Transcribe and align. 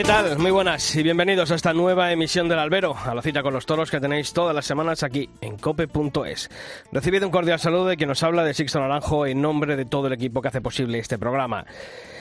¿Qué 0.00 0.06
tal? 0.06 0.38
Muy 0.38 0.50
buenas 0.50 0.96
y 0.96 1.02
bienvenidos 1.02 1.50
a 1.50 1.56
esta 1.56 1.74
nueva 1.74 2.10
emisión 2.10 2.48
del 2.48 2.58
Albero, 2.58 2.96
a 2.96 3.14
la 3.14 3.20
cita 3.20 3.42
con 3.42 3.52
los 3.52 3.66
toros 3.66 3.90
que 3.90 4.00
tenéis 4.00 4.32
todas 4.32 4.54
las 4.54 4.64
semanas 4.64 5.02
aquí 5.02 5.28
en 5.42 5.58
cope.es. 5.58 6.48
Recibido 6.90 7.26
un 7.26 7.30
cordial 7.30 7.60
saludo 7.60 7.84
de 7.84 7.98
quien 7.98 8.08
nos 8.08 8.22
habla 8.22 8.42
de 8.42 8.54
Sixto 8.54 8.80
Naranjo 8.80 9.26
en 9.26 9.42
nombre 9.42 9.76
de 9.76 9.84
todo 9.84 10.06
el 10.06 10.14
equipo 10.14 10.40
que 10.40 10.48
hace 10.48 10.62
posible 10.62 10.98
este 10.98 11.18
programa. 11.18 11.66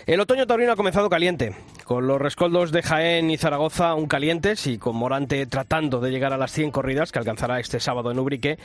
El 0.06 0.20
otoño 0.20 0.46
taurino 0.46 0.74
ha 0.74 0.76
comenzado 0.76 1.10
caliente, 1.10 1.56
con 1.86 2.06
los 2.06 2.20
rescoldos 2.20 2.74
de 2.74 2.84
Jaén 2.84 3.32
y 3.32 3.38
Zaragoza 3.38 3.92
aún 3.92 4.08
calientes 4.08 4.68
y 4.68 4.78
con 4.78 4.98
Morante 4.98 5.46
tratando 5.46 6.02
de 6.02 6.12
llegar 6.12 6.34
a 6.34 6.38
las 6.38 6.52
100 6.52 6.72
corridas 6.72 7.14
que 7.14 7.20
alcanzará 7.20 7.62
este 7.62 7.80
sábado 7.80 8.12
en 8.12 8.20
Ubrique. 8.20 8.60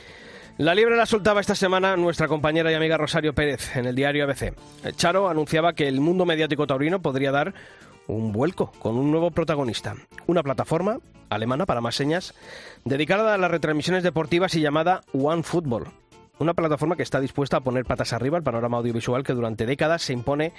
La 0.57 0.73
liebre 0.73 0.95
la 0.95 1.05
soltaba 1.05 1.41
esta 1.41 1.53
semana 1.53 1.97
nuestra 1.97 2.29
compañera 2.29 2.71
y 2.71 2.75
amiga 2.75 2.95
Rosario 2.95 3.33
Pérez 3.33 3.75
en 3.75 3.85
el 3.85 3.95
diario 3.95 4.23
ABC. 4.23 4.53
Charo 4.95 5.27
anunciaba 5.27 5.73
que 5.73 5.85
el 5.85 5.99
mundo 5.99 6.25
mediático 6.25 6.65
taurino 6.65 7.01
podría 7.01 7.31
dar 7.31 7.53
un 8.07 8.31
vuelco 8.31 8.71
con 8.79 8.97
un 8.97 9.11
nuevo 9.11 9.31
protagonista. 9.31 9.95
Una 10.27 10.43
plataforma 10.43 10.99
alemana 11.29 11.65
para 11.65 11.81
más 11.81 11.95
señas 11.95 12.33
dedicada 12.83 13.33
a 13.33 13.37
las 13.37 13.51
retransmisiones 13.51 14.03
deportivas 14.03 14.55
y 14.55 14.61
llamada 14.61 15.01
One 15.13 15.43
Football. 15.43 15.87
Una 16.37 16.53
plataforma 16.53 16.95
que 16.95 17.03
está 17.03 17.19
dispuesta 17.19 17.57
a 17.57 17.61
poner 17.61 17.85
patas 17.85 18.13
arriba 18.13 18.37
al 18.37 18.43
panorama 18.43 18.77
audiovisual 18.77 19.23
que 19.23 19.33
durante 19.33 19.65
décadas 19.65 20.01
se 20.01 20.13
impone 20.13 20.53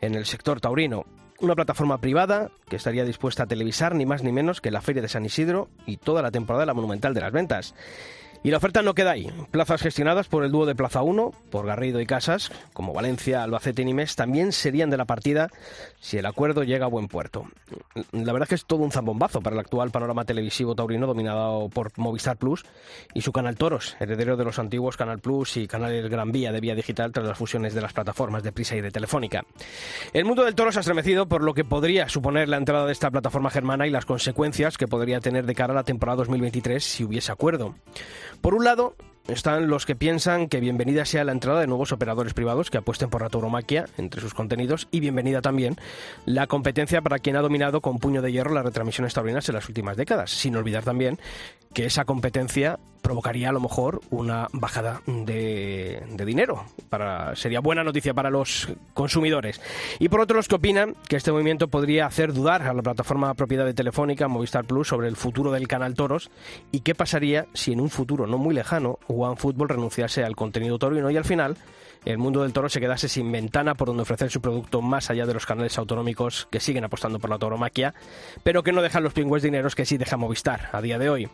en 0.00 0.14
el 0.14 0.26
sector 0.26 0.60
taurino. 0.60 1.04
Una 1.40 1.54
plataforma 1.54 1.98
privada 1.98 2.50
que 2.68 2.76
estaría 2.76 3.04
dispuesta 3.04 3.44
a 3.44 3.46
televisar 3.46 3.94
ni 3.94 4.06
más 4.06 4.22
ni 4.22 4.32
menos 4.32 4.60
que 4.60 4.70
la 4.70 4.80
Feria 4.80 5.02
de 5.02 5.08
San 5.08 5.24
Isidro 5.24 5.68
y 5.86 5.96
toda 5.96 6.22
la 6.22 6.30
temporada 6.30 6.62
de 6.62 6.66
la 6.66 6.74
Monumental 6.74 7.14
de 7.14 7.20
las 7.20 7.32
Ventas. 7.32 7.74
Y 8.42 8.50
la 8.50 8.58
oferta 8.58 8.82
no 8.82 8.94
queda 8.94 9.12
ahí. 9.12 9.30
Plazas 9.50 9.82
gestionadas 9.82 10.28
por 10.28 10.44
el 10.44 10.52
dúo 10.52 10.66
de 10.66 10.74
Plaza 10.74 11.02
1, 11.02 11.32
por 11.50 11.66
Garrido 11.66 12.00
y 12.00 12.06
Casas, 12.06 12.50
como 12.72 12.92
Valencia, 12.92 13.42
Albacete 13.42 13.82
y 13.82 13.84
Nimes, 13.84 14.16
también 14.16 14.52
serían 14.52 14.90
de 14.90 14.96
la 14.96 15.04
partida 15.04 15.48
si 16.00 16.18
el 16.18 16.26
acuerdo 16.26 16.62
llega 16.62 16.86
a 16.86 16.88
buen 16.88 17.08
puerto. 17.08 17.46
La 18.12 18.32
verdad 18.32 18.44
es 18.44 18.48
que 18.48 18.54
es 18.54 18.64
todo 18.66 18.84
un 18.84 18.92
zambombazo 18.92 19.40
para 19.40 19.54
el 19.54 19.60
actual 19.60 19.90
panorama 19.90 20.24
televisivo 20.24 20.74
taurino 20.74 21.06
dominado 21.06 21.68
por 21.68 21.90
Movistar 21.96 22.36
Plus 22.36 22.64
y 23.14 23.22
su 23.22 23.32
canal 23.32 23.56
Toros, 23.56 23.96
heredero 24.00 24.36
de 24.36 24.44
los 24.44 24.58
antiguos 24.58 24.96
Canal 24.96 25.18
Plus 25.18 25.56
y 25.56 25.66
canales 25.66 26.08
Gran 26.08 26.32
Vía 26.32 26.52
de 26.52 26.60
Vía 26.60 26.74
Digital 26.74 27.12
tras 27.12 27.26
las 27.26 27.38
fusiones 27.38 27.74
de 27.74 27.80
las 27.80 27.92
plataformas 27.92 28.42
de 28.42 28.52
Prisa 28.52 28.76
y 28.76 28.80
de 28.80 28.90
Telefónica. 28.90 29.44
El 30.12 30.24
mundo 30.24 30.44
del 30.44 30.54
toro 30.54 30.72
se 30.72 30.78
ha 30.78 30.80
estremecido 30.80 31.26
por 31.26 31.42
lo 31.42 31.54
que 31.54 31.64
podría 31.64 32.08
suponer 32.08 32.48
la 32.48 32.56
entrada 32.56 32.86
de 32.86 32.92
esta 32.92 33.10
plataforma 33.10 33.50
germana 33.50 33.86
y 33.86 33.90
las 33.90 34.06
consecuencias 34.06 34.78
que 34.78 34.88
podría 34.88 35.20
tener 35.20 35.46
de 35.46 35.54
cara 35.54 35.72
a 35.72 35.76
la 35.76 35.84
temporada 35.84 36.16
2023 36.18 36.82
si 36.82 37.04
hubiese 37.04 37.32
acuerdo. 37.32 37.74
Por 38.40 38.54
un 38.54 38.64
lado, 38.64 38.94
están 39.28 39.68
los 39.68 39.84
que 39.84 39.94
piensan 39.94 40.48
que 40.48 40.60
bienvenida 40.60 41.04
sea 41.04 41.22
la 41.22 41.32
entrada 41.32 41.60
de 41.60 41.66
nuevos 41.66 41.92
operadores 41.92 42.32
privados 42.32 42.70
que 42.70 42.78
apuesten 42.78 43.10
por 43.10 43.20
la 43.20 43.28
tauromaquia 43.28 43.84
entre 43.98 44.22
sus 44.22 44.32
contenidos 44.32 44.88
y 44.90 45.00
bienvenida 45.00 45.42
también 45.42 45.76
la 46.24 46.46
competencia 46.46 47.02
para 47.02 47.18
quien 47.18 47.36
ha 47.36 47.42
dominado 47.42 47.82
con 47.82 47.98
puño 47.98 48.22
de 48.22 48.32
hierro 48.32 48.54
las 48.54 48.64
retransmisiones 48.64 49.12
taurinas 49.12 49.46
en 49.48 49.56
las 49.56 49.68
últimas 49.68 49.98
décadas, 49.98 50.30
sin 50.30 50.56
olvidar 50.56 50.84
también 50.84 51.18
que 51.74 51.84
esa 51.84 52.06
competencia 52.06 52.78
provocaría 53.02 53.48
a 53.48 53.52
lo 53.52 53.60
mejor 53.60 54.00
una 54.10 54.48
bajada 54.52 55.02
de, 55.06 56.02
dinero. 56.26 56.64
Para, 56.88 57.34
sería 57.36 57.60
buena 57.60 57.84
noticia 57.84 58.14
para 58.14 58.30
los 58.30 58.68
consumidores. 58.94 59.60
Y 59.98 60.08
por 60.08 60.20
otro, 60.20 60.36
los 60.36 60.48
que 60.48 60.56
opinan 60.56 60.96
que 61.08 61.16
este 61.16 61.32
movimiento 61.32 61.68
podría 61.68 62.06
hacer 62.06 62.32
dudar 62.32 62.62
a 62.62 62.74
la 62.74 62.82
plataforma 62.82 63.32
propiedad 63.34 63.64
de 63.64 63.74
Telefónica, 63.74 64.28
Movistar 64.28 64.64
Plus, 64.64 64.88
sobre 64.88 65.08
el 65.08 65.16
futuro 65.16 65.52
del 65.52 65.68
canal 65.68 65.94
Toros 65.94 66.30
y 66.72 66.80
qué 66.80 66.94
pasaría 66.94 67.46
si 67.54 67.72
en 67.72 67.80
un 67.80 67.90
futuro 67.90 68.26
no 68.26 68.38
muy 68.38 68.54
lejano 68.54 68.98
OneFootball 69.06 69.68
renunciase 69.68 70.24
al 70.24 70.36
contenido 70.36 70.78
torino 70.78 71.10
y 71.10 71.16
al 71.16 71.24
final 71.24 71.56
el 72.04 72.18
mundo 72.18 72.42
del 72.42 72.52
toro 72.52 72.68
se 72.68 72.80
quedase 72.80 73.08
sin 73.08 73.30
ventana 73.30 73.74
por 73.74 73.88
donde 73.88 74.02
ofrecer 74.02 74.30
su 74.30 74.40
producto 74.40 74.80
más 74.80 75.10
allá 75.10 75.26
de 75.26 75.34
los 75.34 75.46
canales 75.46 75.76
autonómicos 75.78 76.48
que 76.50 76.60
siguen 76.60 76.84
apostando 76.84 77.18
por 77.18 77.30
la 77.30 77.38
tauromaquia, 77.38 77.94
pero 78.42 78.62
que 78.62 78.72
no 78.72 78.82
dejan 78.82 79.02
los 79.02 79.12
pingües 79.12 79.42
dineros 79.42 79.74
que 79.74 79.84
sí 79.84 79.98
deja 79.98 80.16
Movistar 80.16 80.70
a 80.72 80.80
día 80.80 80.98
de 80.98 81.10
hoy. 81.10 81.28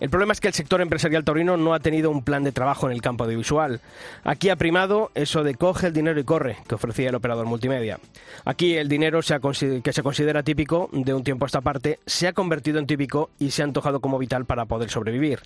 El 0.00 0.08
problema 0.08 0.32
es 0.32 0.40
que 0.40 0.48
el 0.48 0.54
sector 0.54 0.80
empresarial 0.80 1.24
taurino 1.24 1.58
no 1.58 1.74
ha 1.74 1.80
tenido 1.80 2.10
un 2.10 2.24
plan 2.24 2.42
de 2.42 2.52
trabajo 2.52 2.86
en 2.86 2.92
el 2.92 3.02
campo 3.02 3.24
audiovisual. 3.24 3.80
Aquí 4.24 4.48
ha 4.48 4.56
primado 4.56 5.10
eso 5.14 5.44
de 5.44 5.54
coge 5.54 5.88
el 5.88 5.92
dinero 5.92 6.18
y 6.18 6.24
corre, 6.24 6.56
que 6.66 6.74
ofrecía 6.74 7.10
el 7.10 7.14
operador 7.14 7.44
multimedia. 7.44 8.00
Aquí 8.46 8.76
el 8.76 8.88
dinero 8.88 9.20
que 9.20 9.92
se 9.92 10.02
considera 10.02 10.42
típico 10.42 10.88
de 10.92 11.12
un 11.12 11.22
tiempo 11.22 11.44
a 11.44 11.48
esta 11.48 11.60
parte 11.60 11.98
se 12.06 12.26
ha 12.26 12.32
convertido 12.32 12.78
en 12.78 12.86
típico 12.86 13.28
y 13.38 13.50
se 13.50 13.60
ha 13.60 13.66
antojado 13.66 14.00
como 14.00 14.18
vital 14.18 14.46
para 14.46 14.64
poder 14.64 14.88
sobrevivir. 14.88 15.40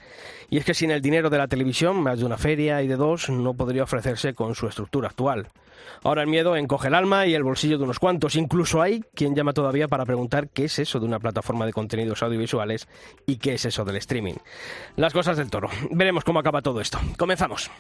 Y 0.51 0.59
es 0.59 0.65
que 0.65 0.75
sin 0.75 0.93
el 0.93 1.03
dinero 1.03 1.31
de 1.31 1.39
la 1.39 1.49
televisión, 1.49 2.01
más 2.01 2.21
de 2.21 2.25
una 2.25 2.39
feria 2.39 2.81
y 2.83 2.87
de 2.87 2.97
dos, 2.97 3.29
no 3.31 3.55
podría 3.55 3.83
ofrecerse 3.83 4.35
con 4.35 4.55
su 4.55 4.69
estructura 4.69 5.09
actual. 5.09 5.49
Ahora 6.03 6.23
el 6.23 6.29
miedo 6.29 6.57
encoge 6.57 6.89
el 6.89 6.95
alma 6.95 7.27
y 7.27 7.35
el 7.35 7.43
bolsillo 7.43 7.79
de 7.79 7.85
unos 7.85 7.99
cuantos. 7.99 8.37
Incluso 8.37 8.81
hay 8.81 9.03
quien 9.15 9.35
llama 9.35 9.53
todavía 9.53 9.89
para 9.89 10.05
preguntar 10.05 10.49
qué 10.49 10.65
es 10.65 10.79
eso 10.79 11.01
de 11.01 11.07
una 11.07 11.19
plataforma 11.19 11.67
de 11.67 11.73
contenidos 11.73 12.23
audiovisuales 12.23 12.89
y 13.27 13.37
qué 13.37 13.55
es 13.55 13.65
eso 13.65 13.85
del 13.85 13.97
streaming. 13.97 14.35
Las 14.97 15.13
cosas 15.13 15.37
del 15.37 15.51
toro. 15.51 15.69
Veremos 15.91 16.25
cómo 16.25 16.39
acaba 16.39 16.63
todo 16.63 16.81
esto. 16.81 17.01
Comenzamos. 17.17 17.71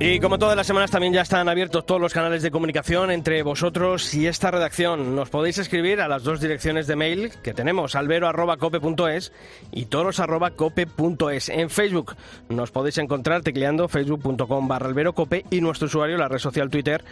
Y 0.00 0.18
como 0.18 0.40
todas 0.40 0.56
las 0.56 0.66
semanas 0.66 0.90
también 0.90 1.12
ya 1.12 1.20
están 1.20 1.48
abiertos 1.48 1.86
todos 1.86 2.00
los 2.00 2.12
canales 2.12 2.42
de 2.42 2.50
comunicación 2.50 3.12
entre 3.12 3.44
vosotros 3.44 4.12
y 4.12 4.26
esta 4.26 4.50
redacción. 4.50 5.14
Nos 5.14 5.30
podéis 5.30 5.58
escribir 5.58 6.00
a 6.00 6.08
las 6.08 6.24
dos 6.24 6.40
direcciones 6.40 6.88
de 6.88 6.96
mail 6.96 7.30
que 7.44 7.54
tenemos, 7.54 7.94
albero.cope.es 7.94 9.32
y 9.70 9.86
toros.cope.es. 9.86 11.48
En 11.48 11.70
Facebook 11.70 12.16
nos 12.48 12.72
podéis 12.72 12.98
encontrar 12.98 13.42
tecleando 13.42 13.86
facebook.com 13.86 14.66
barra 14.66 14.88
alberocope 14.88 15.44
y 15.50 15.60
nuestro 15.60 15.86
usuario, 15.86 16.18
la 16.18 16.28
red 16.28 16.38
social 16.38 16.70
Twitter, 16.70 17.04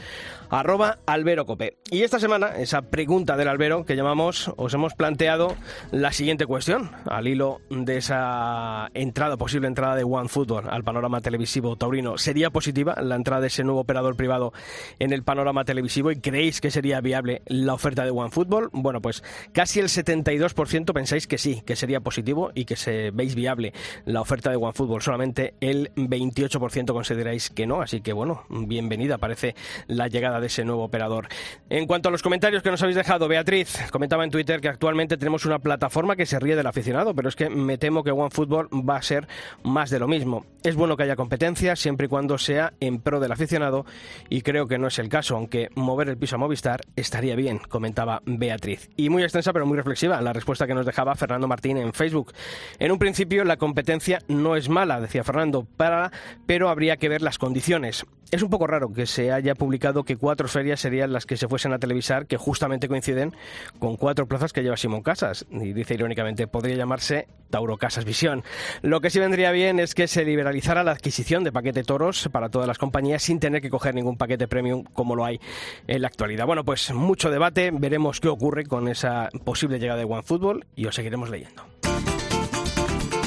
arroba 0.50 0.99
alberocope. 1.06 1.78
Y 1.88 2.03
esta 2.03 2.19
semana, 2.19 2.56
esa 2.59 2.82
pregunta 2.82 3.37
del 3.37 3.49
albero 3.49 3.84
que 3.84 3.94
llamamos, 3.94 4.50
os 4.56 4.75
hemos 4.75 4.94
planteado 4.94 5.54
la 5.93 6.12
siguiente 6.12 6.47
cuestión, 6.47 6.91
al 7.09 7.28
hilo 7.28 7.60
de 7.70 7.99
esa 7.99 8.88
entrada, 8.93 9.37
posible 9.37 9.69
entrada 9.69 9.94
de 9.94 10.03
OneFootball 10.04 10.69
al 10.69 10.82
panorama 10.82 11.20
televisivo 11.20 11.76
taurino. 11.76 12.19
¿Sería 12.19 12.50
la 12.72 13.16
entrada 13.16 13.40
de 13.40 13.46
ese 13.48 13.64
nuevo 13.64 13.80
operador 13.80 14.16
privado 14.16 14.52
en 14.98 15.12
el 15.12 15.22
panorama 15.22 15.64
televisivo 15.64 16.10
y 16.10 16.20
creéis 16.20 16.60
que 16.60 16.70
sería 16.70 17.00
viable 17.00 17.42
la 17.46 17.74
oferta 17.74 18.04
de 18.04 18.10
OneFootball? 18.10 18.70
Bueno, 18.72 19.00
pues 19.00 19.22
casi 19.52 19.80
el 19.80 19.86
72% 19.86 20.92
pensáis 20.92 21.26
que 21.26 21.38
sí, 21.38 21.62
que 21.66 21.76
sería 21.76 22.00
positivo 22.00 22.50
y 22.54 22.64
que 22.64 22.76
se 22.76 23.10
veis 23.10 23.34
viable 23.34 23.72
la 24.04 24.20
oferta 24.20 24.50
de 24.50 24.56
OneFootball. 24.56 25.02
Solamente 25.02 25.54
el 25.60 25.92
28% 25.94 26.92
consideráis 26.92 27.50
que 27.50 27.66
no, 27.66 27.82
así 27.82 28.00
que 28.00 28.12
bueno, 28.12 28.44
bienvenida 28.48 29.18
parece 29.18 29.54
la 29.86 30.08
llegada 30.08 30.40
de 30.40 30.46
ese 30.46 30.64
nuevo 30.64 30.84
operador. 30.84 31.28
En 31.68 31.86
cuanto 31.86 32.08
a 32.08 32.12
los 32.12 32.22
comentarios 32.22 32.62
que 32.62 32.70
nos 32.70 32.82
habéis 32.82 32.96
dejado, 32.96 33.28
Beatriz 33.28 33.78
comentaba 33.90 34.24
en 34.24 34.30
Twitter 34.30 34.60
que 34.60 34.68
actualmente 34.68 35.16
tenemos 35.16 35.44
una 35.46 35.58
plataforma 35.58 36.16
que 36.16 36.26
se 36.26 36.38
ríe 36.38 36.56
del 36.56 36.66
aficionado, 36.66 37.14
pero 37.14 37.28
es 37.28 37.36
que 37.36 37.48
me 37.48 37.78
temo 37.78 38.02
que 38.02 38.10
OneFootball 38.10 38.68
va 38.88 38.96
a 38.96 39.02
ser 39.02 39.26
más 39.62 39.90
de 39.90 39.98
lo 39.98 40.08
mismo. 40.08 40.44
Es 40.62 40.76
bueno 40.76 40.96
que 40.96 41.04
haya 41.04 41.16
competencia 41.16 41.76
siempre 41.76 42.06
y 42.06 42.08
cuando 42.08 42.38
sea 42.38 42.62
en 42.81 43.00
pro 43.00 43.20
del 43.20 43.32
aficionado 43.32 43.85
y 44.29 44.43
creo 44.43 44.67
que 44.67 44.79
no 44.79 44.88
es 44.88 44.99
el 44.99 45.09
caso, 45.09 45.37
aunque 45.37 45.69
mover 45.75 46.09
el 46.09 46.19
piso 46.19 46.37
a 46.37 46.38
Movistar 46.38 46.81
estaría 46.97 47.37
bien, 47.37 47.59
comentaba 47.59 48.23
Beatriz. 48.25 48.91
Y 48.97 49.09
muy 49.09 49.23
extensa 49.23 49.53
pero 49.53 49.67
muy 49.67 49.76
reflexiva 49.76 50.20
la 50.20 50.32
respuesta 50.32 50.67
que 50.67 50.75
nos 50.75 50.87
dejaba 50.87 51.14
Fernando 51.14 51.49
Martín 51.49 51.76
en 51.76 51.93
Facebook. 51.93 52.32
En 52.79 52.93
un 52.93 52.99
principio 52.99 53.44
la 53.44 53.56
competencia 53.56 54.20
no 54.29 54.56
es 54.56 54.69
mala, 54.69 55.00
decía 55.00 55.25
Fernando, 55.25 55.67
para, 55.76 56.12
pero 56.47 56.69
habría 56.69 56.97
que 56.97 57.09
ver 57.09 57.23
las 57.23 57.38
condiciones. 57.38 58.05
Es 58.32 58.43
un 58.43 58.49
poco 58.49 58.67
raro 58.67 58.91
que 58.91 59.05
se 59.05 59.31
haya 59.31 59.55
publicado 59.55 60.05
que 60.05 60.17
cuatro 60.17 60.49
ferias 60.49 60.81
serían 60.81 61.12
las 61.12 61.26
que 61.26 61.37
se 61.37 61.49
fuesen 61.49 61.75
a 61.75 61.79
televisar, 61.79 62.26
que 62.26 62.38
justamente 62.38 62.88
coinciden 62.88 63.35
con 63.79 63.99
cuatro 63.99 64.26
plazas 64.26 64.55
que 64.55 64.62
lleva 64.62 64.79
Simón 64.79 65.03
Casas. 65.03 65.44
Y 65.50 65.75
dice 65.75 65.93
irónicamente, 65.93 66.47
podría 66.47 66.76
llamarse 66.76 67.29
Tauro 67.50 67.76
Casas 67.76 68.06
Visión. 68.06 68.43
Lo 68.81 69.03
que 69.03 69.11
sí 69.11 69.20
vendría 69.20 69.53
bien 69.53 69.79
es 69.79 69.94
que 69.94 70.09
se 70.09 70.25
liberalizara 70.25 70.82
la 70.82 70.93
adquisición 70.93 71.44
de 71.44 71.53
paquete 71.53 71.85
toros 71.85 72.31
para 72.32 72.49
todas 72.52 72.69
las 72.69 72.78
compañías 72.78 73.25
sin 73.25 73.40
tener 73.40 73.60
que 73.60 73.70
coger 73.70 73.96
ningún 73.96 74.16
paquete 74.16 74.46
premium 74.46 74.84
como 74.84 75.16
lo 75.16 75.25
hay 75.25 75.40
en 75.88 76.02
la 76.02 76.06
actualidad. 76.06 76.46
Bueno, 76.46 76.64
pues 76.64 76.93
mucho 76.94 77.31
debate, 77.31 77.72
veremos 77.72 78.20
qué 78.20 78.28
ocurre 78.28 78.64
con 78.64 78.87
esa 78.87 79.28
posible 79.44 79.81
llegada 79.81 79.99
de 79.99 80.04
OneFootball 80.04 80.66
y 80.76 80.87
os 80.87 80.94
seguiremos 80.94 81.28
leyendo. 81.31 81.64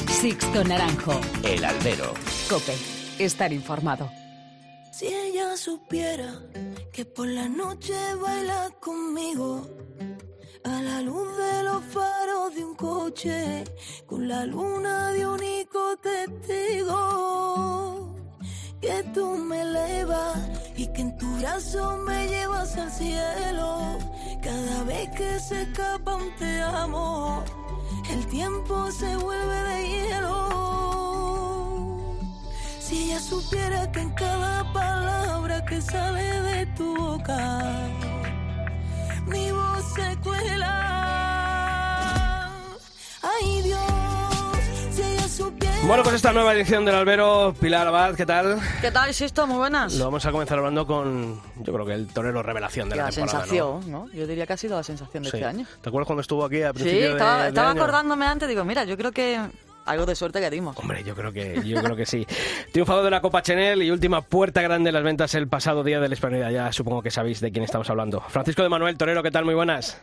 Sixto 0.07 0.63
Naranjo. 0.63 1.19
El 1.44 1.66
albero. 1.66 2.13
Cope. 2.50 2.74
Estar 3.19 3.51
informado. 3.51 4.10
Si 4.92 5.07
ella 5.07 5.57
supiera 5.57 6.42
que 6.94 7.04
por 7.06 7.27
la 7.27 7.50
noche 7.50 7.94
baila 8.22 8.72
conmigo 8.80 9.68
a 10.63 10.81
la 10.81 11.01
luz 11.01 11.27
de 11.38 11.63
los 11.63 11.83
faros 11.86 12.56
de 12.56 12.66
un 12.66 12.75
coche, 12.75 13.63
con 14.06 14.27
la 14.27 14.45
luna 14.45 15.12
de 15.12 15.27
único 15.27 15.98
testigo. 15.98 16.95
Que 18.86 19.04
tú 19.16 19.26
me 19.38 19.62
elevas 19.62 20.38
y 20.78 20.86
que 20.86 21.02
en 21.02 21.18
tu 21.18 21.26
brazo 21.38 21.98
me 22.06 22.28
llevas 22.28 22.78
al 22.78 22.92
cielo. 22.92 23.98
Cada 24.44 24.84
vez 24.84 25.10
que 25.10 25.40
se 25.40 25.64
escapa 25.64 26.14
un 26.14 26.36
te 26.36 26.62
amo, 26.62 27.44
el 28.12 28.28
tiempo 28.28 28.92
se 28.92 29.18
vuelve 29.18 29.64
de 29.70 29.90
hielo. 29.90 30.36
Si 32.80 33.06
ella 33.06 33.20
supiera 33.20 33.92
que 33.92 34.02
en 34.02 34.12
cada 34.12 34.72
palabra 34.72 35.66
que 35.66 35.82
sale 35.82 36.42
de 36.42 36.68
tu 36.78 36.96
boca, 36.96 37.90
mi 39.26 39.50
voz 39.52 39.84
se 39.96 40.16
cuela. 40.18 40.76
Ay 43.24 43.64
Dios. 43.64 44.05
Bueno, 45.88 46.02
pues 46.02 46.16
esta 46.16 46.34
nueva 46.34 46.54
edición 46.54 46.84
del 46.84 46.96
albero, 46.96 47.54
Pilar 47.62 47.86
Abad, 47.88 48.16
¿qué 48.16 48.26
tal? 48.26 48.58
¿Qué 48.82 48.90
tal, 48.92 49.14
Sisto? 49.14 49.46
Muy 49.46 49.58
buenas. 49.58 49.94
Lo 49.96 50.06
vamos 50.06 50.26
a 50.26 50.32
comenzar 50.32 50.58
hablando 50.58 50.88
con, 50.88 51.40
yo 51.58 51.74
creo 51.74 51.86
que 51.86 51.94
el 51.94 52.08
torero 52.08 52.42
revelación 52.42 52.90
de 52.90 52.96
la, 52.96 53.04
la 53.04 53.10
temporada. 53.12 53.42
sensación, 53.42 53.92
¿no? 53.92 54.10
Yo 54.12 54.26
diría 54.26 54.48
que 54.48 54.54
ha 54.54 54.58
sido 54.58 54.76
la 54.78 54.84
sensación 54.84 55.22
de 55.24 55.30
Sí. 55.30 55.38
este 55.38 55.46
año. 55.48 55.66
¿Te 55.82 55.90
acuerdas 55.90 56.08
cuando 56.08 56.22
estuvo 56.22 56.44
aquí 56.44 56.64
a 56.64 56.70
Sí, 56.70 56.74
principio 56.74 57.06
de- 57.06 57.12
estaba, 57.12 57.44
de 57.44 57.50
estaba 57.50 57.70
año? 57.70 57.82
acordándome 57.84 58.26
antes, 58.26 58.50
digo, 58.50 58.66
mira, 58.66 58.84
yo 58.84 58.98
creo 58.98 59.12
que 59.12 59.40
algo 59.86 60.06
de 60.08 60.16
suerte 60.16 60.40
que 60.42 60.50
dimos. 60.50 60.76
Hombre, 60.80 61.04
yo 61.04 61.14
creo 61.14 61.32
que 61.32 61.62
yo 61.64 61.80
creo 61.84 61.96
que 61.96 62.08
sí. 62.08 62.26
Triunfador 62.74 63.04
de 63.04 63.12
la 63.12 63.22
Copa 63.22 63.44
Chanel 63.44 63.84
y 63.84 63.92
última 63.92 64.22
puerta 64.22 64.64
grande 64.64 64.90
en 64.90 64.94
las 64.96 65.04
ventas 65.04 65.36
el 65.36 65.48
pasado 65.48 65.84
día 65.84 66.00
de 66.00 66.08
la 66.08 66.16
Hispanidad. 66.16 66.50
Ya 66.50 66.72
supongo 66.72 67.04
que 67.04 67.12
sabéis 67.12 67.42
de 67.42 67.52
quién 67.52 67.64
estamos 67.64 67.88
hablando. 67.92 68.22
Francisco 68.22 68.64
de 68.64 68.70
Manuel 68.70 68.98
Torero, 68.98 69.22
¿qué 69.22 69.30
tal? 69.30 69.46
Muy 69.46 69.54
buenas. 69.54 70.02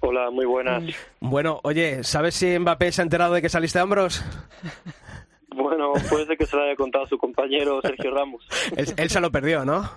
Hola, 0.00 0.28
muy 0.32 0.44
buenas. 0.46 0.82
Bueno, 1.20 1.60
oye, 1.62 2.02
¿sabes 2.02 2.34
si 2.34 2.58
Mbappé 2.58 2.90
se 2.90 3.02
ha 3.02 3.04
enterado 3.04 3.34
de 3.34 3.40
que 3.42 3.48
saliste 3.48 3.78
a 3.78 3.84
hombros? 3.84 4.22
Bueno, 5.54 5.92
puede 6.08 6.26
ser 6.26 6.36
que 6.36 6.46
se 6.46 6.56
lo 6.56 6.62
haya 6.62 6.76
contado 6.76 7.06
su 7.06 7.18
compañero 7.18 7.80
Sergio 7.82 8.10
Ramos. 8.12 8.46
Él, 8.76 8.86
él 8.96 9.10
se 9.10 9.20
lo 9.20 9.30
perdió, 9.30 9.64
¿no? 9.64 9.88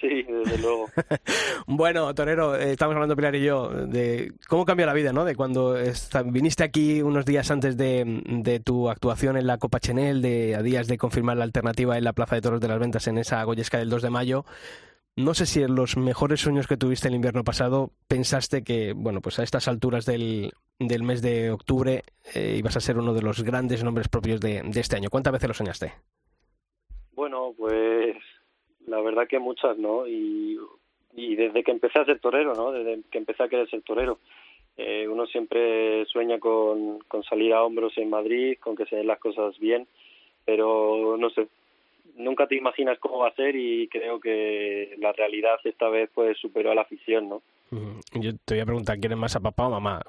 Sí, 0.00 0.22
desde 0.22 0.58
luego. 0.58 0.86
Bueno, 1.66 2.14
Torero, 2.14 2.56
eh, 2.56 2.72
estamos 2.72 2.94
hablando 2.94 3.16
Pilar 3.16 3.34
y 3.36 3.42
yo 3.42 3.68
de 3.70 4.32
cómo 4.48 4.66
cambia 4.66 4.86
la 4.86 4.92
vida, 4.92 5.12
¿no? 5.12 5.24
De 5.24 5.34
cuando 5.34 5.76
viniste 6.26 6.62
aquí 6.62 7.00
unos 7.00 7.24
días 7.24 7.50
antes 7.50 7.76
de, 7.76 8.22
de 8.26 8.60
tu 8.60 8.90
actuación 8.90 9.36
en 9.38 9.46
la 9.46 9.56
Copa 9.56 9.80
Chanel, 9.80 10.20
de 10.20 10.56
a 10.56 10.62
días 10.62 10.88
de 10.88 10.98
confirmar 10.98 11.38
la 11.38 11.44
alternativa 11.44 11.96
en 11.96 12.04
la 12.04 12.12
Plaza 12.12 12.34
de 12.34 12.42
Toros 12.42 12.60
de 12.60 12.68
las 12.68 12.78
Ventas 12.78 13.06
en 13.08 13.18
esa 13.18 13.42
Goyesca 13.44 13.78
del 13.78 13.88
2 13.88 14.02
de 14.02 14.10
mayo. 14.10 14.44
No 15.16 15.32
sé 15.32 15.46
si 15.46 15.62
en 15.62 15.74
los 15.74 15.96
mejores 15.96 16.40
sueños 16.40 16.66
que 16.66 16.76
tuviste 16.76 17.08
el 17.08 17.14
invierno 17.14 17.44
pasado 17.44 17.92
pensaste 18.08 18.62
que, 18.62 18.92
bueno, 18.94 19.20
pues 19.20 19.38
a 19.38 19.44
estas 19.44 19.68
alturas 19.68 20.04
del, 20.04 20.52
del 20.78 21.02
mes 21.02 21.22
de 21.22 21.50
octubre 21.50 22.02
eh, 22.34 22.56
ibas 22.58 22.76
a 22.76 22.80
ser 22.80 22.98
uno 22.98 23.14
de 23.14 23.22
los 23.22 23.42
grandes 23.42 23.84
nombres 23.84 24.08
propios 24.08 24.40
de, 24.40 24.62
este 24.74 24.96
año. 24.96 25.10
¿Cuántas 25.10 25.32
veces 25.32 25.48
lo 25.48 25.54
soñaste? 25.54 25.92
Bueno, 27.12 27.54
pues 27.56 28.16
la 28.86 29.00
verdad 29.00 29.28
que 29.28 29.38
muchas, 29.38 29.78
¿no? 29.78 30.06
Y, 30.06 30.58
y 31.14 31.36
desde 31.36 31.62
que 31.62 31.70
empecé 31.70 31.98
a 31.98 32.04
ser 32.04 32.18
torero, 32.20 32.54
¿no? 32.54 32.72
Desde 32.72 33.02
que 33.10 33.18
empecé 33.18 33.42
a 33.42 33.48
querer 33.48 33.68
ser 33.70 33.82
torero. 33.82 34.18
Eh, 34.76 35.06
uno 35.06 35.26
siempre 35.26 36.04
sueña 36.06 36.40
con, 36.40 36.98
con 37.06 37.22
salir 37.22 37.54
a 37.54 37.62
hombros 37.62 37.96
en 37.96 38.10
Madrid, 38.10 38.58
con 38.58 38.74
que 38.74 38.86
se 38.86 38.96
den 38.96 39.06
las 39.06 39.20
cosas 39.20 39.56
bien, 39.60 39.86
pero 40.44 41.16
no 41.16 41.30
sé, 41.30 41.46
nunca 42.16 42.46
te 42.46 42.56
imaginas 42.56 42.98
cómo 42.98 43.18
va 43.18 43.28
a 43.28 43.34
ser 43.34 43.54
y 43.56 43.88
creo 43.88 44.20
que 44.20 44.96
la 44.98 45.12
realidad 45.12 45.58
esta 45.64 45.88
vez 45.88 46.10
pues 46.12 46.38
superó 46.38 46.72
a 46.72 46.74
la 46.74 46.84
ficción, 46.84 47.28
¿no? 47.28 47.42
Yo 48.12 48.30
te 48.44 48.54
voy 48.54 48.60
a 48.60 48.66
preguntar, 48.66 48.98
¿quién 49.00 49.12
más 49.18 49.34
a 49.34 49.40
papá 49.40 49.66
o 49.66 49.70
mamá? 49.70 50.00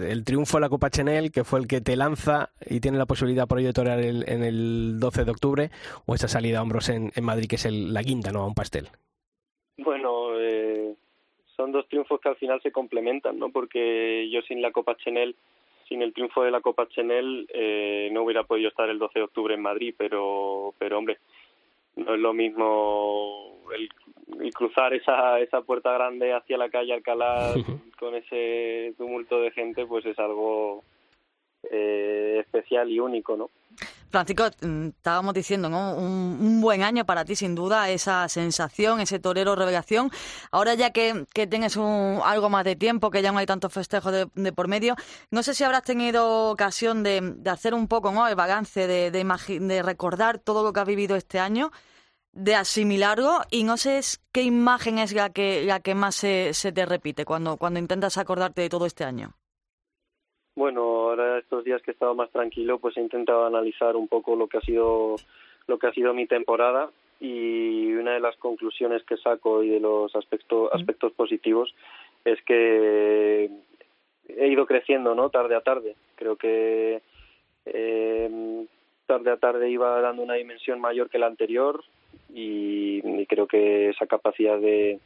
El 0.00 0.24
triunfo 0.24 0.56
de 0.56 0.62
la 0.62 0.68
Copa 0.70 0.88
Chanel, 0.90 1.30
que 1.30 1.44
fue 1.44 1.58
el 1.60 1.66
que 1.66 1.80
te 1.80 1.94
lanza 1.96 2.50
y 2.68 2.80
tiene 2.80 2.96
la 2.96 3.04
posibilidad 3.06 3.46
por 3.46 3.58
ello 3.58 3.68
de 3.68 3.72
el- 4.00 4.24
en 4.28 4.42
el 4.42 4.98
12 4.98 5.24
de 5.24 5.30
octubre, 5.30 5.70
o 6.06 6.14
esa 6.14 6.28
salida 6.28 6.60
a 6.60 6.62
hombros 6.62 6.88
en, 6.88 7.12
en 7.14 7.24
Madrid, 7.24 7.46
que 7.48 7.56
es 7.56 7.66
el- 7.66 7.92
la 7.92 8.02
guinda, 8.02 8.32
¿no? 8.32 8.40
A 8.42 8.46
un 8.46 8.54
pastel. 8.54 8.88
Bueno, 9.76 10.38
eh, 10.38 10.94
son 11.56 11.72
dos 11.72 11.86
triunfos 11.88 12.20
que 12.20 12.28
al 12.30 12.36
final 12.36 12.60
se 12.62 12.72
complementan, 12.72 13.38
¿no? 13.38 13.50
Porque 13.50 14.28
yo 14.30 14.40
sin 14.42 14.62
la 14.62 14.70
Copa 14.72 14.96
Chanel, 14.96 15.36
sin 15.88 16.00
el 16.02 16.12
triunfo 16.14 16.42
de 16.42 16.50
la 16.52 16.60
Copa 16.60 16.88
Chanel, 16.88 17.46
eh, 17.52 18.08
no 18.12 18.22
hubiera 18.22 18.44
podido 18.44 18.68
estar 18.68 18.88
el 18.88 18.98
12 18.98 19.18
de 19.18 19.24
octubre 19.24 19.54
en 19.54 19.62
Madrid, 19.62 19.94
pero, 19.98 20.72
pero 20.78 20.96
hombre, 20.98 21.18
no 21.96 22.14
es 22.14 22.20
lo 22.20 22.32
mismo 22.32 23.58
el, 23.74 23.88
el 24.42 24.52
cruzar 24.52 24.94
esa, 24.94 25.38
esa 25.40 25.62
puerta 25.62 25.92
grande 25.92 26.32
hacia 26.32 26.58
la 26.58 26.70
calle 26.70 26.92
Alcalá 26.92 27.52
con 27.98 28.14
ese 28.14 28.94
tumulto 28.96 29.40
de 29.40 29.50
gente, 29.50 29.86
pues 29.86 30.06
es 30.06 30.18
algo 30.18 30.82
eh, 31.70 32.38
especial 32.40 32.90
y 32.90 33.00
único, 33.00 33.36
¿no? 33.36 33.50
Francisco, 34.10 34.44
mm, 34.62 34.88
estábamos 34.88 35.34
diciendo, 35.34 35.68
¿no? 35.68 35.94
Un, 35.94 36.60
buen 36.60 36.82
año 36.82 37.06
para 37.06 37.24
ti, 37.24 37.36
sin 37.36 37.54
duda, 37.54 37.88
esa 37.90 38.28
sensación, 38.28 39.00
ese 39.00 39.18
torero 39.18 39.54
revelación. 39.56 40.10
Ahora 40.50 40.74
ya 40.74 40.90
que, 40.90 41.26
que 41.32 41.46
tienes 41.46 41.76
un, 41.76 42.20
algo 42.24 42.50
más 42.50 42.64
de 42.64 42.76
tiempo, 42.76 43.10
que 43.10 43.22
ya 43.22 43.32
no 43.32 43.38
hay 43.38 43.46
tantos 43.46 43.72
festejos 43.72 44.12
de, 44.12 44.28
de 44.34 44.52
por 44.52 44.68
medio, 44.68 44.96
no 45.30 45.42
sé 45.42 45.54
si 45.54 45.64
habrás 45.64 45.84
tenido 45.84 46.50
ocasión 46.50 47.02
de, 47.02 47.20
de 47.36 47.50
hacer 47.50 47.74
un 47.74 47.88
poco, 47.88 48.12
¿no? 48.12 48.26
El 48.28 48.34
balance, 48.34 48.86
de, 48.86 49.10
de, 49.10 49.82
recordar 49.82 50.38
todo 50.38 50.62
lo 50.64 50.72
que 50.72 50.80
has 50.80 50.86
vivido 50.86 51.16
este 51.16 51.38
año, 51.38 51.70
de 52.32 52.54
asimilarlo, 52.54 53.40
y 53.50 53.64
no 53.64 53.76
sé 53.76 54.00
qué 54.32 54.42
imagen 54.42 54.98
es 54.98 55.12
la 55.12 55.30
que, 55.30 55.64
la 55.64 55.80
que 55.80 55.94
más 55.94 56.14
se, 56.16 56.52
se 56.54 56.72
te 56.72 56.86
repite 56.86 57.24
cuando, 57.24 57.56
cuando 57.56 57.80
intentas 57.80 58.18
acordarte 58.18 58.62
de 58.62 58.68
todo 58.68 58.86
este 58.86 59.04
año. 59.04 59.34
Bueno, 60.60 60.82
ahora 60.82 61.38
estos 61.38 61.64
días 61.64 61.80
que 61.80 61.90
he 61.90 61.94
estado 61.94 62.14
más 62.14 62.28
tranquilo, 62.32 62.78
pues 62.78 62.94
he 62.98 63.00
intentado 63.00 63.46
analizar 63.46 63.96
un 63.96 64.08
poco 64.08 64.36
lo 64.36 64.46
que 64.46 64.58
ha 64.58 64.60
sido 64.60 65.16
lo 65.66 65.78
que 65.78 65.86
ha 65.86 65.92
sido 65.94 66.12
mi 66.12 66.26
temporada 66.26 66.90
y 67.18 67.90
una 67.94 68.12
de 68.12 68.20
las 68.20 68.36
conclusiones 68.36 69.02
que 69.04 69.16
saco 69.16 69.62
y 69.62 69.70
de 69.70 69.80
los 69.80 70.14
aspectos 70.14 70.68
aspectos 70.74 71.12
positivos 71.12 71.74
es 72.26 72.42
que 72.42 73.48
he 74.28 74.48
ido 74.48 74.66
creciendo, 74.66 75.14
¿no? 75.14 75.30
Tarde 75.30 75.56
a 75.56 75.62
tarde. 75.62 75.96
Creo 76.14 76.36
que 76.36 77.00
eh, 77.64 78.66
tarde 79.06 79.30
a 79.30 79.38
tarde 79.38 79.70
iba 79.70 79.98
dando 80.02 80.22
una 80.22 80.34
dimensión 80.34 80.78
mayor 80.78 81.08
que 81.08 81.18
la 81.18 81.28
anterior 81.28 81.82
y, 82.34 83.00
y 83.02 83.24
creo 83.24 83.46
que 83.46 83.88
esa 83.88 84.06
capacidad 84.06 84.58
de, 84.58 85.00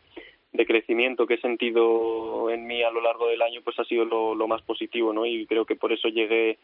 de 0.55 0.67
crecimiento 0.67 1.27
que 1.27 1.35
he 1.35 1.41
sentido 1.41 2.49
en 2.49 2.67
mí 2.67 2.83
a 2.83 2.91
lo 2.91 3.03
largo 3.03 3.29
del 3.29 3.43
año 3.43 3.61
pues 3.63 3.79
ha 3.79 3.85
sido 3.85 4.05
lo, 4.05 4.35
lo 4.35 4.49
más 4.49 4.63
positivo 4.63 5.13
no 5.13 5.27
y 5.27 5.47
creo 5.47 5.67
que 5.67 5.77
por 5.77 5.93
eso 5.93 6.09
llegué 6.09 6.59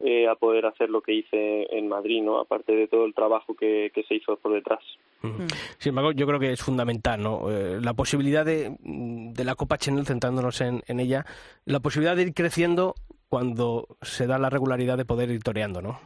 eh, 0.00 0.26
a 0.26 0.34
poder 0.34 0.66
hacer 0.66 0.90
lo 0.90 1.02
que 1.02 1.12
hice 1.12 1.66
en 1.76 1.88
Madrid 1.88 2.22
no 2.22 2.40
aparte 2.40 2.74
de 2.74 2.88
todo 2.88 3.04
el 3.04 3.14
trabajo 3.14 3.54
que, 3.54 3.92
que 3.94 4.02
se 4.04 4.16
hizo 4.16 4.36
por 4.36 4.52
detrás 4.52 4.82
Ujú. 5.22 5.48
Sin 5.78 5.90
embargo, 5.90 6.12
yo 6.12 6.28
creo 6.28 6.38
que 6.38 6.52
es 6.52 6.62
fundamental, 6.62 7.20
¿no? 7.20 7.50
Eh, 7.50 7.80
la 7.82 7.94
posibilidad 7.94 8.44
de, 8.44 8.76
de 8.78 9.44
la 9.44 9.56
Copa 9.56 9.76
Chanel, 9.76 10.06
centrándonos 10.06 10.60
en, 10.60 10.82
en 10.86 11.00
ella, 11.00 11.24
la 11.64 11.80
posibilidad 11.80 12.14
de 12.14 12.22
ir 12.22 12.34
creciendo 12.34 12.94
cuando 13.28 13.88
se 14.00 14.28
da 14.28 14.38
la 14.38 14.48
regularidad 14.48 14.96
de 14.96 15.04
poder 15.04 15.30
ir 15.30 15.42
toreando, 15.42 15.82
¿no? 15.82 15.98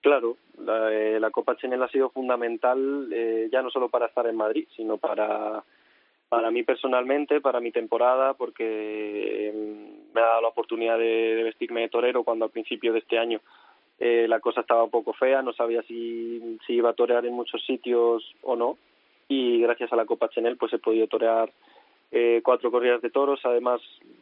Claro, 0.00 0.36
la, 0.58 0.92
eh, 0.92 1.20
la 1.20 1.30
Copa 1.30 1.56
Chanel 1.56 1.82
ha 1.82 1.88
sido 1.88 2.10
fundamental 2.10 3.08
eh, 3.12 3.48
ya 3.52 3.60
no 3.60 3.70
solo 3.70 3.88
para 3.88 4.06
estar 4.06 4.26
en 4.26 4.36
Madrid, 4.36 4.66
sino 4.76 4.96
para, 4.96 5.62
para 6.30 6.50
mí 6.52 6.62
personalmente, 6.62 7.40
para 7.40 7.60
mi 7.60 7.72
temporada, 7.72 8.34
porque 8.34 8.64
eh, 9.48 9.52
me 10.14 10.20
ha 10.20 10.24
dado 10.24 10.42
la 10.42 10.48
oportunidad 10.48 10.96
de, 10.96 11.34
de 11.34 11.42
vestirme 11.42 11.82
de 11.82 11.88
torero 11.88 12.22
cuando 12.22 12.44
al 12.44 12.52
principio 12.52 12.92
de 12.92 13.00
este 13.00 13.18
año 13.18 13.40
eh, 13.98 14.26
la 14.28 14.38
cosa 14.38 14.62
estaba 14.62 14.84
un 14.84 14.90
poco 14.90 15.12
fea, 15.12 15.42
no 15.42 15.52
sabía 15.52 15.82
si, 15.82 16.56
si 16.66 16.74
iba 16.74 16.90
a 16.90 16.94
torear 16.94 17.26
en 17.26 17.34
muchos 17.34 17.62
sitios 17.66 18.24
o 18.42 18.54
no, 18.54 18.78
y 19.28 19.60
gracias 19.60 19.92
a 19.92 19.96
la 19.96 20.06
Copa 20.06 20.30
Chanel 20.30 20.56
pues 20.56 20.72
he 20.72 20.78
podido 20.78 21.08
torear 21.08 21.50
eh, 22.12 22.40
cuatro 22.44 22.70
corridas 22.70 23.02
de 23.02 23.10
toros, 23.10 23.40
además 23.42 23.80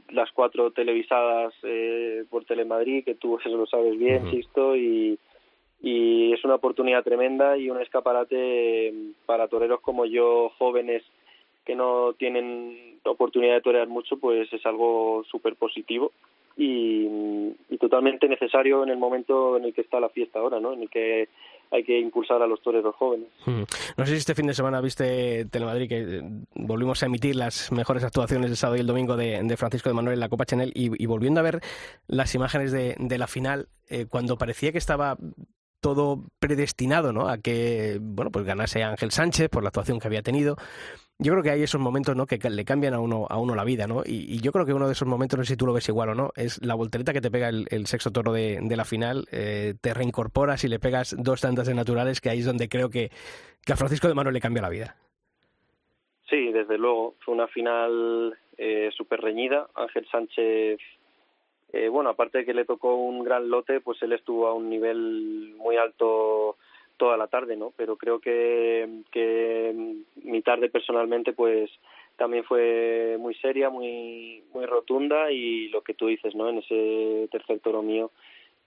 las 0.09 0.33
cuatro 0.33 0.71
televisadas 0.71 1.53
eh, 1.63 2.25
por 2.31 2.47
Telemadrid, 2.47 3.05
que 3.05 3.17
tú 3.17 3.39
eso 3.39 3.49
lo 3.57 3.67
sabes 3.67 3.99
bien. 3.99 4.31
Sisto, 4.31 4.75
y, 4.75 5.19
y 5.83 6.33
es 6.33 6.43
una 6.43 6.55
oportunidad 6.55 7.05
tremenda 7.05 7.59
y 7.59 7.69
un 7.69 7.81
escaparate 7.83 8.95
para 9.27 9.47
toreros 9.49 9.81
como 9.81 10.07
yo, 10.07 10.51
jóvenes 10.59 11.05
que 11.69 11.77
no 11.77 12.15
tienen 12.15 12.99
oportunidad 13.05 13.57
de 13.57 13.61
torear 13.61 13.89
mucho, 13.89 14.17
pues 14.17 14.51
es 14.51 14.65
algo 14.65 15.23
súper 15.31 15.55
positivo 15.55 16.13
y, 16.57 17.07
y 17.69 17.77
totalmente 17.79 18.27
necesario 18.27 18.83
en 18.83 18.89
el 18.89 18.97
momento 18.97 19.59
en 19.59 19.65
el 19.65 19.75
que 19.75 19.83
está 19.83 20.01
la 20.01 20.09
fiesta 20.09 20.39
ahora, 20.39 20.61
¿no? 20.61 20.73
En 20.73 20.81
el 20.81 20.89
que 20.89 21.29
hay 21.71 21.85
que 21.85 22.01
impulsar 22.01 22.41
a 22.41 22.47
los 22.47 22.63
toreros 22.63 22.95
jóvenes. 22.97 23.29
Hmm. 23.45 23.65
No 23.99 24.07
sé 24.07 24.13
si 24.13 24.17
este 24.17 24.35
fin 24.35 24.47
de 24.47 24.55
semana 24.55 24.81
viste 24.81 25.45
Telemadrid 25.45 25.89
que 25.91 25.99
eh, 25.99 26.23
volvimos 26.55 27.03
a 27.03 27.07
emitir 27.07 27.37
las 27.37 27.71
mejores 27.71 28.03
actuaciones 28.03 28.49
del 28.49 28.57
sábado 28.57 28.79
y 28.79 28.81
el 28.81 28.87
domingo 28.87 29.19
de, 29.19 29.55
Francisco 29.59 29.91
de 29.91 29.95
Manuel 29.95 30.15
en 30.15 30.21
la 30.21 30.31
Copa 30.31 30.47
Chanel 30.47 30.73
y, 30.75 31.05
volviendo 31.05 31.41
a 31.41 31.43
ver 31.43 31.61
las 32.07 32.35
imágenes 32.35 32.73
de, 32.73 33.19
la 33.19 33.27
final, 33.27 33.69
eh, 33.91 34.07
cuando 34.09 34.39
parecía 34.39 34.73
que 34.73 34.79
estaba 34.79 35.19
todo 35.81 36.25
predestinado 36.39 37.13
¿no? 37.13 37.29
a 37.29 37.37
que 37.37 37.99
bueno 38.01 38.31
pues 38.31 38.47
ganase 38.47 38.83
Ángel 38.83 39.11
Sánchez 39.11 39.51
por 39.51 39.63
la 39.63 39.69
actuación 39.69 40.01
que 40.01 40.09
había 40.09 40.23
tenido 40.23 40.57
yo 41.19 41.33
creo 41.33 41.43
que 41.43 41.51
hay 41.51 41.63
esos 41.63 41.81
momentos 41.81 42.15
¿no? 42.15 42.27
que 42.27 42.39
le 42.39 42.65
cambian 42.65 42.95
a 42.95 43.01
uno, 43.01 43.27
a 43.29 43.39
uno 43.39 43.55
la 43.57 43.65
vida, 43.65 43.87
¿no? 43.89 44.03
Y, 44.05 44.41
yo 44.41 44.53
creo 44.53 44.65
que 44.65 44.73
uno 44.73 44.87
de 44.87 44.93
esos 44.93 45.09
momentos, 45.09 45.37
no 45.37 45.45
sé 45.45 45.55
si 45.55 45.57
tú 45.57 45.67
lo 45.67 45.73
ves 45.73 45.89
igual 45.89 46.11
o 46.11 46.15
no, 46.15 46.31
es 46.37 46.65
la 46.65 46.77
voltereta 46.77 47.13
que 47.13 47.21
te 47.21 47.31
pega 47.31 47.49
el, 47.49 47.87
sexo 47.87 48.13
toro 48.13 48.33
de, 48.33 48.61
la 48.77 48.85
final, 48.85 49.27
eh, 49.33 49.75
te 49.81 49.95
reincorporas 49.95 50.63
y 50.63 50.69
le 50.69 50.79
pegas 50.79 51.17
dos 51.19 51.41
tantas 51.41 51.67
de 51.67 51.75
naturales, 51.75 52.21
que 52.21 52.31
ahí 52.31 52.39
es 52.39 52.47
donde 52.47 52.69
creo 52.69 52.89
que, 52.89 53.11
que 53.65 53.73
a 53.73 53.77
Francisco 53.77 54.07
de 54.07 54.15
Mano 54.15 54.31
le 54.31 54.41
cambia 54.41 54.63
la 54.63 54.69
vida. 54.69 54.97
Sí, 56.31 56.53
desde 56.53 56.79
luego, 56.79 57.17
fue 57.25 57.35
una 57.35 57.49
final 57.49 58.39
eh, 58.57 58.91
súper 58.97 59.21
reñida. 59.21 59.67
Ángel 59.75 60.07
Sánchez, 60.11 60.79
eh, 61.73 61.89
bueno, 61.89 62.11
aparte 62.11 62.39
de 62.39 62.45
que 62.45 62.55
le 62.55 62.65
tocó 62.65 62.95
un 62.95 63.25
gran 63.25 63.49
lote, 63.49 63.81
pues 63.81 64.01
él 64.03 64.13
estuvo 64.13 64.47
a 64.47 64.55
un 64.55 64.71
nivel 64.71 65.55
muy 65.57 65.77
alto 65.77 66.59
toda 66.99 67.17
la 67.17 67.29
tarde, 67.29 67.57
¿no? 67.57 67.73
Pero 67.77 67.97
creo 67.97 68.21
que, 68.21 69.03
que 69.11 69.95
mi 70.23 70.43
tarde 70.43 70.69
personalmente, 70.69 71.33
pues 71.33 71.71
también 72.17 72.45
fue 72.45 73.17
muy 73.19 73.35
seria, 73.37 73.71
muy 73.71 74.43
muy 74.53 74.67
rotunda 74.67 75.31
y 75.31 75.69
lo 75.69 75.83
que 75.83 75.95
tú 75.95 76.09
dices, 76.09 76.35
¿no? 76.35 76.49
En 76.49 76.59
ese 76.59 77.29
tercer 77.31 77.61
toro 77.61 77.83
mío, 77.83 78.11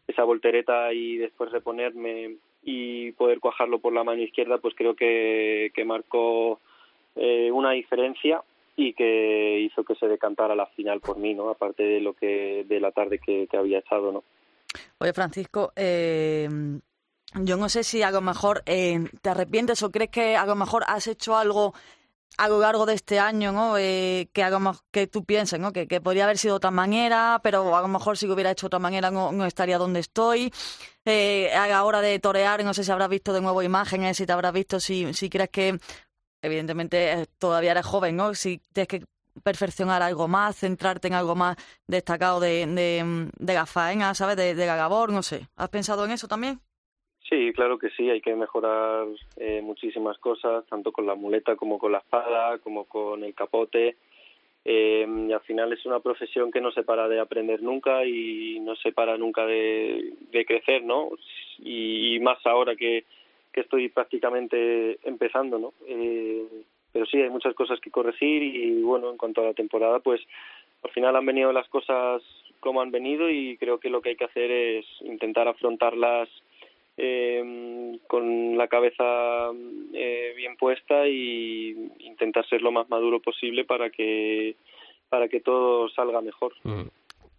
esa 0.07 0.23
voltereta 0.23 0.93
y 0.93 1.17
después 1.17 1.51
reponerme 1.51 2.37
y 2.63 3.11
poder 3.11 3.39
cuajarlo 3.39 3.79
por 3.79 3.93
la 3.93 4.03
mano 4.03 4.21
izquierda, 4.21 4.57
pues 4.57 4.73
creo 4.75 4.95
que, 4.95 5.71
que 5.75 5.85
marcó 5.85 6.59
eh, 7.15 7.51
una 7.51 7.71
diferencia 7.71 8.43
y 8.75 8.93
que 8.93 9.59
hizo 9.59 9.83
que 9.83 9.95
se 9.95 10.07
decantara 10.07 10.55
la 10.55 10.67
final 10.67 11.01
por 11.01 11.17
mí, 11.17 11.33
¿no? 11.33 11.49
Aparte 11.49 11.83
de 11.83 11.99
lo 11.99 12.13
que 12.13 12.65
de 12.67 12.79
la 12.79 12.91
tarde 12.91 13.19
que, 13.19 13.47
que 13.47 13.57
había 13.57 13.79
echado, 13.79 14.11
¿no? 14.11 14.23
Oye, 14.99 15.13
Francisco, 15.13 15.73
eh, 15.75 16.47
yo 17.33 17.57
no 17.57 17.69
sé 17.69 17.83
si 17.83 18.03
a 18.03 18.11
lo 18.11 18.21
mejor 18.21 18.63
eh, 18.65 19.09
te 19.21 19.29
arrepientes 19.29 19.81
o 19.83 19.91
crees 19.91 20.09
que 20.09 20.35
a 20.35 20.45
lo 20.45 20.55
mejor 20.55 20.83
has 20.87 21.07
hecho 21.07 21.37
algo 21.37 21.73
a 22.37 22.47
lo 22.47 22.59
largo 22.59 22.85
de 22.85 22.93
este 22.93 23.19
año, 23.19 23.51
¿no? 23.51 23.77
Eh, 23.77 24.29
que, 24.33 24.43
que 24.91 25.07
tú 25.07 25.25
pienses, 25.25 25.59
¿no? 25.59 25.71
Que, 25.71 25.87
que, 25.87 26.01
podría 26.01 26.23
haber 26.23 26.37
sido 26.37 26.55
de 26.55 26.57
otra 26.57 26.71
manera, 26.71 27.39
pero 27.43 27.75
a 27.75 27.81
lo 27.81 27.87
mejor 27.87 28.17
si 28.17 28.27
hubiera 28.27 28.51
hecho 28.51 28.67
otra 28.67 28.79
manera 28.79 29.11
no, 29.11 29.31
no 29.31 29.45
estaría 29.45 29.77
donde 29.77 29.99
estoy. 29.99 30.51
Eh, 31.05 31.53
a 31.53 31.67
la 31.67 31.83
hora 31.83 32.01
de 32.01 32.19
torear, 32.19 32.63
no 32.63 32.73
sé 32.73 32.83
si 32.83 32.91
habrás 32.91 33.09
visto 33.09 33.33
de 33.33 33.41
nuevo 33.41 33.61
imágenes, 33.63 34.17
si 34.17 34.25
te 34.25 34.33
habrás 34.33 34.53
visto, 34.53 34.79
si, 34.79 35.13
si 35.13 35.29
crees 35.29 35.49
que, 35.49 35.79
evidentemente, 36.41 37.13
eh, 37.13 37.27
todavía 37.37 37.71
eres 37.71 37.85
joven, 37.85 38.15
¿no? 38.15 38.33
Si 38.33 38.59
tienes 38.73 38.87
que 38.87 39.05
perfeccionar 39.43 40.01
algo 40.01 40.27
más, 40.27 40.55
centrarte 40.57 41.07
en 41.07 41.13
algo 41.13 41.35
más 41.35 41.57
destacado 41.87 42.39
de, 42.39 42.65
de, 42.67 43.29
de 43.37 43.53
la 43.53 43.65
faena, 43.65 44.13
¿sabes? 44.15 44.35
De, 44.37 44.55
de 44.55 44.65
la 44.65 44.89
no 44.89 45.23
sé. 45.23 45.47
¿Has 45.55 45.69
pensado 45.69 46.05
en 46.05 46.11
eso 46.11 46.27
también? 46.27 46.61
Sí, 47.31 47.53
claro 47.53 47.79
que 47.79 47.89
sí, 47.91 48.09
hay 48.09 48.19
que 48.19 48.35
mejorar 48.35 49.07
eh, 49.37 49.61
muchísimas 49.61 50.17
cosas, 50.17 50.65
tanto 50.67 50.91
con 50.91 51.05
la 51.05 51.15
muleta 51.15 51.55
como 51.55 51.79
con 51.79 51.93
la 51.93 51.99
espada, 51.99 52.59
como 52.59 52.83
con 52.83 53.23
el 53.23 53.33
capote. 53.33 53.95
Eh, 54.65 55.07
al 55.33 55.39
final 55.39 55.71
es 55.71 55.85
una 55.85 56.01
profesión 56.01 56.51
que 56.51 56.59
no 56.59 56.73
se 56.73 56.83
para 56.83 57.07
de 57.07 57.21
aprender 57.21 57.61
nunca 57.61 58.03
y 58.03 58.59
no 58.59 58.75
se 58.75 58.91
para 58.91 59.17
nunca 59.17 59.45
de, 59.45 60.13
crecer, 60.45 60.83
¿no? 60.83 61.11
Y, 61.59 62.19
más 62.19 62.45
ahora 62.45 62.75
que, 62.75 63.05
que 63.53 63.61
estoy 63.61 63.87
prácticamente 63.87 64.99
empezando, 65.07 65.57
¿no? 65.57 65.73
Eh, 65.87 66.45
pero 66.91 67.05
sí, 67.05 67.21
hay 67.21 67.29
muchas 67.29 67.55
cosas 67.55 67.79
que 67.79 67.91
corregir 67.91 68.43
y 68.43 68.81
bueno, 68.81 69.09
en 69.09 69.15
cuanto 69.15 69.39
a 69.39 69.45
la 69.45 69.53
temporada, 69.53 69.99
pues 69.99 70.19
al 70.83 70.91
final 70.91 71.15
han 71.15 71.25
venido 71.25 71.53
las 71.53 71.69
cosas 71.69 72.21
como 72.59 72.81
han 72.81 72.91
venido 72.91 73.29
y 73.29 73.55
creo 73.55 73.79
que 73.79 73.89
lo 73.89 74.01
que 74.01 74.09
hay 74.09 74.15
que 74.17 74.25
hacer 74.25 74.51
es 74.51 74.85
intentar 74.99 75.47
afrontarlas 75.47 76.27
eh, 77.03 77.99
con 78.07 78.55
la 78.57 78.67
cabeza 78.67 79.49
eh, 79.91 80.33
bien 80.35 80.55
puesta 80.55 81.07
y 81.07 81.75
intentar 81.99 82.47
ser 82.47 82.61
lo 82.61 82.71
más 82.71 82.87
maduro 82.89 83.19
posible 83.19 83.65
para 83.65 83.89
que 83.89 84.55
para 85.09 85.27
que 85.27 85.41
todo 85.41 85.89
salga 85.89 86.21
mejor. 86.21 86.53
Mm. 86.63 86.89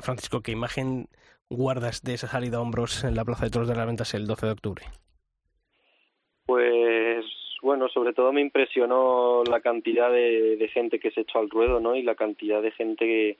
Francisco, 0.00 0.40
¿qué 0.42 0.50
imagen 0.50 1.06
guardas 1.48 2.02
de 2.02 2.14
esa 2.14 2.26
salida 2.26 2.58
a 2.58 2.60
hombros 2.60 3.04
en 3.04 3.14
la 3.14 3.24
Plaza 3.24 3.44
de 3.44 3.50
Toros 3.52 3.68
de 3.68 3.76
las 3.76 3.86
Ventas 3.86 4.14
el 4.14 4.26
12 4.26 4.46
de 4.46 4.52
octubre? 4.52 4.82
Pues 6.44 7.24
bueno, 7.62 7.88
sobre 7.88 8.12
todo 8.12 8.32
me 8.32 8.40
impresionó 8.40 9.44
la 9.44 9.60
cantidad 9.60 10.10
de, 10.10 10.56
de 10.56 10.68
gente 10.68 10.98
que 10.98 11.12
se 11.12 11.20
echó 11.20 11.38
al 11.38 11.48
ruedo, 11.48 11.78
¿no? 11.78 11.94
Y 11.94 12.02
la 12.02 12.16
cantidad 12.16 12.60
de 12.60 12.72
gente 12.72 13.06
que, 13.06 13.38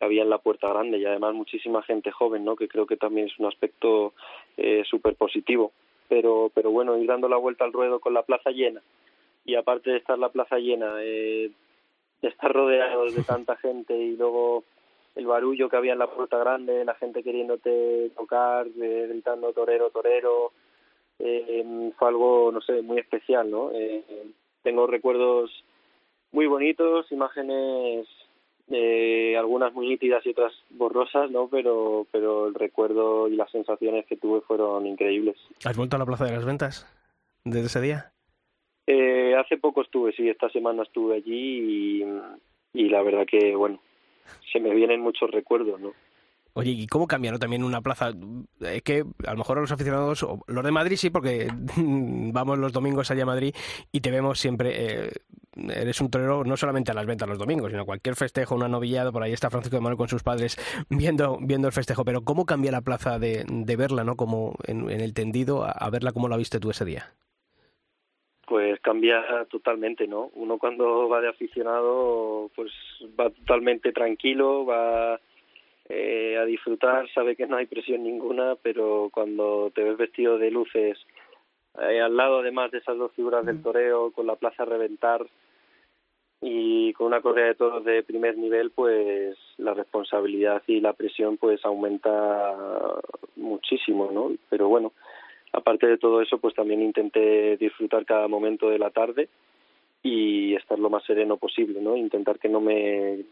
había 0.00 0.22
en 0.22 0.30
la 0.30 0.38
puerta 0.38 0.68
grande 0.68 0.98
y 0.98 1.04
además 1.04 1.34
muchísima 1.34 1.82
gente 1.82 2.10
joven, 2.10 2.44
¿no? 2.44 2.56
Que 2.56 2.68
creo 2.68 2.86
que 2.86 2.96
también 2.96 3.26
es 3.26 3.38
un 3.38 3.46
aspecto 3.46 4.14
eh, 4.56 4.82
súper 4.88 5.14
positivo. 5.16 5.72
Pero, 6.08 6.50
pero 6.54 6.70
bueno, 6.70 6.96
ir 6.96 7.06
dando 7.06 7.28
la 7.28 7.36
vuelta 7.36 7.64
al 7.64 7.72
ruedo 7.72 8.00
con 8.00 8.14
la 8.14 8.22
plaza 8.22 8.50
llena 8.50 8.82
y 9.44 9.54
aparte 9.54 9.90
de 9.90 9.98
estar 9.98 10.18
la 10.18 10.30
plaza 10.30 10.58
llena, 10.58 10.94
eh, 11.02 11.50
de 12.22 12.28
estar 12.28 12.52
rodeados 12.52 13.14
de 13.14 13.22
tanta 13.24 13.56
gente 13.56 13.96
y 13.96 14.16
luego 14.16 14.64
el 15.14 15.26
barullo 15.26 15.68
que 15.68 15.76
había 15.76 15.94
en 15.94 15.98
la 15.98 16.06
puerta 16.06 16.38
grande, 16.38 16.84
la 16.84 16.94
gente 16.94 17.24
queriéndote 17.24 18.10
tocar, 18.16 18.68
eh, 18.80 19.06
gritando 19.08 19.52
torero, 19.52 19.90
torero, 19.90 20.52
eh, 21.18 21.92
fue 21.98 22.08
algo, 22.08 22.52
no 22.52 22.60
sé, 22.60 22.82
muy 22.82 22.98
especial, 22.98 23.50
¿no? 23.50 23.72
Eh, 23.72 24.04
tengo 24.62 24.86
recuerdos 24.86 25.50
muy 26.30 26.46
bonitos, 26.46 27.10
imágenes 27.10 28.06
eh, 28.70 29.36
algunas 29.36 29.72
muy 29.72 29.88
nítidas 29.88 30.24
y 30.26 30.30
otras 30.30 30.52
borrosas, 30.70 31.30
¿no? 31.30 31.48
Pero, 31.48 32.06
pero 32.12 32.48
el 32.48 32.54
recuerdo 32.54 33.28
y 33.28 33.36
las 33.36 33.50
sensaciones 33.50 34.06
que 34.06 34.16
tuve 34.16 34.40
fueron 34.42 34.86
increíbles. 34.86 35.36
¿Has 35.64 35.76
vuelto 35.76 35.96
a 35.96 35.98
la 35.98 36.06
Plaza 36.06 36.24
de 36.24 36.32
las 36.32 36.44
Ventas 36.44 36.86
desde 37.44 37.66
ese 37.66 37.80
día? 37.80 38.12
Eh, 38.86 39.34
hace 39.36 39.58
poco 39.58 39.82
estuve, 39.82 40.12
sí, 40.12 40.28
esta 40.28 40.48
semana 40.50 40.82
estuve 40.82 41.16
allí 41.16 42.02
y, 42.02 42.04
y 42.74 42.88
la 42.88 43.02
verdad 43.02 43.26
que, 43.26 43.54
bueno, 43.54 43.80
se 44.52 44.60
me 44.60 44.74
vienen 44.74 45.00
muchos 45.00 45.30
recuerdos, 45.30 45.80
¿no? 45.80 45.92
Oye, 46.54 46.72
¿y 46.72 46.86
cómo 46.86 47.06
cambiaron 47.06 47.38
también 47.38 47.62
una 47.62 47.80
plaza? 47.80 48.10
Es 48.60 48.82
que 48.82 49.04
a 49.26 49.30
lo 49.32 49.38
mejor 49.38 49.58
a 49.58 49.60
los 49.60 49.72
aficionados, 49.72 50.26
los 50.46 50.64
de 50.64 50.70
Madrid 50.70 50.96
sí, 50.96 51.10
porque 51.10 51.48
vamos 51.76 52.58
los 52.58 52.72
domingos 52.72 53.10
allá 53.10 53.22
a 53.22 53.26
Madrid 53.26 53.54
y 53.92 54.00
te 54.00 54.10
vemos 54.10 54.40
siempre. 54.40 55.04
Eh, 55.06 55.10
eres 55.58 56.00
un 56.00 56.10
torero 56.10 56.44
no 56.44 56.56
solamente 56.56 56.92
a 56.92 56.94
las 56.94 57.06
ventas 57.06 57.28
los 57.28 57.38
domingos, 57.38 57.70
sino 57.70 57.82
a 57.82 57.86
cualquier 57.86 58.14
festejo, 58.14 58.54
una 58.54 58.68
novillada, 58.68 59.12
por 59.12 59.22
ahí 59.22 59.32
está 59.32 59.50
Francisco 59.50 59.76
de 59.76 59.80
Manuel 59.80 59.98
con 59.98 60.08
sus 60.08 60.22
padres 60.22 60.56
viendo, 60.88 61.38
viendo 61.40 61.66
el 61.66 61.72
festejo. 61.72 62.04
Pero 62.04 62.22
¿cómo 62.22 62.46
cambia 62.46 62.72
la 62.72 62.82
plaza 62.82 63.18
de, 63.18 63.44
de 63.48 63.76
verla, 63.76 64.04
¿no? 64.04 64.16
Como 64.16 64.54
en, 64.66 64.88
el 64.90 65.14
tendido, 65.14 65.64
a, 65.64 65.90
verla 65.90 66.12
como 66.12 66.28
la 66.28 66.36
viste 66.36 66.60
tú 66.60 66.70
ese 66.70 66.84
día? 66.84 67.06
Pues 68.46 68.80
cambia 68.80 69.22
totalmente, 69.50 70.06
¿no? 70.06 70.30
Uno 70.34 70.58
cuando 70.58 71.08
va 71.08 71.20
de 71.20 71.28
aficionado, 71.28 72.50
pues 72.54 72.72
va 73.18 73.30
totalmente 73.30 73.92
tranquilo, 73.92 74.64
va 74.64 75.20
eh, 75.88 76.36
a 76.38 76.44
disfrutar, 76.44 77.08
sabe 77.12 77.34
que 77.34 77.46
no 77.46 77.56
hay 77.56 77.66
presión 77.66 78.02
ninguna, 78.02 78.56
pero 78.62 79.08
cuando 79.12 79.70
te 79.74 79.82
ves 79.82 79.96
vestido 79.96 80.38
de 80.38 80.50
luces, 80.50 80.98
eh, 81.80 82.00
al 82.00 82.16
lado 82.16 82.40
además 82.40 82.70
de 82.70 82.78
esas 82.78 82.98
dos 82.98 83.12
figuras 83.12 83.46
del 83.46 83.62
toreo, 83.62 84.12
con 84.12 84.26
la 84.26 84.36
plaza 84.36 84.64
a 84.64 84.66
reventar 84.66 85.26
y 86.40 86.92
con 86.92 87.08
una 87.08 87.20
correa 87.20 87.46
de 87.46 87.54
toros 87.54 87.84
de 87.84 88.02
primer 88.02 88.36
nivel, 88.36 88.70
pues 88.70 89.36
la 89.56 89.74
responsabilidad 89.74 90.62
y 90.66 90.80
la 90.80 90.92
presión 90.92 91.36
pues 91.36 91.64
aumenta 91.64 92.54
muchísimo, 93.36 94.10
¿no? 94.12 94.32
Pero 94.50 94.68
bueno, 94.68 94.92
aparte 95.52 95.86
de 95.86 95.98
todo 95.98 96.20
eso, 96.20 96.38
pues 96.38 96.54
también 96.54 96.82
intenté 96.82 97.56
disfrutar 97.56 98.04
cada 98.04 98.28
momento 98.28 98.68
de 98.70 98.78
la 98.78 98.90
tarde 98.90 99.28
y 100.02 100.54
estar 100.54 100.78
lo 100.78 100.90
más 100.90 101.04
sereno 101.04 101.38
posible, 101.38 101.80
¿no? 101.80 101.96
Intentar 101.96 102.38
que 102.38 102.48
no 102.48 102.60
me 102.60 103.24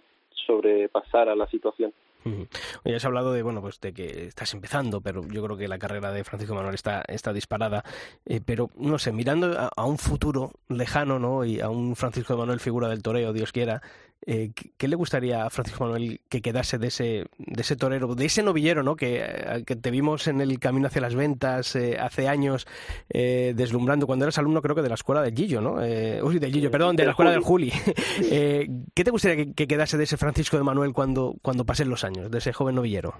sobrepasara 0.46 1.36
la 1.36 1.46
situación. 1.48 1.92
Hoy 2.24 2.94
has 2.94 3.04
hablado 3.04 3.32
de, 3.32 3.42
bueno, 3.42 3.60
pues 3.60 3.80
de 3.80 3.92
que 3.92 4.26
estás 4.26 4.52
empezando, 4.54 5.00
pero 5.00 5.26
yo 5.28 5.44
creo 5.44 5.56
que 5.56 5.68
la 5.68 5.78
carrera 5.78 6.10
de 6.12 6.24
Francisco 6.24 6.54
Manuel 6.54 6.74
está, 6.74 7.02
está 7.06 7.32
disparada. 7.32 7.84
Eh, 8.24 8.40
pero, 8.44 8.70
no 8.76 8.98
sé, 8.98 9.12
mirando 9.12 9.70
a, 9.74 9.84
un 9.84 9.98
futuro 9.98 10.52
lejano, 10.68 11.18
¿no? 11.18 11.44
Y 11.44 11.60
a 11.60 11.68
un 11.68 11.94
Francisco 11.94 12.36
Manuel 12.36 12.60
figura 12.60 12.88
del 12.88 13.02
toreo, 13.02 13.32
Dios 13.32 13.52
quiera, 13.52 13.82
eh, 14.26 14.50
¿qué, 14.76 14.88
le 14.88 14.96
gustaría 14.96 15.44
a 15.44 15.50
Francisco 15.50 15.84
Manuel 15.84 16.20
que 16.28 16.42
quedase 16.42 16.78
de 16.78 16.88
ese, 16.88 17.26
de 17.38 17.60
ese 17.60 17.76
torero, 17.76 18.14
de 18.14 18.24
ese 18.24 18.42
novillero, 18.42 18.82
¿no? 18.82 18.96
Que, 18.96 19.22
eh, 19.24 19.64
que 19.66 19.76
te 19.76 19.90
vimos 19.90 20.26
en 20.26 20.40
el 20.40 20.58
camino 20.58 20.88
hacia 20.88 21.00
las 21.02 21.14
ventas 21.14 21.76
hace 22.00 22.28
años, 22.28 22.66
deslumbrando, 23.08 24.06
cuando 24.06 24.24
eras 24.24 24.38
alumno 24.38 24.62
creo 24.62 24.74
que 24.74 24.82
de 24.82 24.88
la 24.88 24.94
escuela 24.94 25.22
del 25.22 25.34
Gillo, 25.34 25.60
¿no? 25.60 25.74
uy, 25.74 26.38
del 26.38 26.52
Gillo, 26.52 26.70
perdón, 26.70 26.96
de 26.96 27.04
la 27.04 27.10
escuela 27.10 27.30
del 27.30 27.40
Juli. 27.40 27.70
¿Qué 28.18 29.04
te 29.04 29.10
gustaría 29.10 29.44
que, 29.44 29.54
que, 29.54 29.66
quedase 29.66 29.96
de 29.96 30.04
ese 30.04 30.16
Francisco 30.16 30.56
de 30.56 30.64
Manuel 30.64 30.92
cuando, 30.92 31.34
cuando 31.42 31.64
pasen 31.64 31.88
los 31.88 32.04
años? 32.04 32.30
de 32.30 32.38
ese 32.38 32.52
joven 32.52 32.74
novillero? 32.74 33.14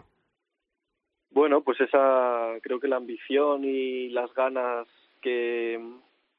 Bueno, 1.31 1.63
pues 1.63 1.81
esa, 1.81 2.55
creo 2.63 2.81
que 2.81 2.89
la 2.89 2.97
ambición 2.97 3.65
y 3.65 4.09
las 4.09 4.33
ganas 4.35 4.87
que, 5.21 5.79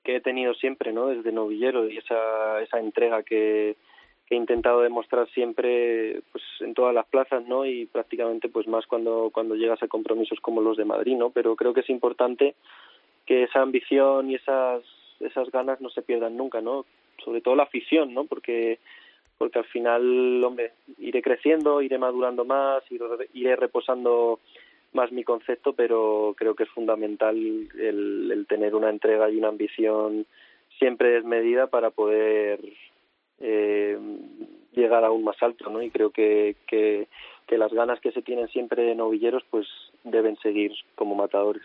que 0.03 0.15
he 0.15 0.21
tenido 0.21 0.53
siempre, 0.55 0.91
¿no? 0.91 1.07
Desde 1.07 1.31
novillero 1.31 1.87
y 1.87 1.97
esa, 1.97 2.61
esa 2.61 2.79
entrega 2.79 3.23
que, 3.23 3.77
que 4.27 4.35
he 4.35 4.37
intentado 4.37 4.81
demostrar 4.81 5.29
siempre 5.29 6.21
pues 6.31 6.43
en 6.59 6.73
todas 6.73 6.93
las 6.93 7.05
plazas 7.07 7.45
no 7.47 7.65
y 7.65 7.85
prácticamente 7.85 8.49
pues 8.49 8.67
más 8.67 8.85
cuando 8.85 9.29
cuando 9.33 9.55
llegas 9.55 9.81
a 9.81 9.87
compromisos 9.87 10.39
como 10.41 10.61
los 10.61 10.77
de 10.77 10.85
Madrid 10.85 11.15
no 11.15 11.29
pero 11.29 11.55
creo 11.55 11.73
que 11.73 11.79
es 11.79 11.89
importante 11.89 12.55
que 13.25 13.43
esa 13.43 13.61
ambición 13.61 14.29
y 14.29 14.35
esas 14.35 14.83
esas 15.21 15.49
ganas 15.49 15.79
no 15.79 15.89
se 15.89 16.01
pierdan 16.01 16.35
nunca 16.35 16.61
no 16.61 16.85
sobre 17.23 17.41
todo 17.41 17.55
la 17.55 17.63
afición 17.63 18.13
no 18.13 18.25
porque 18.25 18.79
porque 19.37 19.59
al 19.59 19.65
final 19.65 20.43
hombre 20.43 20.73
iré 20.97 21.21
creciendo 21.21 21.81
iré 21.81 21.97
madurando 21.97 22.43
más 22.43 22.83
iré 23.33 23.55
reposando 23.55 24.41
más 24.91 25.09
mi 25.13 25.23
concepto 25.23 25.71
pero 25.71 26.35
creo 26.37 26.53
que 26.53 26.63
es 26.63 26.69
fundamental 26.69 27.37
el, 27.37 28.29
el 28.29 28.45
tener 28.45 28.75
una 28.75 28.89
entrega 28.89 29.29
y 29.29 29.37
una 29.37 29.47
ambición 29.47 30.25
siempre 30.79 31.11
desmedida 31.11 31.67
para 31.67 31.91
poder 31.91 32.59
eh, 33.39 33.97
llegar 34.73 35.03
aún 35.03 35.23
más 35.23 35.37
alto, 35.41 35.69
¿no? 35.69 35.81
Y 35.81 35.89
creo 35.89 36.11
que, 36.11 36.55
que, 36.67 37.07
que, 37.47 37.57
las 37.57 37.71
ganas 37.71 37.99
que 37.99 38.11
se 38.11 38.21
tienen 38.21 38.47
siempre 38.49 38.83
de 38.83 38.95
novilleros, 38.95 39.43
pues 39.49 39.67
deben 40.03 40.37
seguir 40.37 40.71
como 40.95 41.15
matadores. 41.15 41.63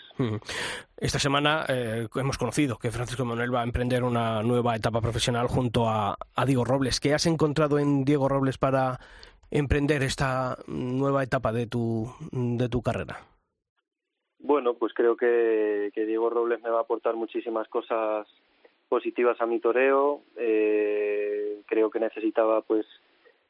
Esta 0.96 1.18
semana 1.18 1.64
eh, 1.68 2.08
hemos 2.14 2.38
conocido 2.38 2.78
que 2.78 2.90
Francisco 2.90 3.24
Manuel 3.24 3.54
va 3.54 3.60
a 3.60 3.64
emprender 3.64 4.02
una 4.02 4.42
nueva 4.42 4.74
etapa 4.74 5.00
profesional 5.00 5.46
junto 5.46 5.88
a, 5.88 6.16
a 6.34 6.46
Diego 6.46 6.64
Robles. 6.64 7.00
¿Qué 7.00 7.14
has 7.14 7.26
encontrado 7.26 7.78
en 7.78 8.04
Diego 8.04 8.28
Robles 8.28 8.58
para 8.58 8.98
emprender 9.50 10.02
esta 10.02 10.56
nueva 10.66 11.22
etapa 11.22 11.52
de 11.52 11.66
tu, 11.66 12.06
de 12.32 12.68
tu 12.68 12.82
carrera? 12.82 13.20
Bueno, 14.38 14.74
pues 14.74 14.92
creo 14.92 15.16
que, 15.16 15.90
que 15.94 16.04
Diego 16.04 16.28
Robles 16.28 16.60
me 16.62 16.70
va 16.70 16.78
a 16.78 16.82
aportar 16.82 17.14
muchísimas 17.14 17.68
cosas 17.68 18.26
positivas 18.92 19.40
a 19.40 19.46
mi 19.46 19.58
toreo. 19.58 20.20
Eh, 20.36 21.62
creo 21.64 21.88
que 21.88 21.98
necesitaba 21.98 22.60
pues 22.60 22.84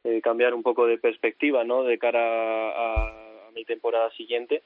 eh, 0.05 0.21
cambiar 0.23 0.55
un 0.55 0.63
poco 0.63 0.87
de 0.87 0.99
perspectiva, 0.99 1.65
¿no? 1.65 1.83
De 1.83 1.99
cara 1.99 2.71
a, 2.71 3.09
a 3.49 3.51
mi 3.53 3.65
temporada 3.65 4.09
siguiente 4.13 4.63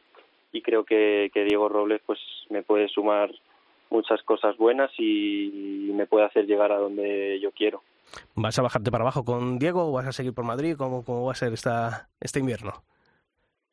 y 0.52 0.60
creo 0.60 0.84
que, 0.84 1.30
que, 1.32 1.44
Diego 1.44 1.70
Robles 1.70 2.02
pues 2.04 2.18
me 2.50 2.62
puede 2.62 2.88
sumar 2.88 3.30
muchas 3.88 4.22
cosas 4.22 4.58
buenas 4.58 4.90
y, 4.98 5.90
me 5.94 6.04
puede 6.04 6.26
hacer 6.26 6.44
llegar 6.44 6.70
a 6.72 6.78
donde 6.78 7.40
yo 7.40 7.52
quiero. 7.52 7.80
¿Vas 8.34 8.58
a 8.58 8.62
bajarte 8.62 8.90
para 8.90 9.04
abajo 9.04 9.24
con 9.24 9.58
Diego 9.58 9.86
o 9.86 9.92
vas 9.92 10.06
a 10.06 10.12
seguir 10.12 10.34
por 10.34 10.44
Madrid? 10.44 10.74
¿Cómo, 10.76 11.02
cómo 11.06 11.24
va 11.24 11.32
a 11.32 11.36
ser 11.36 11.54
esta, 11.54 12.10
este 12.20 12.40
invierno? 12.40 12.82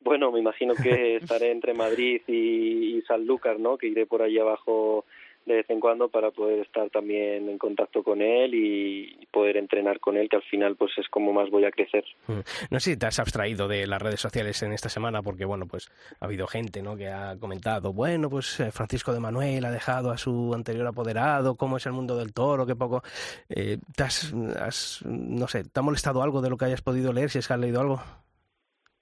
Bueno, 0.00 0.32
me 0.32 0.38
imagino 0.40 0.72
que 0.72 1.16
estaré 1.20 1.50
entre 1.50 1.74
Madrid 1.74 2.22
y, 2.26 2.96
y 2.96 3.02
Sanlúcar, 3.02 3.60
¿no? 3.60 3.76
Que 3.76 3.88
iré 3.88 4.06
por 4.06 4.22
ahí 4.22 4.38
abajo 4.38 5.04
de 5.46 5.56
vez 5.56 5.70
en 5.70 5.80
cuando 5.80 6.08
para 6.08 6.30
poder 6.30 6.60
estar 6.60 6.88
también 6.90 7.48
en 7.48 7.58
contacto 7.58 8.02
con 8.02 8.22
él 8.22 8.54
y 8.54 9.26
poder 9.30 9.56
entrenar 9.56 10.00
con 10.00 10.16
él, 10.16 10.28
que 10.28 10.36
al 10.36 10.42
final 10.42 10.76
pues 10.76 10.92
es 10.96 11.08
como 11.08 11.32
más 11.32 11.50
voy 11.50 11.64
a 11.64 11.70
crecer. 11.70 12.04
Mm. 12.26 12.40
No 12.70 12.80
sé 12.80 12.92
si 12.92 12.96
te 12.96 13.06
has 13.06 13.18
abstraído 13.18 13.68
de 13.68 13.86
las 13.86 14.00
redes 14.00 14.20
sociales 14.20 14.62
en 14.62 14.72
esta 14.72 14.88
semana, 14.88 15.22
porque 15.22 15.44
bueno, 15.44 15.66
pues 15.66 15.90
ha 16.20 16.24
habido 16.24 16.46
gente 16.46 16.82
¿no? 16.82 16.96
que 16.96 17.08
ha 17.08 17.36
comentado, 17.38 17.92
bueno, 17.92 18.30
pues 18.30 18.60
eh, 18.60 18.70
Francisco 18.70 19.12
de 19.12 19.20
Manuel 19.20 19.64
ha 19.64 19.70
dejado 19.70 20.10
a 20.10 20.18
su 20.18 20.52
anterior 20.54 20.86
apoderado, 20.86 21.56
cómo 21.56 21.76
es 21.76 21.86
el 21.86 21.92
mundo 21.92 22.16
del 22.16 22.32
toro, 22.32 22.66
qué 22.66 22.76
poco... 22.76 23.02
Eh, 23.48 23.78
¿te 23.96 24.02
has, 24.02 24.32
has, 24.58 25.02
no 25.04 25.46
sé, 25.48 25.64
¿te 25.64 25.80
ha 25.80 25.82
molestado 25.82 26.22
algo 26.22 26.40
de 26.40 26.50
lo 26.50 26.56
que 26.56 26.64
hayas 26.64 26.82
podido 26.82 27.12
leer, 27.12 27.30
si 27.30 27.38
es 27.38 27.46
que 27.46 27.54
has 27.54 27.60
leído 27.60 27.80
algo? 27.80 28.00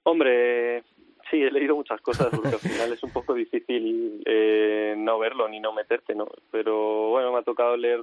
Hombre, 0.03 0.83
sí, 1.33 1.41
he 1.41 1.51
leído 1.51 1.75
muchas 1.75 1.99
cosas 2.01 2.27
porque 2.29 2.49
al 2.49 2.59
final 2.59 2.93
es 2.93 3.01
un 3.01 3.11
poco 3.11 3.33
difícil 3.33 4.21
eh, 4.25 4.93
no 4.95 5.17
verlo 5.17 5.49
ni 5.49 5.59
no 5.59 5.73
meterte, 5.73 6.13
¿no? 6.13 6.27
Pero 6.51 7.09
bueno, 7.09 7.31
me 7.31 7.39
ha 7.39 7.43
tocado 7.43 7.75
leer 7.75 8.01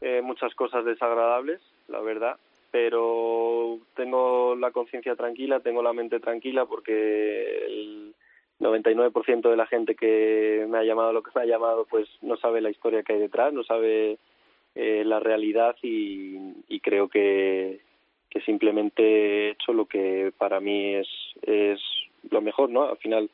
eh, 0.00 0.20
muchas 0.20 0.52
cosas 0.56 0.84
desagradables, 0.84 1.60
la 1.86 2.00
verdad, 2.00 2.36
pero 2.72 3.78
tengo 3.94 4.56
la 4.56 4.72
conciencia 4.72 5.14
tranquila, 5.14 5.60
tengo 5.60 5.80
la 5.80 5.92
mente 5.92 6.18
tranquila 6.18 6.66
porque 6.66 7.66
el 7.66 8.14
99% 8.58 9.48
de 9.48 9.56
la 9.56 9.66
gente 9.66 9.94
que 9.94 10.66
me 10.68 10.78
ha 10.78 10.82
llamado 10.82 11.12
lo 11.12 11.22
que 11.22 11.30
me 11.32 11.42
ha 11.42 11.46
llamado 11.46 11.86
pues 11.88 12.08
no 12.20 12.36
sabe 12.36 12.60
la 12.60 12.70
historia 12.70 13.04
que 13.04 13.12
hay 13.12 13.20
detrás, 13.20 13.52
no 13.52 13.62
sabe 13.62 14.18
eh, 14.74 15.04
la 15.04 15.20
realidad 15.20 15.76
y, 15.82 16.80
creo 16.80 17.08
que, 17.08 17.80
que 18.28 18.40
simplemente 18.40 19.02
he 19.02 19.50
hecho 19.50 19.72
lo 19.72 19.84
que 19.84 20.32
para 20.36 20.58
mí 20.58 20.94
es 20.94 21.08
lo 22.30 22.40
mejor, 22.40 22.70
¿no? 22.70 22.88
Al 22.88 22.98
final 22.98 23.30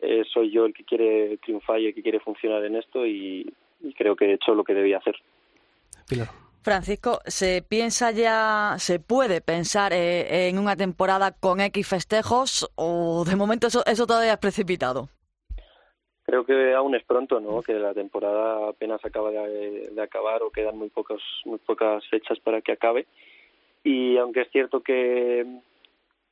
eh, 0.00 0.24
soy 0.32 0.50
yo 0.50 0.66
el 0.66 0.74
que 0.74 0.84
quiere 0.84 1.38
triunfar 1.38 1.80
y 1.80 1.86
el 1.86 1.94
que 1.94 2.02
quiere 2.02 2.20
funcionar 2.20 2.64
en 2.64 2.76
esto 2.76 3.06
y, 3.06 3.52
y 3.80 3.92
creo 3.94 4.16
que 4.16 4.26
he 4.26 4.34
hecho 4.34 4.54
lo 4.54 4.64
que 4.64 4.74
debía 4.74 4.98
hacer. 4.98 5.16
Pilar. 6.08 6.28
Francisco, 6.62 7.20
¿se 7.24 7.62
piensa 7.62 8.10
ya, 8.10 8.74
se 8.78 8.98
puede 9.00 9.40
pensar 9.40 9.92
eh, 9.92 10.48
en 10.48 10.58
una 10.58 10.76
temporada 10.76 11.32
con 11.32 11.60
X 11.60 11.88
festejos 11.88 12.70
o 12.74 13.24
de 13.24 13.36
momento 13.36 13.68
eso, 13.68 13.82
eso 13.86 14.06
todavía 14.06 14.34
es 14.34 14.38
precipitado? 14.38 15.08
Creo 16.24 16.44
que 16.44 16.74
aún 16.74 16.94
es 16.94 17.02
pronto, 17.04 17.40
¿no? 17.40 17.62
Que 17.62 17.72
la 17.72 17.94
temporada 17.94 18.68
apenas 18.68 19.02
acaba 19.02 19.30
de, 19.30 19.88
de 19.90 20.02
acabar 20.02 20.42
o 20.42 20.50
quedan 20.50 20.76
muy 20.76 20.90
pocas 20.90 21.22
muy 21.46 21.58
pocas 21.58 22.06
fechas 22.08 22.38
para 22.40 22.60
que 22.60 22.72
acabe. 22.72 23.06
Y 23.82 24.18
aunque 24.18 24.42
es 24.42 24.50
cierto 24.50 24.82
que 24.82 25.46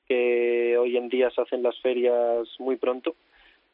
que 0.06 0.76
hoy 0.78 0.96
en 0.96 1.08
día 1.08 1.30
se 1.30 1.40
hacen 1.40 1.62
las 1.62 1.78
ferias 1.80 2.48
muy 2.58 2.76
pronto, 2.76 3.14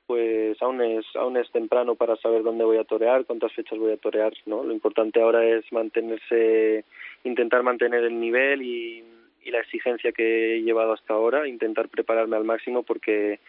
pues 0.06 0.60
aún 0.60 0.80
es 0.82 1.06
aún 1.14 1.36
es 1.36 1.50
temprano 1.52 1.94
para 1.94 2.16
saber 2.16 2.42
dónde 2.42 2.64
voy 2.64 2.78
a 2.78 2.84
torear, 2.84 3.24
cuántas 3.24 3.52
fechas 3.52 3.78
voy 3.78 3.92
a 3.92 3.96
torear, 3.96 4.32
¿no? 4.46 4.62
Lo 4.64 4.72
importante 4.72 5.20
ahora 5.20 5.44
es 5.44 5.64
mantenerse, 5.72 6.84
intentar 7.24 7.62
mantener 7.62 8.04
el 8.04 8.18
nivel 8.18 8.62
y, 8.62 9.04
la 9.50 9.58
exigencia 9.58 10.12
que 10.12 10.56
he 10.56 10.62
llevado 10.62 10.92
hasta 10.92 11.14
ahora, 11.14 11.48
intentar 11.48 11.88
prepararme 11.88 12.36
al 12.36 12.44
máximo 12.44 12.84
porque 12.84 13.40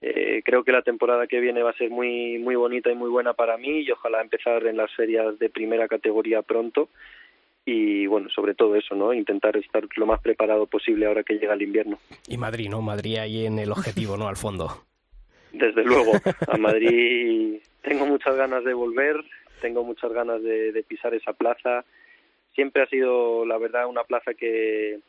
eh, 0.00 0.42
creo 0.44 0.62
que 0.62 0.72
la 0.72 0.82
temporada 0.82 1.26
que 1.26 1.40
viene 1.40 1.62
va 1.62 1.70
a 1.70 1.76
ser 1.76 1.90
muy 1.90 2.38
muy 2.38 2.54
bonita 2.54 2.92
y 2.92 2.94
muy 2.94 3.08
buena 3.10 3.32
para 3.32 3.56
mí 3.56 3.80
y 3.80 3.90
ojalá 3.90 4.20
empezar 4.20 4.66
en 4.66 4.76
las 4.76 4.94
ferias 4.94 5.38
de 5.38 5.50
primera 5.50 5.88
categoría 5.88 6.42
pronto 6.42 6.90
y 7.64 8.06
bueno, 8.06 8.28
sobre 8.30 8.54
todo 8.54 8.74
eso, 8.74 8.94
¿no? 8.94 9.12
Intentar 9.12 9.56
estar 9.56 9.84
lo 9.96 10.06
más 10.06 10.20
preparado 10.20 10.66
posible 10.66 11.06
ahora 11.06 11.22
que 11.22 11.38
llega 11.38 11.54
el 11.54 11.62
invierno. 11.62 11.98
Y 12.26 12.36
Madrid, 12.36 12.68
¿no? 12.68 12.82
Madrid 12.82 13.18
ahí 13.18 13.46
en 13.46 13.58
el 13.58 13.70
objetivo, 13.70 14.16
¿no? 14.16 14.28
Al 14.28 14.36
fondo. 14.36 14.68
Desde 15.52 15.84
luego, 15.84 16.12
a 16.48 16.56
Madrid 16.56 17.60
tengo 17.82 18.06
muchas 18.06 18.34
ganas 18.36 18.64
de 18.64 18.72
volver, 18.72 19.16
tengo 19.60 19.84
muchas 19.84 20.12
ganas 20.12 20.42
de, 20.42 20.72
de 20.72 20.82
pisar 20.82 21.14
esa 21.14 21.34
plaza. 21.34 21.84
Siempre 22.54 22.82
ha 22.82 22.86
sido, 22.86 23.46
la 23.46 23.58
verdad, 23.58 23.86
una 23.86 24.04
plaza 24.04 24.34
que, 24.34 25.00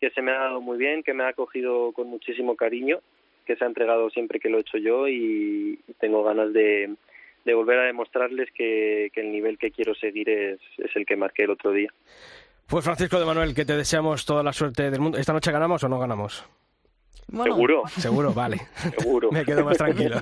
que 0.00 0.10
se 0.10 0.20
me 0.20 0.32
ha 0.32 0.38
dado 0.38 0.60
muy 0.60 0.78
bien, 0.78 1.02
que 1.02 1.14
me 1.14 1.24
ha 1.24 1.28
acogido 1.28 1.92
con 1.92 2.08
muchísimo 2.08 2.56
cariño, 2.56 3.00
que 3.46 3.56
se 3.56 3.64
ha 3.64 3.68
entregado 3.68 4.10
siempre 4.10 4.40
que 4.40 4.50
lo 4.50 4.58
he 4.58 4.62
hecho 4.62 4.78
yo 4.78 5.08
y 5.08 5.80
tengo 6.00 6.22
ganas 6.22 6.52
de, 6.52 6.96
de 7.44 7.54
volver 7.54 7.78
a 7.78 7.84
demostrarles 7.84 8.50
que, 8.52 9.10
que 9.12 9.20
el 9.20 9.32
nivel 9.32 9.58
que 9.58 9.70
quiero 9.70 9.94
seguir 9.94 10.28
es, 10.28 10.60
es, 10.78 10.94
el 10.94 11.06
que 11.06 11.16
marqué 11.16 11.44
el 11.44 11.50
otro 11.50 11.72
día. 11.72 11.92
Pues 12.68 12.84
Francisco 12.84 13.18
de 13.18 13.26
Manuel, 13.26 13.54
que 13.54 13.64
te 13.64 13.76
deseamos 13.76 14.24
toda 14.24 14.42
la 14.42 14.52
suerte 14.52 14.90
del 14.90 15.00
mundo. 15.00 15.18
¿Esta 15.18 15.32
noche 15.32 15.52
ganamos 15.52 15.82
o 15.84 15.88
no 15.88 15.98
ganamos? 15.98 16.44
Bueno, 17.28 17.54
seguro. 17.54 17.82
Seguro, 17.88 18.34
vale. 18.34 18.58
Seguro. 18.98 19.30
Me 19.32 19.44
quedo 19.44 19.64
más 19.64 19.78
tranquilo. 19.78 20.18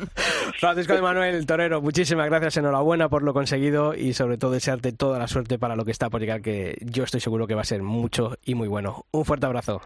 Francisco 0.59 0.95
de 0.95 1.03
Manuel, 1.03 1.45
Torero, 1.47 1.81
muchísimas 1.81 2.27
gracias, 2.29 2.57
enhorabuena 2.59 3.09
por 3.09 3.23
lo 3.23 3.33
conseguido 3.33 3.95
y 3.95 4.13
sobre 4.13 4.39
todo 4.39 4.53
desearte 4.53 4.93
toda 4.93 5.19
la 5.19 5.27
suerte 5.27 5.59
para 5.59 5.77
lo 5.77 5.85
que 5.85 5.91
está 5.91 6.09
por 6.09 6.21
llegar, 6.21 6.41
que 6.41 6.77
yo 6.81 7.05
estoy 7.05 7.21
seguro 7.21 7.47
que 7.47 7.55
va 7.55 7.63
a 7.63 7.65
ser 7.65 7.83
mucho 7.83 8.37
y 8.45 8.55
muy 8.55 8.69
bueno. 8.69 9.05
Un 9.13 9.25
fuerte 9.25 9.47
abrazo. 9.47 9.81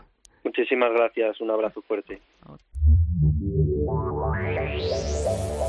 Muchísimas 0.44 0.92
gracias, 0.92 1.40
un 1.40 1.50
abrazo 1.50 1.80
fuerte. 1.82 2.20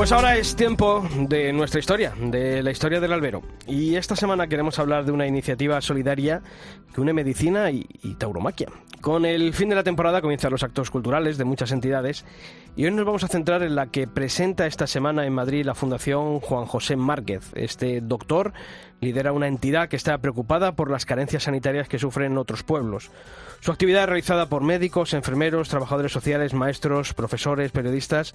Pues 0.00 0.12
ahora 0.12 0.34
es 0.38 0.56
tiempo 0.56 1.06
de 1.28 1.52
nuestra 1.52 1.78
historia, 1.78 2.14
de 2.18 2.62
la 2.62 2.70
historia 2.70 3.00
del 3.00 3.12
albero. 3.12 3.42
Y 3.66 3.96
esta 3.96 4.16
semana 4.16 4.46
queremos 4.46 4.78
hablar 4.78 5.04
de 5.04 5.12
una 5.12 5.26
iniciativa 5.26 5.78
solidaria 5.82 6.40
que 6.94 7.02
une 7.02 7.12
medicina 7.12 7.70
y, 7.70 7.84
tauromaquia. 8.18 8.68
Con 9.00 9.24
el 9.24 9.54
fin 9.54 9.70
de 9.70 9.74
la 9.74 9.82
temporada 9.82 10.20
comienzan 10.20 10.50
los 10.50 10.62
actos 10.62 10.90
culturales 10.90 11.38
de 11.38 11.44
muchas 11.44 11.72
entidades 11.72 12.26
y 12.76 12.84
hoy 12.84 12.90
nos 12.90 13.06
vamos 13.06 13.24
a 13.24 13.28
centrar 13.28 13.62
en 13.62 13.74
la 13.74 13.86
que 13.86 14.06
presenta 14.06 14.66
esta 14.66 14.86
semana 14.86 15.24
en 15.24 15.32
Madrid 15.32 15.64
la 15.64 15.74
Fundación 15.74 16.40
Juan 16.40 16.66
José 16.66 16.96
Márquez. 16.96 17.50
Este 17.54 18.02
doctor 18.02 18.52
lidera 19.00 19.32
una 19.32 19.48
entidad 19.48 19.88
que 19.88 19.96
está 19.96 20.18
preocupada 20.18 20.72
por 20.72 20.90
las 20.90 21.06
carencias 21.06 21.44
sanitarias 21.44 21.88
que 21.88 21.98
sufren 21.98 22.36
otros 22.36 22.62
pueblos. 22.62 23.10
Su 23.60 23.72
actividad 23.72 24.02
es 24.02 24.08
realizada 24.08 24.46
por 24.46 24.62
médicos, 24.62 25.14
enfermeros, 25.14 25.68
trabajadores 25.68 26.12
sociales, 26.12 26.54
maestros, 26.54 27.14
profesores, 27.14 27.72
periodistas 27.72 28.34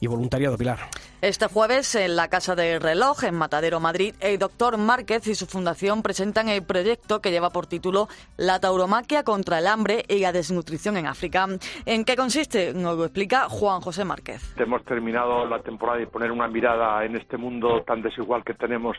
y 0.00 0.06
voluntariado 0.06 0.58
Pilar. 0.58 0.88
Este 1.20 1.46
jueves 1.46 1.94
en 1.94 2.16
la 2.16 2.28
Casa 2.28 2.54
del 2.54 2.80
Reloj, 2.80 3.24
en 3.24 3.34
Matadero, 3.34 3.80
Madrid, 3.80 4.14
el 4.20 4.38
doctor 4.38 4.76
Márquez 4.76 5.26
y 5.26 5.34
su 5.34 5.46
fundación 5.46 6.02
presentan 6.02 6.48
el 6.48 6.62
proyecto 6.62 7.20
que 7.20 7.30
lleva 7.30 7.50
por 7.50 7.66
título 7.66 8.08
La 8.36 8.60
tauromaquia 8.60 9.22
contra 9.24 9.58
el 9.58 9.66
hambre 9.66 9.97
y 10.06 10.18
la 10.20 10.32
desnutrición 10.32 10.96
en 10.96 11.06
África. 11.06 11.46
¿En 11.86 12.04
qué 12.04 12.16
consiste? 12.16 12.72
Nos 12.74 12.96
lo 12.96 13.04
explica 13.04 13.48
Juan 13.48 13.80
José 13.80 14.04
Márquez. 14.04 14.54
Hemos 14.56 14.84
terminado 14.84 15.46
la 15.46 15.60
temporada 15.60 16.00
y 16.00 16.06
poner 16.06 16.30
una 16.30 16.48
mirada 16.48 17.04
en 17.04 17.16
este 17.16 17.36
mundo 17.36 17.82
tan 17.86 18.02
desigual 18.02 18.44
que 18.44 18.54
tenemos 18.54 18.96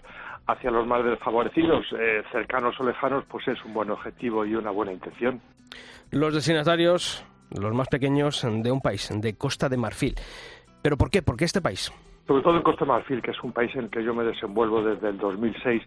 hacia 0.48 0.72
los 0.72 0.88
más 0.88 1.04
desfavorecidos, 1.04 1.86
eh, 2.00 2.24
cercanos 2.32 2.80
o 2.80 2.84
lejanos, 2.84 3.24
pues 3.30 3.48
es 3.48 3.64
un 3.66 3.74
buen 3.74 3.92
objetivo 3.92 4.46
y 4.46 4.56
una 4.56 4.72
buena 4.72 4.92
intención. 4.92 5.42
Los 6.12 6.34
destinatarios, 6.34 7.24
los 7.52 7.74
más 7.74 7.88
pequeños 7.88 8.42
de 8.44 8.72
un 8.72 8.82
país, 8.82 9.10
de 9.14 9.38
Costa 9.38 9.70
de 9.70 9.78
Marfil. 9.78 10.16
¿Pero 10.82 10.98
por 10.98 11.10
qué? 11.10 11.22
¿Por 11.22 11.38
qué 11.38 11.46
este 11.46 11.62
país? 11.62 11.92
Sobre 12.26 12.44
todo 12.44 12.58
en 12.58 12.64
Costa 12.64 12.86
de 12.86 12.92
Marfil, 12.92 13.22
que 13.22 13.32
es 13.32 13.44
un 13.44 13.52
país 13.52 13.72
en 13.76 13.86
el 13.86 13.90
que 13.90 14.04
yo 14.04 14.14
me 14.14 14.24
desenvuelvo 14.24 14.82
desde 14.82 15.10
el 15.10 15.18
2006 15.18 15.84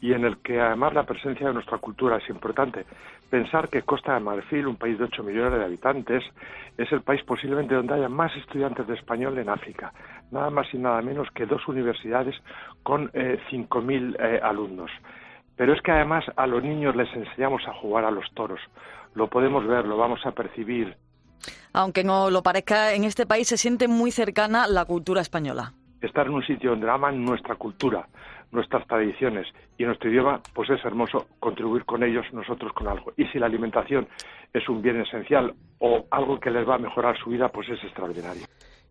y 0.00 0.12
en 0.12 0.24
el 0.24 0.38
que 0.38 0.60
además 0.60 0.94
la 0.94 1.04
presencia 1.04 1.48
de 1.48 1.54
nuestra 1.54 1.78
cultura 1.78 2.18
es 2.18 2.28
importante. 2.28 2.84
Pensar 3.30 3.68
que 3.68 3.82
Costa 3.82 4.14
de 4.14 4.20
Marfil, 4.20 4.68
un 4.68 4.76
país 4.76 4.98
de 4.98 5.04
8 5.04 5.22
millones 5.24 5.58
de 5.58 5.64
habitantes, 5.64 6.22
es 6.78 6.92
el 6.92 7.02
país 7.02 7.22
posiblemente 7.24 7.74
donde 7.74 7.94
haya 7.94 8.08
más 8.08 8.34
estudiantes 8.36 8.86
de 8.86 8.94
español 8.94 9.36
en 9.38 9.48
África. 9.48 9.92
Nada 10.30 10.50
más 10.50 10.66
y 10.72 10.78
nada 10.78 11.02
menos 11.02 11.28
que 11.34 11.46
dos 11.46 11.66
universidades 11.66 12.36
con 12.82 13.10
eh, 13.14 13.38
5.000 13.50 14.16
eh, 14.18 14.40
alumnos. 14.42 14.90
Pero 15.56 15.72
es 15.72 15.82
que 15.82 15.90
además 15.90 16.24
a 16.36 16.46
los 16.46 16.62
niños 16.62 16.94
les 16.94 17.12
enseñamos 17.14 17.66
a 17.66 17.72
jugar 17.74 18.04
a 18.04 18.10
los 18.10 18.30
toros. 18.34 18.60
Lo 19.14 19.28
podemos 19.28 19.66
ver, 19.66 19.86
lo 19.86 19.96
vamos 19.96 20.20
a 20.24 20.32
percibir. 20.32 20.96
Aunque 21.72 22.04
no 22.04 22.30
lo 22.30 22.42
parezca, 22.42 22.92
en 22.94 23.04
este 23.04 23.26
país 23.26 23.48
se 23.48 23.56
siente 23.56 23.88
muy 23.88 24.10
cercana 24.10 24.66
la 24.68 24.84
cultura 24.84 25.20
española. 25.20 25.72
Estar 26.00 26.26
en 26.26 26.34
un 26.34 26.46
sitio 26.46 26.70
donde 26.70 26.90
aman 26.90 27.24
nuestra 27.24 27.56
cultura, 27.56 28.06
nuestras 28.56 28.86
tradiciones 28.88 29.46
y 29.78 29.84
nuestro 29.84 30.10
idioma, 30.10 30.40
pues 30.52 30.70
es 30.70 30.84
hermoso 30.84 31.26
contribuir 31.38 31.84
con 31.84 32.02
ellos, 32.02 32.24
nosotros 32.32 32.72
con 32.72 32.88
algo. 32.88 33.12
Y 33.16 33.26
si 33.26 33.38
la 33.38 33.46
alimentación 33.46 34.08
es 34.52 34.68
un 34.68 34.82
bien 34.82 35.00
esencial 35.00 35.54
o 35.78 36.06
algo 36.10 36.40
que 36.40 36.50
les 36.50 36.68
va 36.68 36.74
a 36.74 36.78
mejorar 36.78 37.16
su 37.18 37.30
vida, 37.30 37.48
pues 37.48 37.68
es 37.68 37.82
extraordinario. 37.84 38.44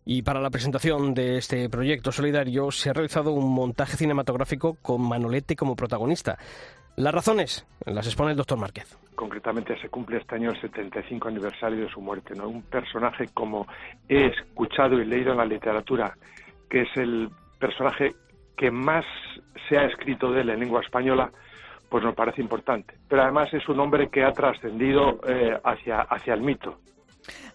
Y 0.05 0.21
para 0.21 0.39
la 0.39 0.51
presentación 0.51 1.15
de 1.15 1.37
este 1.37 1.67
proyecto 1.67 2.11
solidario 2.11 2.69
se 2.69 2.91
ha 2.91 2.93
realizado 2.93 3.31
un 3.31 3.51
montaje 3.53 3.97
cinematográfico 3.97 4.77
con 4.81 5.01
Manolete 5.01 5.55
como 5.55 5.75
protagonista. 5.75 6.37
Las 6.95 7.13
razones 7.13 7.65
las 7.85 8.05
expone 8.05 8.31
el 8.31 8.37
doctor 8.37 8.59
Márquez. 8.59 8.97
Concretamente 9.15 9.77
se 9.81 9.89
cumple 9.89 10.17
este 10.17 10.35
año 10.35 10.51
el 10.51 10.61
75 10.61 11.27
aniversario 11.27 11.85
de 11.85 11.89
su 11.89 11.99
muerte. 11.99 12.35
¿no? 12.35 12.47
Un 12.47 12.61
personaje 12.61 13.25
como 13.33 13.67
he 14.07 14.27
escuchado 14.27 15.01
y 15.01 15.05
leído 15.05 15.31
en 15.31 15.37
la 15.37 15.45
literatura, 15.45 16.15
que 16.69 16.83
es 16.83 16.89
el 16.95 17.29
personaje 17.59 18.13
que 18.55 18.71
más 18.71 19.05
se 19.67 19.77
ha 19.77 19.85
escrito 19.85 20.31
de 20.31 20.41
él 20.41 20.49
en 20.49 20.59
lengua 20.59 20.81
española, 20.81 21.31
pues 21.89 22.03
nos 22.03 22.15
parece 22.15 22.41
importante. 22.41 22.95
Pero 23.07 23.23
además 23.23 23.53
es 23.53 23.67
un 23.69 23.79
hombre 23.79 24.09
que 24.09 24.23
ha 24.23 24.31
trascendido 24.31 25.19
eh, 25.27 25.57
hacia, 25.63 26.01
hacia 26.01 26.33
el 26.33 26.41
mito. 26.41 26.79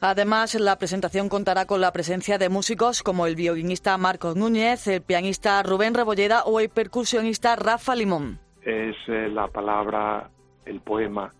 Además, 0.00 0.54
la 0.54 0.76
presentación 0.76 1.28
contará 1.28 1.66
con 1.66 1.80
la 1.80 1.92
presencia 1.92 2.38
de 2.38 2.48
músicos 2.48 3.02
como 3.02 3.26
el 3.26 3.36
violinista 3.36 3.96
Marcos 3.98 4.34
Núñez, 4.36 4.86
el 4.88 5.02
pianista 5.02 5.62
Rubén 5.62 5.94
Rebolleda 5.94 6.42
o 6.44 6.58
el 6.58 6.70
percusionista 6.70 7.54
Rafa 7.56 7.94
Limón. 7.94 8.38
Es 8.62 8.96
eh, 9.08 9.28
la 9.28 9.46
palabra, 9.48 10.28
el 10.64 10.80
poema, 10.80 11.32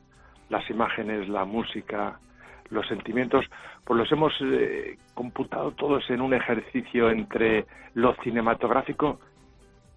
las 0.49 0.69
imágenes, 0.71 1.29
la 1.29 1.45
música, 1.45 2.19
los 2.71 2.87
sentimientos, 2.87 3.45
pues 3.85 3.99
los 3.99 4.13
hemos 4.13 4.33
eh, 4.43 4.97
computado 5.15 5.73
todos 5.73 6.09
en 6.11 6.21
un 6.21 6.35
ejercicio 6.35 7.11
entre 7.11 7.67
lo 7.95 8.15
cinematográfico 8.23 9.21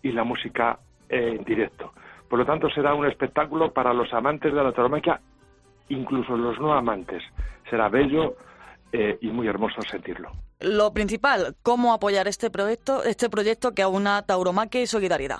y 0.03 0.11
la 0.11 0.23
música 0.23 0.77
eh, 1.09 1.37
en 1.39 1.43
directo. 1.43 1.93
Por 2.29 2.39
lo 2.39 2.45
tanto, 2.45 2.69
será 2.69 2.93
un 2.93 3.05
espectáculo 3.05 3.73
para 3.73 3.93
los 3.93 4.13
amantes 4.13 4.53
de 4.53 4.63
la 4.63 4.71
tauromaquia, 4.71 5.19
incluso 5.89 6.37
los 6.37 6.59
no 6.59 6.73
amantes. 6.73 7.23
Será 7.69 7.89
bello 7.89 8.35
eh, 8.91 9.17
y 9.21 9.27
muy 9.27 9.47
hermoso 9.47 9.81
sentirlo. 9.81 10.29
Lo 10.59 10.93
principal, 10.93 11.55
cómo 11.63 11.93
apoyar 11.93 12.27
este 12.27 12.49
proyecto, 12.49 13.03
este 13.03 13.29
proyecto 13.29 13.73
que 13.73 13.81
aúna 13.81 14.21
tauromaquia 14.23 14.81
y 14.81 14.87
solidaridad 14.87 15.39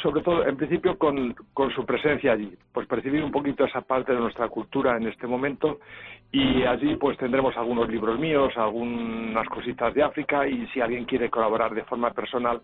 sobre 0.00 0.22
todo, 0.22 0.46
en 0.46 0.56
principio, 0.56 0.96
con, 0.96 1.34
con, 1.52 1.70
su 1.74 1.84
presencia 1.84 2.32
allí, 2.32 2.56
pues 2.72 2.86
percibir 2.86 3.22
un 3.22 3.30
poquito 3.30 3.64
esa 3.64 3.82
parte 3.82 4.12
de 4.12 4.20
nuestra 4.20 4.48
cultura 4.48 4.96
en 4.96 5.06
este 5.06 5.26
momento 5.26 5.80
y 6.30 6.62
allí 6.62 6.96
pues 6.96 7.18
tendremos 7.18 7.56
algunos 7.56 7.88
libros 7.88 8.18
míos, 8.18 8.52
algunas 8.56 9.46
cositas 9.48 9.92
de 9.92 10.02
África 10.02 10.46
y 10.46 10.66
si 10.68 10.80
alguien 10.80 11.04
quiere 11.04 11.28
colaborar 11.28 11.74
de 11.74 11.84
forma 11.84 12.10
personal, 12.12 12.62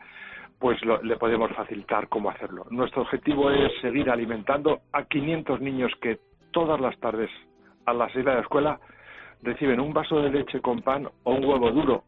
pues 0.58 0.82
lo, 0.84 1.02
le 1.02 1.16
podemos 1.16 1.50
facilitar 1.52 2.08
cómo 2.08 2.30
hacerlo. 2.30 2.66
Nuestro 2.70 3.02
objetivo 3.02 3.50
es 3.50 3.72
seguir 3.80 4.10
alimentando 4.10 4.80
a 4.92 5.04
500 5.04 5.60
niños 5.60 5.92
que 6.00 6.18
todas 6.50 6.80
las 6.80 6.98
tardes 6.98 7.30
a 7.86 7.92
la 7.92 8.08
salida 8.08 8.30
de 8.30 8.36
la 8.36 8.42
escuela 8.42 8.80
reciben 9.42 9.80
un 9.80 9.92
vaso 9.92 10.20
de 10.20 10.30
leche 10.30 10.60
con 10.60 10.82
pan 10.82 11.08
o 11.22 11.32
un 11.32 11.44
huevo 11.44 11.70
duro 11.70 12.04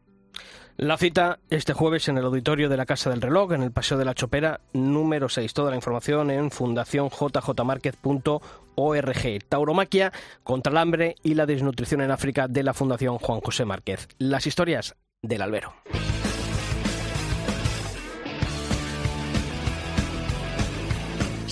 la 0.81 0.97
cita 0.97 1.39
este 1.51 1.75
jueves 1.75 2.09
en 2.09 2.17
el 2.17 2.25
auditorio 2.25 2.71
de 2.71 2.79
la 2.79 2.87
Casa 2.87 3.11
del 3.11 3.21
Reloj, 3.21 3.53
en 3.53 3.63
el 3.63 3.71
Paseo 3.71 3.99
de 3.99 4.07
la 4.07 4.15
Chopera 4.15 4.61
número 4.73 5.29
6. 5.29 5.53
Toda 5.53 5.69
la 5.69 5.77
información 5.77 6.31
en 6.31 6.51
fundacionjjmarquez.org. 6.51 9.45
Tauromaquia 9.47 10.11
contra 10.43 10.73
el 10.73 10.79
hambre 10.79 11.17
y 11.23 11.35
la 11.35 11.45
desnutrición 11.45 12.01
en 12.01 12.11
África 12.11 12.49
de 12.49 12.63
la 12.63 12.73
Fundación 12.73 13.19
Juan 13.19 13.41
José 13.41 13.67
Márquez. 13.67 14.09
Las 14.17 14.47
historias 14.47 14.97
del 15.21 15.43
albero. 15.43 15.75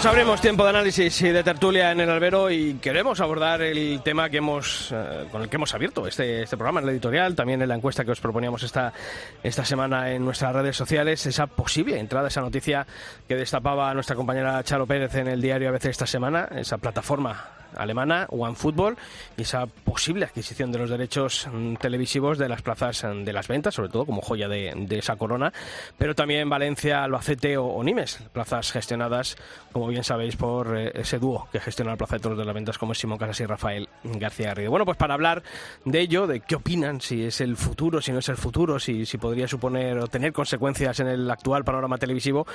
Pues 0.00 0.12
abrimos 0.14 0.40
tiempo 0.40 0.64
de 0.64 0.70
análisis 0.70 1.20
y 1.20 1.28
de 1.28 1.44
tertulia 1.44 1.92
en 1.92 2.00
el 2.00 2.08
albero 2.08 2.50
y 2.50 2.76
queremos 2.76 3.20
abordar 3.20 3.60
el 3.60 4.00
tema 4.02 4.30
que 4.30 4.38
hemos, 4.38 4.90
eh, 4.92 5.26
con 5.30 5.42
el 5.42 5.50
que 5.50 5.56
hemos 5.56 5.74
abierto 5.74 6.06
este, 6.06 6.44
este 6.44 6.56
programa 6.56 6.80
en 6.80 6.86
la 6.86 6.92
editorial, 6.92 7.34
también 7.34 7.60
en 7.60 7.68
la 7.68 7.74
encuesta 7.74 8.02
que 8.02 8.10
os 8.10 8.18
proponíamos 8.18 8.62
esta, 8.62 8.94
esta 9.42 9.62
semana 9.62 10.10
en 10.10 10.24
nuestras 10.24 10.54
redes 10.54 10.74
sociales, 10.74 11.26
esa 11.26 11.48
posible 11.48 11.98
entrada, 12.00 12.28
esa 12.28 12.40
noticia 12.40 12.86
que 13.28 13.36
destapaba 13.36 13.92
nuestra 13.92 14.16
compañera 14.16 14.64
Charo 14.64 14.86
Pérez 14.86 15.14
en 15.16 15.28
el 15.28 15.42
diario 15.42 15.68
ABC 15.68 15.84
esta 15.84 16.06
semana, 16.06 16.48
esa 16.50 16.78
plataforma 16.78 17.59
alemana, 17.76 18.26
OneFootball, 18.30 18.96
y 19.36 19.42
esa 19.42 19.66
posible 19.66 20.24
adquisición 20.24 20.72
de 20.72 20.78
los 20.78 20.90
derechos 20.90 21.48
mm, 21.52 21.74
televisivos 21.76 22.38
de 22.38 22.48
las 22.48 22.62
plazas 22.62 23.04
mm, 23.04 23.24
de 23.24 23.32
las 23.32 23.48
ventas, 23.48 23.74
sobre 23.74 23.90
todo 23.90 24.06
como 24.06 24.20
joya 24.22 24.48
de, 24.48 24.86
esa 24.90 25.16
corona, 25.16 25.52
pero 25.96 26.14
también 26.14 26.48
Valencia, 26.48 27.04
Albacete 27.04 27.56
o, 27.56 27.66
o, 27.66 27.84
Nimes, 27.84 28.20
plazas 28.32 28.72
gestionadas, 28.72 29.36
como 29.72 29.88
bien 29.88 30.04
sabéis, 30.04 30.36
por 30.36 30.76
eh, 30.76 30.92
ese 30.94 31.18
dúo 31.18 31.48
que 31.52 31.60
gestiona 31.60 31.92
la 31.92 31.96
Plaza 31.96 32.16
de 32.16 32.20
Toros 32.20 32.38
de 32.38 32.44
las 32.44 32.54
Ventas, 32.54 32.78
como 32.78 32.92
es 32.92 32.98
Simón 32.98 33.18
Casas 33.18 33.40
y 33.40 33.46
Rafael 33.46 33.88
García 34.04 34.48
Garrido. 34.48 34.70
Bueno, 34.70 34.84
pues 34.84 34.96
para 34.96 35.14
hablar 35.14 35.42
de 35.84 36.00
ello, 36.00 36.26
de 36.26 36.40
qué 36.40 36.56
opinan, 36.56 37.00
si 37.00 37.24
es 37.24 37.40
el 37.40 37.56
futuro, 37.56 38.00
si 38.00 38.12
no 38.12 38.18
es 38.18 38.28
el 38.28 38.36
futuro, 38.36 38.78
si, 38.78 39.06
si 39.06 39.18
podría 39.18 39.48
suponer 39.48 39.98
o 39.98 40.08
tener 40.08 40.32
consecuencias 40.32 41.00
en 41.00 41.08
el 41.08 41.30
actual 41.30 41.64
panorama 41.64 41.98
televisivo, 41.98 42.46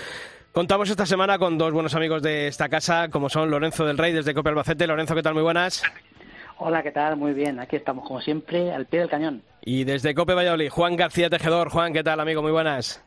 Contamos 0.55 0.89
esta 0.89 1.05
semana 1.05 1.37
con 1.37 1.57
dos 1.57 1.73
buenos 1.73 1.95
amigos 1.95 2.21
de 2.21 2.47
esta 2.47 2.69
casa, 2.69 3.09
como 3.09 3.27
son 3.27 3.51
Lorenzo 3.51 3.85
del 3.85 3.97
Rey 3.97 4.13
desde 4.13 4.33
Cope 4.33 4.47
Albacete. 4.47 4.87
Lorenzo, 4.87 5.13
¿qué 5.13 5.21
tal? 5.21 5.33
Muy 5.33 5.43
buenas. 5.43 5.83
Hola, 6.59 6.81
¿qué 6.81 6.91
tal? 6.91 7.17
Muy 7.17 7.33
bien. 7.33 7.59
Aquí 7.59 7.75
estamos, 7.75 8.07
como 8.07 8.21
siempre, 8.21 8.71
al 8.71 8.85
pie 8.85 9.01
del 9.01 9.09
cañón. 9.09 9.43
Y 9.65 9.83
desde 9.83 10.15
Cope 10.15 10.33
Valladolid, 10.33 10.69
Juan 10.69 10.95
García 10.95 11.29
Tejedor. 11.29 11.67
Juan, 11.67 11.91
¿qué 11.91 12.03
tal, 12.03 12.21
amigo? 12.21 12.41
Muy 12.41 12.53
buenas. 12.53 13.03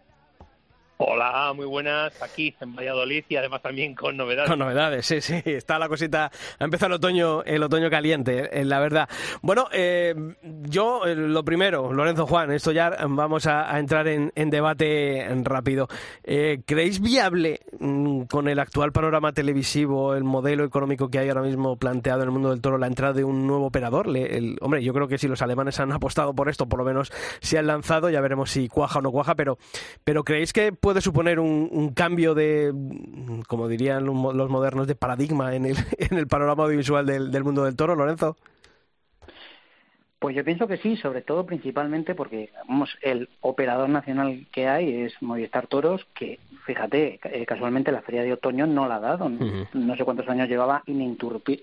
Hola, 1.01 1.53
muy 1.55 1.67
buenas. 1.67 2.21
Aquí 2.21 2.57
en 2.61 2.75
Valladolid 2.75 3.25
y 3.29 3.37
además 3.37 3.63
también 3.63 3.95
con 3.95 4.17
novedades. 4.17 4.51
Con 4.51 4.59
novedades, 4.59 5.07
sí, 5.07 5.21
sí. 5.21 5.41
Está 5.45 5.79
la 5.79 5.89
cosita. 5.89 6.29
Ha 6.59 6.65
empezado 6.65 6.89
el 6.89 6.95
otoño, 6.95 7.45
el 7.45 7.63
otoño 7.63 7.89
caliente, 7.89 8.61
eh, 8.61 8.65
la 8.65 8.81
verdad. 8.81 9.09
Bueno, 9.41 9.69
eh, 9.71 10.13
yo 10.43 11.07
eh, 11.07 11.15
lo 11.15 11.45
primero, 11.45 11.93
Lorenzo 11.93 12.27
Juan, 12.27 12.51
esto 12.51 12.73
ya 12.73 12.91
vamos 13.09 13.47
a, 13.47 13.79
entrar 13.79 14.09
en, 14.09 14.33
debate 14.51 15.25
rápido. 15.45 15.87
¿Creéis 16.25 17.01
viable 17.01 17.61
mm, 17.79 18.23
con 18.23 18.49
el 18.49 18.59
actual 18.59 18.91
panorama 18.91 19.33
televisivo, 19.33 20.17
el 20.17 20.25
modelo 20.25 20.65
económico 20.65 21.09
que 21.09 21.21
hay 21.21 21.29
ahora 21.29 21.43
mismo 21.43 21.77
planteado 21.77 22.23
en 22.23 22.29
el 22.29 22.33
mundo 22.33 22.51
del 22.51 22.61
toro, 22.61 22.77
la 22.77 22.89
entrada 22.89 23.13
de 23.13 23.23
un 23.23 23.47
nuevo 23.47 23.67
operador? 23.67 24.09
hombre, 24.61 24.83
yo 24.83 24.93
creo 24.93 25.07
que 25.07 25.19
si 25.19 25.29
los 25.29 25.43
alemanes 25.43 25.79
han 25.79 25.93
apostado 25.93 26.35
por 26.35 26.49
esto, 26.49 26.69
por 26.69 26.81
lo 26.81 26.85
menos 26.85 27.13
se 27.41 27.57
han 27.57 27.69
lanzado, 27.69 28.11
ya 28.11 28.21
veremos 28.21 28.51
si 28.51 28.67
cuaja 28.67 28.99
o 28.99 29.03
no 29.03 29.13
cuaja, 29.13 29.37
pero, 29.37 29.59
pero 30.03 30.25
¿creéis 30.25 30.53
que 30.53 30.73
suponer 31.01 31.41
un, 31.41 31.93
cambio 31.95 32.35
de, 32.35 32.73
como 33.47 33.69
dirían 33.69 34.05
los 34.05 34.51
modernos, 34.51 34.87
de 34.87 34.95
paradigma 34.95 35.55
en 35.55 35.67
el, 35.67 35.77
en 35.99 36.19
el 36.19 36.27
panorama 36.27 36.65
audiovisual 36.65 37.07
del, 37.07 37.31
del 37.31 37.45
mundo 37.45 37.65
del 37.65 37.77
toro, 37.77 37.95
Lorenzo? 37.95 38.37
Pues 40.19 40.35
yo 40.35 40.45
pienso 40.45 40.67
que 40.67 40.79
sí, 40.79 40.97
sobre 40.97 41.23
todo 41.23 41.47
principalmente 41.47 42.17
porque 42.17 42.51
vamos, 42.67 42.91
el 43.03 43.29
operador 43.41 43.89
nacional 43.89 44.47
que 44.51 44.67
hay 44.67 45.03
es 45.03 45.15
Movistar 45.23 45.69
Toros, 45.69 46.05
que 46.15 46.41
fíjate, 46.67 47.21
eh, 47.23 47.47
casualmente 47.47 47.93
la 47.93 48.03
feria 48.03 48.23
de 48.23 48.33
otoño 48.33 48.67
no 48.67 48.89
la 48.89 48.97
ha 48.97 49.01
dado, 49.01 49.29
no 49.29 49.97
sé 49.97 50.05
cuántos 50.05 50.29
años 50.29 50.49
llevaba 50.49 50.83
ininterrumpida, 50.87 51.63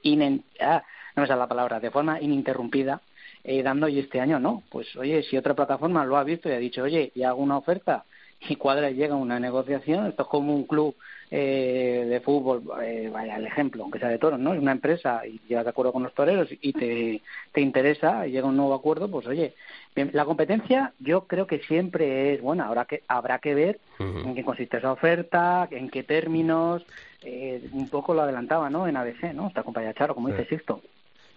ah, 0.62 0.84
no 1.16 1.22
me 1.22 1.28
sale 1.28 1.40
la 1.40 1.48
palabra, 1.48 1.82
de 1.82 1.92
forma 1.92 2.22
ininterrumpida, 2.22 3.02
eh, 3.44 3.62
dando 3.62 3.90
y 3.90 4.00
este 4.00 4.22
año 4.22 4.40
no. 4.40 4.64
Pues 4.70 4.96
oye, 4.96 5.22
si 5.24 5.36
otra 5.36 5.54
plataforma 5.54 6.06
lo 6.06 6.16
ha 6.16 6.24
visto 6.24 6.48
y 6.48 6.54
ha 6.54 6.58
dicho, 6.58 6.84
oye, 6.84 7.12
y 7.14 7.24
hago 7.24 7.42
una 7.42 7.58
oferta 7.58 8.06
y 8.50 8.56
cuadra 8.56 8.90
y 8.90 8.96
llega 8.96 9.14
a 9.14 9.18
una 9.18 9.40
negociación, 9.40 10.08
esto 10.08 10.24
es 10.24 10.30
como 10.30 10.54
un 10.54 10.66
club 10.66 10.96
eh, 11.32 12.06
de 12.08 12.20
fútbol, 12.22 12.64
eh, 12.84 13.10
vaya 13.12 13.38
el 13.38 13.46
ejemplo, 13.46 13.84
aunque 13.84 14.00
sea 14.00 14.10
de 14.10 14.20
toros, 14.20 14.40
¿no? 14.40 14.54
Es 14.54 14.62
una 14.62 14.72
empresa 14.72 15.26
y 15.26 15.40
llegas 15.48 15.66
de 15.66 15.72
acuerdo 15.72 15.92
con 15.92 16.04
los 16.04 16.14
toreros 16.14 16.50
y 16.52 16.74
te, 16.74 17.22
te 17.52 17.62
interesa 17.62 18.28
y 18.28 18.32
llega 18.32 18.48
un 18.48 18.58
nuevo 18.58 18.74
acuerdo, 18.74 19.10
pues 19.10 19.26
oye, 19.28 19.54
la 19.96 20.26
competencia 20.26 20.94
yo 21.00 21.26
creo 21.28 21.48
que 21.48 21.60
siempre 21.60 22.34
es 22.34 22.42
buena, 22.42 22.66
ahora 22.66 22.86
que 22.86 23.04
habrá 23.08 23.40
que 23.40 23.56
ver 23.56 23.80
en 24.00 24.36
qué 24.36 24.44
consiste 24.44 24.78
esa 24.78 24.92
oferta, 24.92 25.68
en 25.72 25.90
qué 25.90 26.04
términos, 26.04 26.86
eh, 27.24 27.68
un 27.72 27.90
poco 27.90 28.14
lo 28.14 28.22
adelantaba, 28.22 28.70
¿no? 28.70 28.88
En 28.88 28.98
ABC, 28.98 29.34
¿no? 29.34 29.48
Esta 29.48 29.64
compañía 29.64 29.94
Charo, 29.94 30.14
como 30.14 30.30
dice 30.30 30.46
Sixto. 30.46 30.82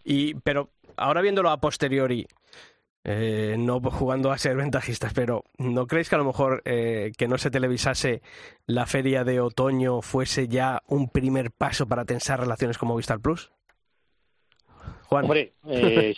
Y, 0.05 0.35
pero 0.35 0.69
ahora 0.97 1.21
viéndolo 1.21 1.51
a 1.51 1.61
posteriori, 1.61 2.27
eh, 3.05 3.57
no 3.59 3.81
jugando 3.81 4.33
a 4.33 4.39
ser 4.39 4.57
ventajistas, 4.57 5.13
pero 5.15 5.45
¿no 5.59 5.87
creéis 5.87 6.09
que 6.09 6.15
a 6.15 6.19
lo 6.19 6.25
mejor 6.25 6.63
eh, 6.65 7.13
que 7.17 7.29
no 7.29 7.39
se 7.39 7.51
televisase 7.51 8.23
la 8.67 8.87
feria 8.87 9.25
de 9.25 9.41
otoño 9.41 10.03
fuese 10.03 10.49
ya 10.49 10.83
un 10.87 11.09
primer 11.09 11.51
paso 11.51 11.87
para 11.87 12.05
tensar 12.05 12.41
relaciones 12.41 12.79
con 12.79 12.89
Movistar 12.89 13.21
Plus? 13.21 13.51
Juan. 15.09 15.25
Hombre, 15.25 15.55
eh, 15.67 16.15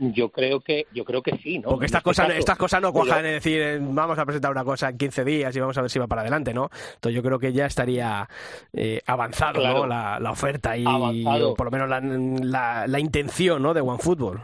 yo 0.00 0.30
creo 0.30 0.60
que 0.60 0.86
yo 0.92 1.04
creo 1.04 1.22
que 1.22 1.36
sí, 1.38 1.60
¿no? 1.60 1.70
Porque 1.70 1.86
estas 1.86 2.02
cosas 2.02 2.28
estas 2.30 2.58
cosas 2.58 2.82
no 2.82 2.92
cuajan, 2.92 3.24
es 3.24 3.34
decir, 3.34 3.60
eh, 3.60 3.78
vamos 3.80 4.18
a 4.18 4.24
presentar 4.24 4.50
una 4.50 4.64
cosa 4.64 4.88
en 4.88 4.98
15 4.98 5.24
días 5.24 5.54
y 5.54 5.60
vamos 5.60 5.78
a 5.78 5.82
ver 5.82 5.90
si 5.90 6.00
va 6.00 6.08
para 6.08 6.22
adelante, 6.22 6.52
¿no? 6.52 6.68
Entonces 6.94 7.14
yo 7.14 7.22
creo 7.22 7.38
que 7.38 7.52
ya 7.52 7.66
estaría 7.66 8.28
eh, 8.72 9.00
avanzado, 9.06 9.62
¿no? 9.62 9.86
La, 9.86 10.32
oferta 10.32 10.76
y 10.76 10.84
por 10.84 11.66
lo 11.66 11.70
menos 11.70 11.88
la, 11.88 12.86
la, 12.86 12.98
intención, 12.98 13.62
¿no? 13.62 13.74
De 13.74 13.82
OneFootball. 13.82 14.40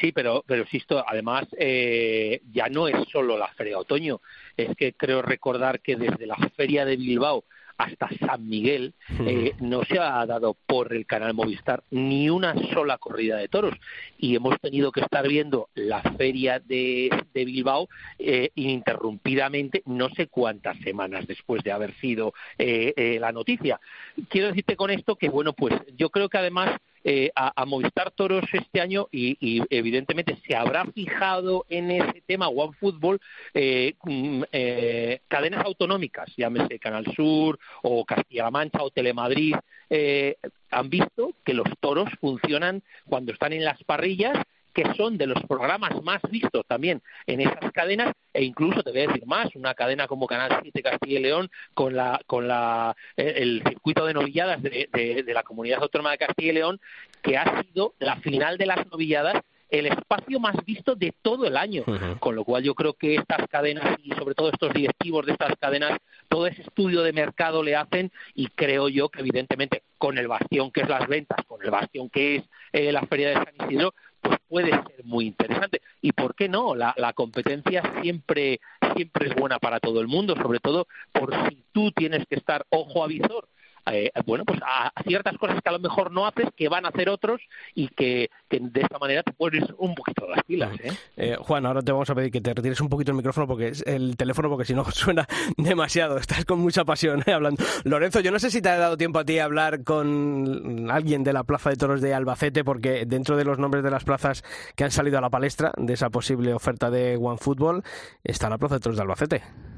Sí, 0.00 0.12
pero, 0.12 0.44
pero 0.46 0.66
Sisto, 0.66 1.04
además 1.06 1.46
eh, 1.58 2.40
ya 2.52 2.68
no 2.68 2.88
es 2.88 3.08
solo 3.10 3.36
la 3.36 3.48
Feria 3.48 3.74
de 3.74 3.80
Otoño, 3.80 4.20
es 4.56 4.74
que 4.76 4.92
creo 4.92 5.22
recordar 5.22 5.80
que 5.80 5.96
desde 5.96 6.26
la 6.26 6.36
Feria 6.56 6.84
de 6.84 6.96
Bilbao 6.96 7.44
hasta 7.78 8.08
San 8.18 8.48
Miguel 8.48 8.92
eh, 9.20 9.52
no 9.60 9.84
se 9.84 10.00
ha 10.00 10.26
dado 10.26 10.56
por 10.66 10.92
el 10.92 11.06
canal 11.06 11.32
Movistar 11.32 11.84
ni 11.90 12.28
una 12.28 12.54
sola 12.72 12.98
corrida 12.98 13.36
de 13.36 13.46
toros. 13.48 13.74
Y 14.18 14.34
hemos 14.34 14.60
tenido 14.60 14.90
que 14.90 15.00
estar 15.00 15.26
viendo 15.28 15.68
la 15.74 16.02
feria 16.16 16.58
de, 16.58 17.08
Bilbao 17.32 17.88
eh, 18.18 18.50
ininterrumpidamente 18.56 19.82
no 19.86 20.08
sé 20.10 20.26
cuántas 20.26 20.76
semanas 20.78 21.28
después 21.28 21.62
de 21.62 21.70
haber 21.70 21.94
sido 22.00 22.34
eh, 22.58 23.16
la 23.20 23.30
noticia. 23.30 23.80
Quiero 24.28 24.48
decirte 24.48 24.74
con 24.74 24.90
esto 24.90 25.14
que, 25.14 25.28
bueno, 25.28 25.52
pues 25.52 25.72
yo 25.96 26.10
creo 26.10 26.28
que 26.28 26.38
además 26.38 26.80
eh, 27.10 27.30
a, 27.34 27.64
Movistar 27.64 28.10
Toros 28.10 28.44
este 28.52 28.82
año 28.82 29.08
y, 29.10 29.62
evidentemente 29.70 30.36
se 30.46 30.54
habrá 30.54 30.84
fijado 30.92 31.64
en 31.70 31.90
ese 31.90 32.20
tema 32.26 32.48
OneFootball 32.48 33.18
eh, 33.54 33.94
mm, 34.04 34.42
eh, 34.52 35.20
cadenas 35.26 35.64
autonómicas, 35.64 36.30
llámese 36.36 36.78
Canal 36.78 37.06
Sur 37.16 37.58
o 37.82 38.04
Castilla-La 38.04 38.50
Mancha 38.50 38.82
o 38.82 38.90
Telemadrid, 38.90 39.54
eh, 39.88 40.36
han 40.70 40.90
visto 40.90 41.32
que 41.44 41.54
los 41.54 41.68
toros 41.80 42.10
funcionan 42.20 42.82
cuando 43.06 43.32
están 43.32 43.54
en 43.54 43.64
las 43.64 43.82
parrillas 43.84 44.36
que 44.78 44.94
son 44.94 45.18
de 45.18 45.26
los 45.26 45.42
programas 45.48 45.90
más 46.04 46.22
vistos 46.30 46.64
también 46.68 47.02
en 47.26 47.40
esas 47.40 47.72
cadenas 47.72 48.12
e 48.32 48.44
incluso 48.44 48.84
te 48.84 48.92
voy 48.92 49.00
a 49.00 49.06
decir 49.08 49.26
más, 49.26 49.48
una 49.56 49.74
cadena 49.74 50.06
como 50.06 50.28
Canal 50.28 50.60
7 50.62 50.82
Castilla 50.82 51.18
y 51.18 51.22
León 51.22 51.50
con 51.74 51.96
la 51.96 52.20
con 52.26 52.46
la 52.46 52.94
eh, 53.16 53.34
el 53.38 53.64
circuito 53.66 54.06
de 54.06 54.14
novilladas 54.14 54.62
de, 54.62 54.88
de, 54.92 55.34
la 55.34 55.42
comunidad 55.42 55.82
autónoma 55.82 56.12
de 56.12 56.18
Castilla 56.18 56.50
y 56.52 56.54
León 56.54 56.80
que 57.22 57.36
ha 57.36 57.60
sido 57.62 57.94
la 57.98 58.16
final 58.18 58.56
de 58.56 58.66
las 58.66 58.86
novilladas 58.86 59.42
el 59.68 59.86
espacio 59.86 60.40
más 60.40 60.56
visto 60.64 60.94
de 60.94 61.12
todo 61.20 61.46
el 61.46 61.56
año. 61.56 61.84
Con 62.20 62.34
lo 62.34 62.44
cual 62.44 62.62
yo 62.62 62.74
creo 62.74 62.94
que 62.94 63.16
estas 63.16 63.46
cadenas 63.48 63.98
y 64.02 64.10
sobre 64.14 64.34
todo 64.34 64.50
estos 64.50 64.72
directivos 64.72 65.26
de 65.26 65.32
estas 65.32 65.54
cadenas, 65.60 65.98
todo 66.28 66.46
ese 66.46 66.62
estudio 66.62 67.02
de 67.02 67.12
mercado 67.12 67.62
le 67.62 67.76
hacen 67.76 68.10
y 68.34 68.46
creo 68.48 68.88
yo 68.88 69.08
que 69.08 69.20
evidentemente 69.20 69.82
con 69.98 70.16
el 70.16 70.28
bastión 70.28 70.70
que 70.70 70.82
es 70.82 70.88
las 70.88 71.06
ventas, 71.08 71.44
con 71.46 71.62
el 71.62 71.70
bastión 71.70 72.08
que 72.08 72.36
es 72.36 72.44
eh, 72.72 72.92
la 72.92 73.02
feria 73.02 73.28
de 73.28 73.34
San 73.34 73.68
Isidro, 73.68 73.94
pues 74.20 74.38
puede 74.48 74.70
ser 74.70 75.04
muy 75.04 75.26
interesante. 75.26 75.80
¿Y 76.00 76.12
por 76.12 76.34
qué 76.34 76.48
no? 76.48 76.74
La, 76.74 76.94
la 76.96 77.12
competencia 77.12 77.82
siempre, 78.02 78.60
siempre 78.94 79.28
es 79.28 79.34
buena 79.34 79.58
para 79.58 79.80
todo 79.80 80.00
el 80.00 80.08
mundo, 80.08 80.34
sobre 80.36 80.60
todo 80.60 80.86
por 81.12 81.34
si 81.48 81.64
tú 81.72 81.92
tienes 81.92 82.24
que 82.26 82.36
estar 82.36 82.64
ojo 82.70 83.04
a 83.04 83.06
visor 83.06 83.48
eh, 83.92 84.10
bueno, 84.26 84.44
pues 84.44 84.60
a, 84.64 84.92
ciertas 85.06 85.36
cosas 85.38 85.60
que 85.62 85.68
a 85.68 85.72
lo 85.72 85.78
mejor 85.78 86.10
no 86.12 86.26
haces, 86.26 86.46
que 86.56 86.68
van 86.68 86.86
a 86.86 86.88
hacer 86.88 87.08
otros 87.08 87.40
y 87.74 87.88
que, 87.88 88.30
de 88.50 88.80
esta 88.80 88.98
manera 88.98 89.22
te 89.22 89.32
pones 89.32 89.64
un 89.78 89.94
poquito 89.94 90.26
las 90.28 90.42
pilas. 90.44 90.78
¿eh? 90.80 90.92
¿eh? 91.16 91.36
Juan, 91.40 91.66
ahora 91.66 91.82
te 91.82 91.92
vamos 91.92 92.08
a 92.10 92.14
pedir 92.14 92.30
que 92.30 92.40
te 92.40 92.54
retires 92.54 92.80
un 92.80 92.88
poquito 92.88 93.12
el 93.12 93.16
micrófono 93.16 93.46
porque 93.46 93.68
es 93.68 93.82
el 93.86 94.16
teléfono 94.16 94.48
porque 94.48 94.64
si 94.64 94.74
no 94.74 94.84
suena 94.90 95.26
demasiado. 95.56 96.18
Estás 96.18 96.44
con 96.44 96.60
mucha 96.60 96.84
pasión 96.84 97.22
¿eh? 97.26 97.32
hablando. 97.32 97.64
Lorenzo, 97.84 98.20
yo 98.20 98.30
no 98.30 98.38
sé 98.38 98.50
si 98.50 98.60
te 98.60 98.68
ha 98.68 98.78
dado 98.78 98.96
tiempo 98.96 99.18
a 99.18 99.24
ti 99.24 99.38
a 99.38 99.44
hablar 99.44 99.84
con 99.84 100.90
alguien 100.90 101.24
de 101.24 101.32
la 101.32 101.44
Plaza 101.44 101.70
de 101.70 101.76
Toros 101.76 102.00
de 102.00 102.14
Albacete 102.14 102.64
porque 102.64 103.04
dentro 103.06 103.36
de 103.36 103.44
los 103.44 103.58
nombres 103.58 103.84
de 103.84 103.90
las 103.90 104.04
plazas 104.04 104.44
que 104.74 104.84
han 104.84 104.90
salido 104.90 105.18
a 105.18 105.20
la 105.20 105.30
palestra 105.30 105.72
de 105.76 105.94
esa 105.94 106.10
posible 106.10 106.52
oferta 106.54 106.90
de 106.90 107.16
OneFootball 107.16 107.82
está 108.24 108.48
la 108.48 108.58
Plaza 108.58 108.76
de 108.76 108.80
Toros 108.80 108.96
de 108.96 109.02
Albacete. 109.02 109.77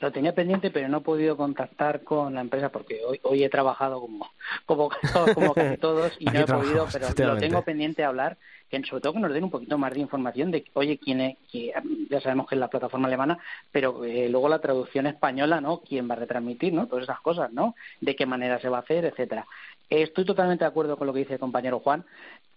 Lo 0.00 0.12
tenía 0.12 0.34
pendiente, 0.34 0.70
pero 0.70 0.88
no 0.88 0.98
he 0.98 1.00
podido 1.00 1.36
contactar 1.36 2.02
con 2.04 2.34
la 2.34 2.42
empresa 2.42 2.68
porque 2.70 3.00
hoy, 3.06 3.18
hoy 3.22 3.44
he 3.44 3.48
trabajado 3.48 4.00
como, 4.00 4.30
como, 4.66 4.90
como 5.34 5.54
casi 5.54 5.76
todos 5.80 6.12
y 6.18 6.26
no 6.26 6.40
he 6.40 6.46
podido, 6.46 6.86
pero 6.92 7.34
lo 7.34 7.38
tengo 7.38 7.62
pendiente 7.62 8.04
a 8.04 8.08
hablar, 8.08 8.36
que 8.68 8.82
sobre 8.84 9.00
todo 9.00 9.14
que 9.14 9.20
nos 9.20 9.32
den 9.32 9.44
un 9.44 9.50
poquito 9.50 9.78
más 9.78 9.94
de 9.94 10.00
información 10.00 10.50
de, 10.50 10.64
oye, 10.74 10.98
quién 10.98 11.20
es, 11.20 11.36
que 11.50 11.72
ya 12.10 12.20
sabemos 12.20 12.46
que 12.46 12.56
es 12.56 12.58
la 12.58 12.68
plataforma 12.68 13.08
alemana, 13.08 13.38
pero 13.72 14.04
eh, 14.04 14.28
luego 14.28 14.48
la 14.48 14.60
traducción 14.60 15.06
española, 15.06 15.60
¿no? 15.60 15.80
¿Quién 15.80 16.10
va 16.10 16.14
a 16.14 16.18
retransmitir, 16.18 16.74
¿no? 16.74 16.86
Todas 16.86 17.04
esas 17.04 17.20
cosas, 17.20 17.52
¿no? 17.52 17.74
De 18.00 18.14
qué 18.14 18.26
manera 18.26 18.60
se 18.60 18.68
va 18.68 18.78
a 18.78 18.80
hacer, 18.80 19.04
etcétera. 19.04 19.46
Estoy 19.88 20.24
totalmente 20.24 20.64
de 20.64 20.68
acuerdo 20.68 20.96
con 20.96 21.06
lo 21.06 21.12
que 21.12 21.20
dice 21.20 21.34
el 21.34 21.40
compañero 21.40 21.80
Juan. 21.80 22.04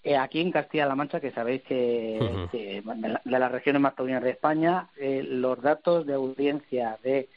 Eh, 0.04 0.16
aquí 0.16 0.40
en 0.40 0.52
Castilla-La 0.52 0.96
Mancha, 0.96 1.20
que 1.20 1.32
sabéis 1.32 1.62
que, 1.64 2.20
de, 2.52 3.20
las 3.26 3.52
regiones 3.52 3.82
más 3.82 3.96
taurinas 3.96 4.24
de 4.24 4.32
España, 4.32 4.88
eh, 4.98 5.24
los 5.24 5.62
datos 5.62 6.06
de 6.06 6.14
audiencia 6.14 6.98
de 7.04 7.30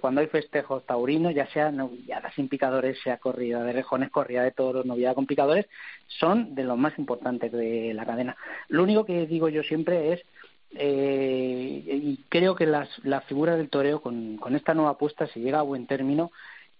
cuando 0.00 0.20
hay 0.20 0.26
festejos 0.26 0.84
taurinos, 0.86 1.32
ya 1.32 1.46
sea 1.46 1.70
novillada 1.70 2.32
sin 2.32 2.48
picadores, 2.48 2.98
sea 3.04 3.18
corrida 3.18 3.62
de 3.62 3.72
rejones, 3.72 4.10
corrida 4.10 4.42
de 4.42 4.50
toros, 4.50 4.84
novillada 4.84 5.14
con 5.14 5.26
picadores, 5.26 5.66
son 6.08 6.56
de 6.56 6.64
los 6.64 6.76
más 6.76 6.98
importantes 6.98 7.52
de 7.52 7.94
la 7.94 8.04
cadena. 8.04 8.36
Lo 8.68 8.82
único 8.82 9.04
que 9.04 9.24
digo 9.28 9.48
yo 9.48 9.62
siempre 9.62 10.14
es 10.14 10.26
eh, 10.72 11.82
y 11.86 12.16
creo 12.28 12.56
que 12.56 12.66
las, 12.66 12.88
la 13.04 13.20
figura 13.22 13.56
del 13.56 13.70
toreo 13.70 14.02
con, 14.02 14.36
con 14.36 14.56
esta 14.56 14.74
nueva 14.74 14.90
apuesta, 14.92 15.26
si 15.28 15.40
llega 15.40 15.60
a 15.60 15.62
buen 15.62 15.86
término, 15.86 16.32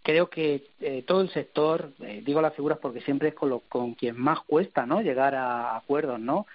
creo 0.07 0.31
que 0.31 0.63
eh, 0.81 1.03
todo 1.05 1.21
el 1.21 1.31
sector, 1.31 1.91
eh, 2.01 2.23
digo 2.25 2.41
las 2.41 2.55
figuras 2.55 2.79
porque 2.81 3.01
siempre 3.01 3.31
es 3.31 3.35
con, 3.35 3.59
con 3.69 3.95
quien 3.95 4.17
más 4.17 4.39
cuesta, 4.47 4.87
¿no? 4.87 5.01
Llegar 5.01 5.35
a 5.35 5.77
acuerdos, 5.77 6.21
¿no? 6.21 6.47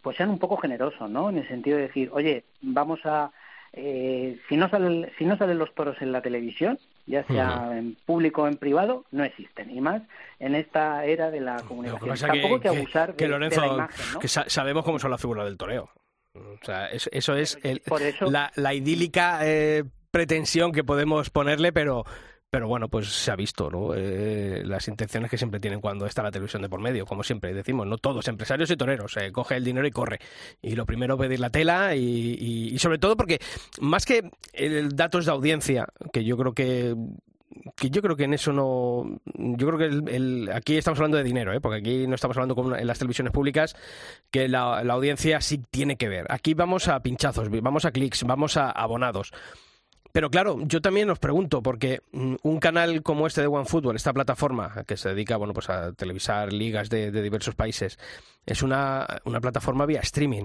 Pues 0.00 0.16
sean 0.16 0.30
un 0.30 0.38
poco 0.38 0.56
generosos, 0.56 1.10
¿no? 1.10 1.28
En 1.28 1.36
el 1.36 1.46
sentido 1.46 1.76
de 1.76 1.88
decir, 1.88 2.08
oye, 2.14 2.44
vamos 2.62 3.00
a, 3.04 3.30
eh, 3.74 4.40
si 4.48 4.56
no 4.56 4.70
salen 4.70 5.12
si 5.18 5.26
no 5.26 5.36
salen 5.36 5.58
los 5.58 5.74
toros 5.74 6.00
en 6.00 6.12
la 6.12 6.22
televisión, 6.22 6.78
ya 7.04 7.24
sea 7.24 7.76
en 7.76 7.94
público 8.06 8.44
o 8.44 8.48
en 8.48 8.56
privado, 8.56 9.04
no 9.10 9.22
existen. 9.22 9.70
Y 9.70 9.82
más 9.82 10.00
en 10.38 10.54
esta 10.54 11.04
era 11.04 11.30
de 11.30 11.40
la 11.42 11.56
comunicación. 11.56 12.16
Tampoco 12.16 12.56
que, 12.56 12.62
que 12.62 12.68
abusar 12.68 13.14
de, 13.14 13.28
la 13.28 13.36
imagen, 13.36 14.06
¿no? 14.14 14.18
que 14.18 14.28
sabemos 14.28 14.82
cómo 14.82 14.98
son 14.98 15.10
las 15.10 15.20
figuras 15.20 15.44
del 15.44 15.58
toreo. 15.58 15.90
O 16.34 16.64
sea, 16.64 16.86
eso, 16.86 17.36
es 17.36 17.58
la, 18.22 18.50
la, 18.56 18.74
idílica 18.74 19.40
eh, 19.42 19.84
pretensión 20.10 20.72
que 20.72 20.82
podemos 20.82 21.28
ponerle, 21.28 21.70
pero 21.70 22.06
pero 22.54 22.68
bueno, 22.68 22.86
pues 22.86 23.08
se 23.08 23.32
ha 23.32 23.34
visto, 23.34 23.68
¿no? 23.68 23.96
Eh, 23.96 24.62
las 24.64 24.86
intenciones 24.86 25.28
que 25.28 25.36
siempre 25.36 25.58
tienen 25.58 25.80
cuando 25.80 26.06
está 26.06 26.22
la 26.22 26.30
televisión 26.30 26.62
de 26.62 26.68
por 26.68 26.80
medio, 26.80 27.04
como 27.04 27.24
siempre 27.24 27.52
decimos, 27.52 27.84
no 27.84 27.98
todos, 27.98 28.28
empresarios 28.28 28.70
y 28.70 28.76
toreros, 28.76 29.16
coge 29.32 29.56
el 29.56 29.64
dinero 29.64 29.84
y 29.88 29.90
corre. 29.90 30.20
Y 30.62 30.76
lo 30.76 30.86
primero 30.86 31.18
pedir 31.18 31.40
la 31.40 31.50
tela 31.50 31.96
y, 31.96 32.78
sobre 32.78 32.98
todo 32.98 33.16
porque 33.16 33.40
más 33.80 34.06
que 34.06 34.30
el 34.52 34.94
datos 34.94 35.26
de 35.26 35.32
audiencia, 35.32 35.88
que 36.12 36.22
yo 36.22 36.36
creo 36.36 36.52
que 36.52 36.94
que 37.74 37.90
yo 37.90 38.02
creo 38.02 38.14
que 38.14 38.22
en 38.22 38.34
eso 38.34 38.52
no. 38.52 39.18
Yo 39.34 39.66
creo 39.66 39.78
que 39.78 40.14
el, 40.14 40.48
aquí 40.54 40.76
estamos 40.76 41.00
hablando 41.00 41.16
de 41.16 41.24
dinero, 41.24 41.52
¿eh? 41.52 41.60
porque 41.60 41.78
aquí 41.78 42.06
no 42.06 42.14
estamos 42.14 42.36
hablando 42.36 42.54
como 42.54 42.76
en 42.76 42.86
las 42.86 43.00
televisiones 43.00 43.32
públicas, 43.32 43.74
que 44.30 44.46
la, 44.46 44.78
audiencia 44.78 45.40
sí 45.40 45.60
tiene 45.72 45.96
que 45.96 46.08
ver. 46.08 46.26
Aquí 46.30 46.54
vamos 46.54 46.86
a 46.86 47.00
pinchazos, 47.00 47.50
vamos 47.50 47.84
a 47.84 47.90
clics, 47.90 48.22
vamos 48.22 48.56
a 48.56 48.70
abonados. 48.70 49.32
Pero 50.14 50.30
claro, 50.30 50.58
yo 50.62 50.80
también 50.80 51.10
os 51.10 51.18
pregunto, 51.18 51.60
porque 51.60 52.00
mm, 52.12 52.36
un 52.44 52.60
canal 52.60 53.02
como 53.02 53.26
este 53.26 53.40
de 53.40 53.48
OneFootball, 53.48 53.96
esta 53.96 54.12
plataforma 54.12 54.84
que 54.86 54.96
se 54.96 55.08
dedica 55.08 55.36
bueno, 55.36 55.52
pues 55.52 55.68
a 55.68 55.92
televisar 55.92 56.52
ligas 56.52 56.88
de, 56.88 57.10
diversos 57.10 57.56
países, 57.56 57.98
es 58.46 58.62
una, 58.62 59.08
una, 59.24 59.40
plataforma 59.40 59.86
vía 59.86 59.98
streaming. 59.98 60.44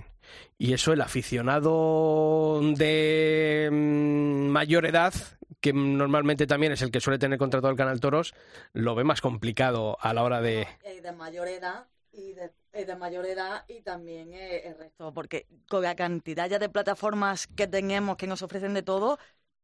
Y 0.57 0.73
eso 0.73 0.91
el 0.91 1.01
aficionado 1.01 2.61
de 2.63 3.69
mm, 3.71 4.47
mayor 4.47 4.87
edad, 4.87 5.13
que 5.61 5.71
normalmente 5.71 6.47
también 6.47 6.71
es 6.71 6.81
el 6.81 6.89
que 6.89 6.99
suele 6.99 7.19
tener 7.19 7.37
contratado 7.37 7.69
el 7.69 7.77
canal 7.77 7.99
Toros, 7.99 8.33
lo 8.73 8.95
ve 8.95 9.03
más 9.03 9.21
complicado 9.21 9.99
a 10.01 10.15
la 10.15 10.23
hora 10.23 10.41
de... 10.41 10.67
De 11.03 11.11
mayor 11.11 11.47
edad 11.47 11.85
y 12.11 12.33
de, 12.33 12.51
de, 12.73 12.95
mayor 12.95 13.27
edad 13.27 13.65
y 13.67 13.81
también 13.81 14.33
eh, 14.33 14.67
el 14.67 14.79
resto, 14.79 15.13
porque 15.13 15.45
con 15.69 15.83
la 15.83 15.95
cantidad 15.95 16.49
ya 16.49 16.57
de 16.57 16.69
plataformas 16.69 17.45
que 17.45 17.67
tenemos 17.67 18.17
que 18.17 18.25
nos 18.25 18.41
ofrecen 18.41 18.73
de 18.73 18.81
todo, 18.81 19.19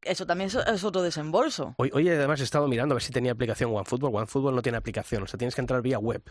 eso 0.06 0.26
también 0.26 0.50
es, 0.50 0.84
otro 0.84 1.02
desembolso. 1.02 1.76
Hoy, 1.78 1.92
hoy 1.94 2.10
además 2.10 2.40
he 2.40 2.44
estado 2.44 2.68
mirando 2.68 2.94
a 2.94 2.96
ver 2.96 3.04
si 3.04 3.12
tenía 3.12 3.32
aplicación 3.32 3.74
OneFootball. 3.74 4.16
OneFootball 4.16 4.56
no 4.56 4.62
tiene 4.62 4.78
aplicación, 4.78 5.24
o 5.24 5.28
sea, 5.28 5.38
tienes 5.38 5.56
que 5.56 5.62
entrar 5.62 5.82
vía 5.82 6.00
web. 6.00 6.22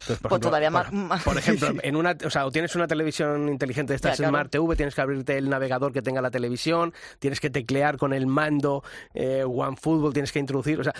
Entonces, 0.00 0.18
por 0.22 0.30
pues 0.30 0.40
todavía 0.40 0.70
más, 0.70 0.88
por, 1.24 1.36
ejemplo, 1.36 1.74
en 1.82 1.94
una, 1.94 2.16
o 2.24 2.30
sea, 2.30 2.46
o 2.46 2.50
tienes 2.50 2.74
una 2.74 2.86
televisión 2.86 3.50
inteligente 3.50 3.92
de 3.92 3.96
estas 3.96 4.16
Smart 4.16 4.50
TV, 4.50 4.74
tienes 4.74 4.94
que 4.94 5.00
abrirte 5.02 5.36
el 5.36 5.50
navegador 5.50 5.92
que 5.92 6.00
tenga 6.00 6.22
la 6.22 6.30
televisión, 6.30 6.94
tienes 7.18 7.38
que 7.38 7.50
teclear 7.50 7.98
con 7.98 8.14
el 8.14 8.26
mando 8.26 8.82
eh, 9.12 9.44
OneFootball, 9.46 10.14
tienes 10.14 10.32
que 10.32 10.38
introducir, 10.38 10.80
o 10.80 10.84
sea, 10.84 10.94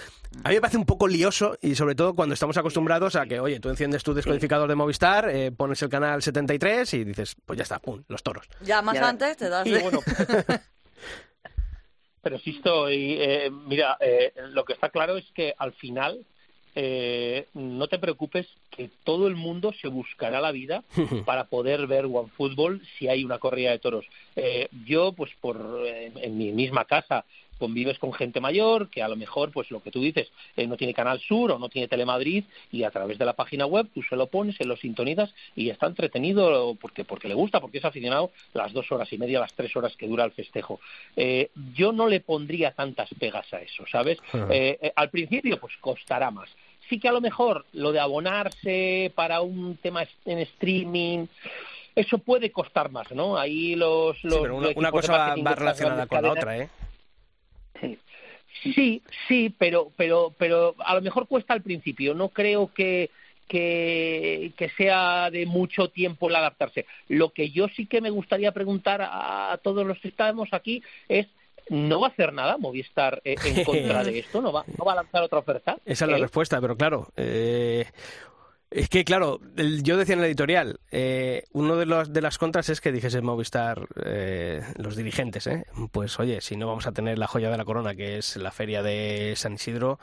a 0.44 0.50
mí 0.50 0.56
me 0.56 0.60
parece 0.60 0.76
un 0.76 0.84
poco 0.84 1.08
lioso 1.08 1.56
y 1.62 1.76
sobre 1.76 1.94
todo 1.94 2.14
cuando 2.14 2.34
estamos 2.34 2.58
acostumbrados 2.58 3.16
a 3.16 3.24
que, 3.24 3.40
oye, 3.40 3.58
tú 3.58 3.70
enciendes 3.70 4.02
tu 4.02 4.12
descodificador 4.12 4.68
de 4.68 4.74
Movistar, 4.74 5.30
eh, 5.30 5.50
pones 5.50 5.80
el 5.80 5.88
canal 5.88 6.22
73 6.22 6.92
y 6.92 7.04
dices, 7.04 7.36
pues 7.46 7.56
ya 7.56 7.62
está, 7.62 7.78
pum, 7.78 8.02
los 8.06 8.22
toros. 8.22 8.46
Ya 8.60 8.82
más 8.82 8.98
antes 8.98 9.38
te 9.38 9.48
das. 9.48 9.66
Pero 12.22 12.38
sí 12.38 12.50
estoy, 12.50 13.16
eh, 13.18 13.50
mira, 13.50 13.96
eh, 14.00 14.32
lo 14.50 14.64
que 14.64 14.74
está 14.74 14.90
claro 14.90 15.16
es 15.16 15.24
que 15.32 15.54
al 15.56 15.72
final 15.72 16.24
eh, 16.74 17.46
no 17.54 17.88
te 17.88 17.98
preocupes 17.98 18.46
que 18.70 18.90
todo 19.04 19.26
el 19.26 19.34
mundo 19.34 19.72
se 19.72 19.88
buscará 19.88 20.40
la 20.40 20.52
vida 20.52 20.84
para 21.24 21.44
poder 21.44 21.86
ver 21.86 22.06
OneFootball 22.06 22.82
si 22.98 23.08
hay 23.08 23.24
una 23.24 23.38
corrida 23.38 23.70
de 23.70 23.78
toros. 23.78 24.06
Eh, 24.36 24.68
yo, 24.86 25.12
pues 25.12 25.32
por 25.40 25.86
en 25.86 26.38
mi 26.38 26.52
misma 26.52 26.84
casa 26.84 27.24
convives 27.60 27.98
con 27.98 28.12
gente 28.12 28.40
mayor 28.40 28.88
que 28.88 29.02
a 29.02 29.08
lo 29.08 29.14
mejor, 29.14 29.52
pues 29.52 29.70
lo 29.70 29.82
que 29.82 29.90
tú 29.90 30.00
dices, 30.00 30.32
eh, 30.56 30.66
no 30.66 30.76
tiene 30.76 30.94
Canal 30.94 31.20
Sur 31.20 31.52
o 31.52 31.58
no 31.58 31.68
tiene 31.68 31.86
Telemadrid 31.86 32.44
y 32.72 32.82
a 32.82 32.90
través 32.90 33.18
de 33.18 33.24
la 33.26 33.34
página 33.34 33.66
web 33.66 33.86
tú 33.94 34.02
se 34.02 34.16
lo 34.16 34.26
pones, 34.26 34.56
se 34.56 34.64
lo 34.64 34.76
sintonizas 34.76 35.32
y 35.54 35.68
está 35.68 35.86
entretenido 35.86 36.74
porque, 36.80 37.04
porque 37.04 37.28
le 37.28 37.34
gusta, 37.34 37.60
porque 37.60 37.78
es 37.78 37.84
aficionado 37.84 38.32
las 38.54 38.72
dos 38.72 38.90
horas 38.90 39.12
y 39.12 39.18
media, 39.18 39.38
las 39.38 39.52
tres 39.52 39.76
horas 39.76 39.94
que 39.96 40.08
dura 40.08 40.24
el 40.24 40.32
festejo. 40.32 40.80
Eh, 41.14 41.50
yo 41.74 41.92
no 41.92 42.08
le 42.08 42.20
pondría 42.20 42.72
tantas 42.72 43.10
pegas 43.18 43.52
a 43.52 43.60
eso, 43.60 43.84
¿sabes? 43.90 44.18
Eh, 44.52 44.92
al 44.96 45.10
principio, 45.10 45.60
pues 45.60 45.74
costará 45.80 46.30
más 46.30 46.48
sí 46.88 46.98
que 46.98 47.08
a 47.08 47.12
lo 47.12 47.20
mejor 47.20 47.66
lo 47.72 47.92
de 47.92 48.00
abonarse 48.00 49.12
para 49.14 49.42
un 49.42 49.76
tema 49.76 50.04
en 50.24 50.38
streaming 50.38 51.26
eso 51.94 52.18
puede 52.18 52.50
costar 52.50 52.90
más, 52.90 53.10
¿no? 53.12 53.36
Ahí 53.36 53.74
los... 53.74 54.22
los 54.24 54.40
pero 54.40 54.56
una, 54.56 54.90
cosa 54.90 55.34
va 55.36 55.54
relacionada 55.54 56.06
con 56.06 56.22
la 56.22 56.32
otra, 56.32 56.58
¿eh? 56.58 56.68
Sí, 58.62 59.02
sí, 59.28 59.54
pero, 59.58 59.92
pero, 59.96 60.34
pero 60.36 60.74
a 60.78 60.94
lo 60.94 61.00
mejor 61.00 61.26
cuesta 61.26 61.54
al 61.54 61.62
principio. 61.62 62.14
No 62.14 62.30
creo 62.30 62.72
que, 62.72 63.10
que, 63.48 64.70
sea 64.76 65.30
de 65.30 65.46
mucho 65.46 65.88
tiempo 65.88 66.28
el 66.28 66.36
adaptarse. 66.36 66.86
Lo 67.08 67.30
que 67.30 67.50
yo 67.50 67.68
sí 67.68 67.86
que 67.86 68.00
me 68.00 68.10
gustaría 68.10 68.52
preguntar 68.52 69.00
a, 69.02 69.58
todos 69.62 69.86
los 69.86 69.98
que 69.98 70.08
estamos 70.08 70.48
aquí 70.52 70.82
es 71.08 71.26
no 71.68 72.00
va 72.00 72.08
a 72.08 72.10
hacer 72.10 72.32
nada 72.32 72.58
Movistar 72.58 73.22
eh, 73.24 73.36
en 73.44 73.64
contra 73.64 74.02
de 74.02 74.18
esto, 74.18 74.40
no 74.40 74.52
va, 74.52 74.64
no 74.76 74.84
va 74.84 74.92
a 74.92 74.96
lanzar 74.96 75.22
otra 75.22 75.38
oferta. 75.38 75.76
Esa 75.84 76.04
es 76.04 76.10
la 76.10 76.18
¿Eh? 76.18 76.20
respuesta, 76.20 76.60
pero 76.60 76.76
claro, 76.76 77.08
eh, 77.16 77.86
es 78.70 78.88
que, 78.88 79.04
claro, 79.04 79.40
yo 79.82 79.96
decía 79.96 80.14
en 80.14 80.20
la 80.20 80.28
editorial, 80.28 80.78
eh, 80.92 81.42
uno 81.52 81.74
de, 81.74 81.86
los, 81.86 82.12
de 82.12 82.20
las 82.20 82.38
contras 82.38 82.68
es 82.68 82.80
que 82.80 82.92
dijese 82.92 83.20
Movistar, 83.20 83.88
eh, 84.04 84.62
los 84.76 84.94
dirigentes, 84.94 85.48
¿eh? 85.48 85.66
pues 85.90 86.20
oye, 86.20 86.40
si 86.40 86.54
no 86.54 86.68
vamos 86.68 86.86
a 86.86 86.92
tener 86.92 87.18
la 87.18 87.26
joya 87.26 87.50
de 87.50 87.56
la 87.56 87.64
corona, 87.64 87.96
que 87.96 88.18
es 88.18 88.36
la 88.36 88.52
feria 88.52 88.80
de 88.84 89.34
San 89.34 89.54
Isidro, 89.54 89.98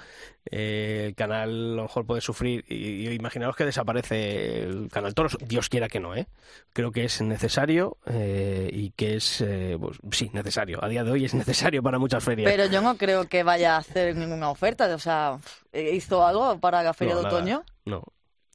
eh, 0.51 1.05
el 1.07 1.15
canal 1.15 1.49
a 1.49 1.75
lo 1.75 1.81
mejor 1.83 2.05
puede 2.05 2.19
sufrir, 2.19 2.65
y, 2.67 3.09
imaginaos 3.09 3.55
que 3.55 3.63
desaparece 3.63 4.63
el 4.63 4.89
canal 4.91 5.13
Toros, 5.13 5.37
Dios 5.47 5.69
quiera 5.69 5.87
que 5.87 6.01
no, 6.01 6.13
¿eh? 6.13 6.27
creo 6.73 6.91
que 6.91 7.05
es 7.05 7.21
necesario 7.21 7.97
y 8.05 8.89
que 8.91 9.15
es, 9.15 9.45
pues, 9.79 9.97
sí, 10.11 10.29
necesario, 10.33 10.83
a 10.83 10.89
día 10.89 11.05
de 11.05 11.11
hoy 11.11 11.23
es 11.23 11.33
necesario 11.33 11.81
para 11.81 11.99
muchas 11.99 12.21
ferias. 12.21 12.51
Pero 12.51 12.65
yo 12.65 12.81
no 12.81 12.97
creo 12.97 13.29
que 13.29 13.43
vaya 13.43 13.75
a 13.75 13.77
hacer 13.79 14.17
ninguna 14.17 14.49
oferta, 14.49 14.93
o 14.93 14.99
sea, 14.99 15.39
¿hizo 15.71 16.27
algo 16.27 16.59
para 16.59 16.83
la 16.83 16.93
feria 16.93 17.15
de 17.15 17.21
otoño? 17.21 17.63
No. 17.85 18.03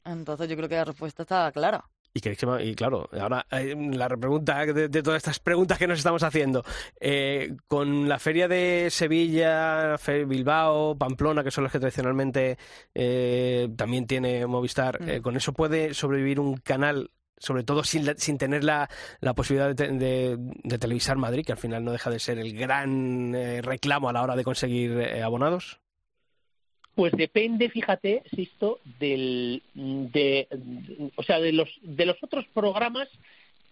Entonces 0.05 0.49
yo 0.49 0.55
creo 0.55 0.69
que 0.69 0.75
la 0.75 0.85
respuesta 0.85 1.23
está 1.23 1.51
clara. 1.51 1.85
Y, 2.15 2.21
que, 2.21 2.37
y 2.61 2.75
claro, 2.75 3.09
ahora 3.19 3.47
eh, 3.49 3.75
la 3.75 4.07
pregunta 4.07 4.63
de, 4.67 4.89
todas 5.01 5.17
estas 5.17 5.39
preguntas 5.39 5.79
que 5.79 5.87
nos 5.87 5.97
estamos 5.97 6.21
haciendo, 6.21 6.63
eh, 6.99 7.55
con 7.67 8.07
la 8.07 8.19
feria 8.19 8.47
de 8.47 8.89
Sevilla, 8.91 9.95
Bilbao, 10.27 10.95
Pamplona, 10.95 11.43
que 11.43 11.49
son 11.49 11.63
las 11.63 11.73
que 11.73 11.79
tradicionalmente 11.79 12.59
eh, 12.93 13.67
también 13.75 14.05
tiene 14.05 14.45
Movistar, 14.45 15.01
mm. 15.01 15.21
¿con 15.21 15.37
eso 15.37 15.53
puede 15.53 15.95
sobrevivir 15.95 16.39
un 16.39 16.57
canal 16.57 17.09
sobre 17.39 17.63
todo 17.63 17.83
sin, 17.83 18.05
sin 18.17 18.37
tener 18.37 18.63
la, 18.63 18.89
la 19.19 19.33
posibilidad 19.33 19.75
de, 19.75 20.37
de, 20.37 20.77
televisar 20.77 21.17
Madrid, 21.17 21.43
que 21.43 21.51
al 21.51 21.57
final 21.57 21.83
no 21.83 21.91
deja 21.91 22.09
de 22.09 22.19
ser 22.19 22.37
el 22.37 22.55
gran 22.55 23.33
reclamo 23.63 24.07
a 24.07 24.13
la 24.13 24.21
hora 24.21 24.35
de 24.37 24.45
conseguir 24.45 25.21
abonados? 25.21 25.82
Pues 26.95 27.11
depende, 27.13 27.69
fíjate, 27.69 28.23
Sisto, 28.35 28.79
del, 28.99 29.63
de, 29.73 30.47
o 31.15 31.23
sea, 31.23 31.39
de 31.39 31.51
los, 31.51 31.69
de 31.81 32.05
los 32.05 32.21
otros 32.21 32.45
programas 32.53 33.09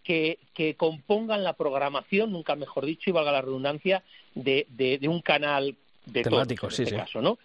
que, 0.04 0.40
que 0.56 0.74
compongan 0.76 1.44
la 1.44 1.54
programación, 1.54 2.32
nunca 2.32 2.56
mejor 2.56 2.86
dicho, 2.86 3.10
y 3.10 3.14
valga 3.14 3.32
la 3.32 3.42
redundancia, 3.42 4.04
de, 4.34 4.66
de, 4.70 4.98
de 4.98 5.08
un 5.08 5.22
canal 5.22 5.76
de 6.06 6.24
temático, 6.24 6.68
en 6.68 6.72
sí, 6.72 6.84
este 6.84 6.96
sí. 6.96 7.02
caso, 7.02 7.22
¿no? 7.22 7.38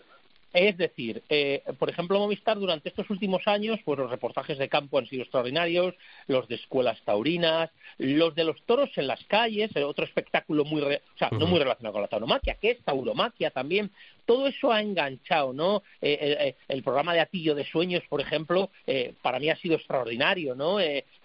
Es 0.56 0.78
decir, 0.78 1.22
eh, 1.28 1.62
por 1.78 1.90
ejemplo, 1.90 2.18
Movistar 2.18 2.58
durante 2.58 2.88
estos 2.88 3.10
últimos 3.10 3.46
años, 3.46 3.78
pues 3.84 3.98
los 3.98 4.10
reportajes 4.10 4.56
de 4.56 4.70
campo 4.70 4.98
han 4.98 5.06
sido 5.06 5.20
extraordinarios, 5.20 5.94
los 6.28 6.48
de 6.48 6.54
escuelas 6.54 6.98
taurinas, 7.04 7.68
los 7.98 8.34
de 8.34 8.44
los 8.44 8.62
toros 8.62 8.88
en 8.96 9.06
las 9.06 9.22
calles, 9.24 9.70
eh, 9.76 9.84
otro 9.84 10.06
espectáculo 10.06 10.64
muy, 10.64 10.80
o 10.80 11.18
sea, 11.18 11.28
no 11.30 11.46
muy 11.46 11.58
relacionado 11.58 11.92
con 11.92 12.00
la 12.00 12.08
tauromaquia, 12.08 12.54
que 12.54 12.70
es 12.70 12.78
tauromaquia 12.86 13.50
también. 13.50 13.90
Todo 14.24 14.46
eso 14.46 14.72
ha 14.72 14.80
enganchado, 14.80 15.52
¿no? 15.52 15.82
Eh, 16.00 16.54
el, 16.68 16.82
programa 16.82 17.12
de 17.12 17.20
Atillo 17.20 17.54
de 17.54 17.66
Sueños, 17.66 18.02
por 18.08 18.22
ejemplo, 18.22 18.70
para 19.20 19.38
mí 19.38 19.50
ha 19.50 19.56
sido 19.56 19.76
extraordinario, 19.76 20.54
¿no? 20.54 20.78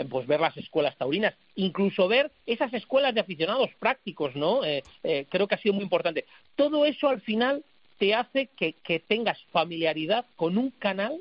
pues 0.10 0.28
ver 0.28 0.40
las 0.40 0.56
escuelas 0.58 0.96
taurinas, 0.98 1.34
incluso 1.56 2.08
ver 2.08 2.32
esas 2.46 2.72
escuelas 2.74 3.16
de 3.16 3.22
aficionados 3.22 3.72
prácticos, 3.80 4.36
¿no? 4.36 4.62
creo 5.02 5.48
que 5.48 5.56
ha 5.56 5.62
sido 5.62 5.74
muy 5.74 5.84
importante. 5.84 6.26
Todo 6.56 6.86
eso 6.86 7.10
al 7.10 7.22
final 7.22 7.64
te 8.02 8.16
hace 8.16 8.50
que, 8.58 8.74
tengas 9.08 9.38
familiaridad 9.52 10.26
con 10.36 10.58
un 10.58 10.72
canal 10.72 11.20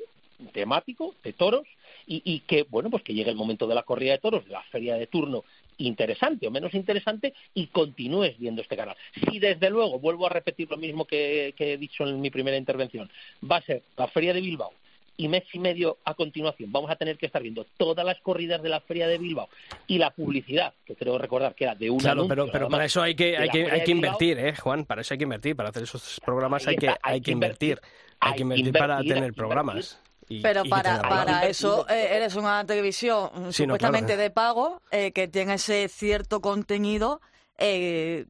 temático 0.51 1.13
de 1.23 1.31
toros 1.31 1.67
y, 2.07 2.39
que, 2.39 2.63
bueno, 2.63 2.89
pues 2.89 3.03
que 3.03 3.13
llegue 3.13 3.29
el 3.29 3.35
momento 3.35 3.67
de 3.67 3.75
la 3.75 3.83
corrida 3.83 4.13
de 4.13 4.17
toros, 4.17 4.45
de 4.45 4.51
la 4.51 4.63
feria 4.63 4.95
de 4.95 5.05
turno, 5.05 5.43
interesante 5.77 6.47
o 6.47 6.51
menos 6.51 6.73
interesante 6.73 7.35
y 7.53 7.67
continúes 7.67 8.35
viendo 8.39 8.63
este 8.63 8.75
canal. 8.75 8.97
Si 9.13 9.37
desde 9.37 9.69
luego, 9.69 9.99
vuelvo 9.99 10.25
a 10.25 10.29
repetir 10.29 10.71
lo 10.71 10.77
mismo 10.77 11.05
que 11.05 11.53
he 11.55 11.77
dicho 11.77 12.07
en 12.07 12.19
mi 12.19 12.31
primera 12.31 12.57
intervención, 12.57 13.11
va 13.49 13.57
a 13.57 13.61
ser 13.61 13.83
la 13.95 14.07
feria 14.07 14.33
de 14.33 14.41
Bilbao, 14.41 14.73
y 15.21 15.27
mes 15.27 15.43
y 15.53 15.59
medio 15.59 15.99
a 16.03 16.15
continuación 16.15 16.71
vamos 16.71 16.89
a 16.89 16.95
tener 16.95 17.15
que 17.15 17.27
estar 17.27 17.43
viendo 17.43 17.63
todas 17.77 18.03
las 18.03 18.19
corridas 18.21 18.63
de 18.63 18.69
la 18.69 18.81
Feria 18.81 19.07
de 19.07 19.19
Bilbao 19.19 19.49
y 19.85 19.99
la 19.99 20.09
publicidad, 20.09 20.73
que 20.83 20.95
creo 20.95 21.19
recordar 21.19 21.53
que 21.53 21.65
era 21.65 21.75
de 21.75 21.91
un 21.91 21.99
Claro, 21.99 22.27
pero, 22.27 22.47
pero 22.51 22.69
para 22.69 22.85
eso 22.85 23.03
hay 23.03 23.13
que, 23.13 23.37
hay 23.37 23.49
que, 23.49 23.69
hay 23.69 23.83
que 23.83 23.91
invertir, 23.91 24.39
¿eh, 24.39 24.55
Juan? 24.55 24.83
Para 24.85 25.01
eso 25.01 25.13
hay 25.13 25.19
que 25.19 25.25
invertir. 25.25 25.55
Para 25.55 25.69
hacer 25.69 25.83
esos 25.83 26.19
programas 26.25 26.67
hay, 26.67 26.75
que, 26.75 26.89
hay 27.03 27.21
que 27.21 27.31
invertir. 27.31 27.79
Hay 28.19 28.33
que 28.33 28.41
invertir, 28.41 28.73
para 28.73 28.99
tener 29.03 29.33
programas. 29.33 29.99
pero 30.41 30.65
para, 30.65 31.03
para 31.03 31.45
eso 31.45 31.87
eh, 31.87 32.09
eres 32.13 32.35
una 32.35 32.65
televisión 32.65 33.53
supuestamente 33.53 34.17
de 34.17 34.31
pago 34.31 34.81
eh, 34.89 35.11
que 35.11 35.27
tiene 35.27 35.55
ese 35.55 35.87
cierto 35.87 36.41
contenido 36.41 37.21
eh, 37.63 38.25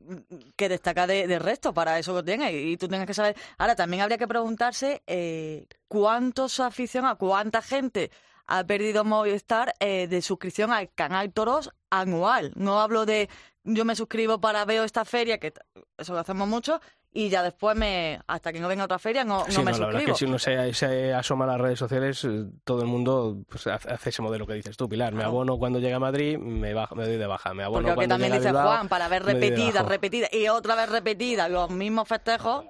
que 0.58 0.68
destaca 0.68 1.08
de, 1.08 1.40
resto 1.40 1.74
para 1.74 1.98
eso 1.98 2.14
que 2.16 2.24
tiene. 2.24 2.52
Y 2.52 2.76
tú 2.76 2.90
tienes 2.90 3.08
que 3.08 3.14
saber. 3.14 3.36
Ahora, 3.58 3.76
también 3.76 4.04
habría 4.04 4.18
que 4.18 4.28
preguntarse 4.28 5.02
eh, 5.08 5.68
cuántos 5.88 6.60
aficionados, 6.60 7.18
cuánta 7.18 7.62
gente 7.62 8.12
ha 8.48 8.66
perdido 8.66 9.06
Movistar 9.06 9.74
eh, 9.80 10.08
de 10.08 10.22
suscripción 10.22 10.74
al 10.74 10.92
canal 10.94 11.32
Toros 11.32 11.72
anual. 11.90 12.52
No 12.56 12.82
hablo 12.82 13.06
de 13.06 13.30
yo 13.64 13.86
me 13.86 13.96
suscribo 13.96 14.40
para 14.40 14.64
ver 14.66 14.84
esta 14.84 15.06
feria, 15.06 15.38
que 15.38 15.54
eso 15.98 16.14
lo 16.14 16.20
hacemos 16.20 16.48
mucho, 16.48 16.82
y 17.14 17.30
ya 17.30 17.44
después 17.44 17.76
me 17.76 18.22
hasta 18.26 18.54
que 18.54 18.60
no 18.60 18.70
venga 18.70 18.86
otra 18.86 18.98
feria 18.98 19.24
no, 19.24 19.40
no 19.40 19.44
me 19.44 19.74
suscribo. 19.74 19.80
La 19.80 19.86
verdad 19.88 20.02
es 20.02 20.08
que 20.08 20.16
si 20.16 20.26
uno 20.26 20.40
se, 20.40 21.14
asoma 21.14 21.44
a 21.46 21.50
las 21.50 21.62
redes 21.62 21.80
sociales, 21.80 22.24
eh, 22.24 22.46
todo 22.64 22.82
el 22.82 22.88
mundo 22.88 23.44
pues, 23.50 23.68
hace 23.68 24.10
ese 24.10 24.22
modelo 24.22 24.48
que 24.48 24.54
dices 24.54 24.78
tú, 24.78 24.88
Pilar. 24.88 25.14
Me 25.14 25.24
abono 25.24 25.58
cuando 25.58 25.80
llega 25.80 25.98
a 25.98 26.00
Madrid, 26.00 26.38
me, 26.38 26.74
bajo, 26.74 26.96
me 26.96 27.06
doy 27.06 27.18
de 27.18 27.28
baja. 27.28 27.54
Me 27.54 27.64
abono 27.64 27.94
Porque 27.94 28.08
también 28.08 28.34
dice 28.34 28.52
Juan, 28.52 28.88
para 28.88 29.08
ver 29.10 29.24
repetida, 29.24 29.84
repetida 29.84 30.28
y 30.32 30.48
otra 30.48 30.76
vez 30.76 30.90
repetida 30.90 31.50
los 31.50 31.70
mismos 31.70 32.08
festejos. 32.08 32.66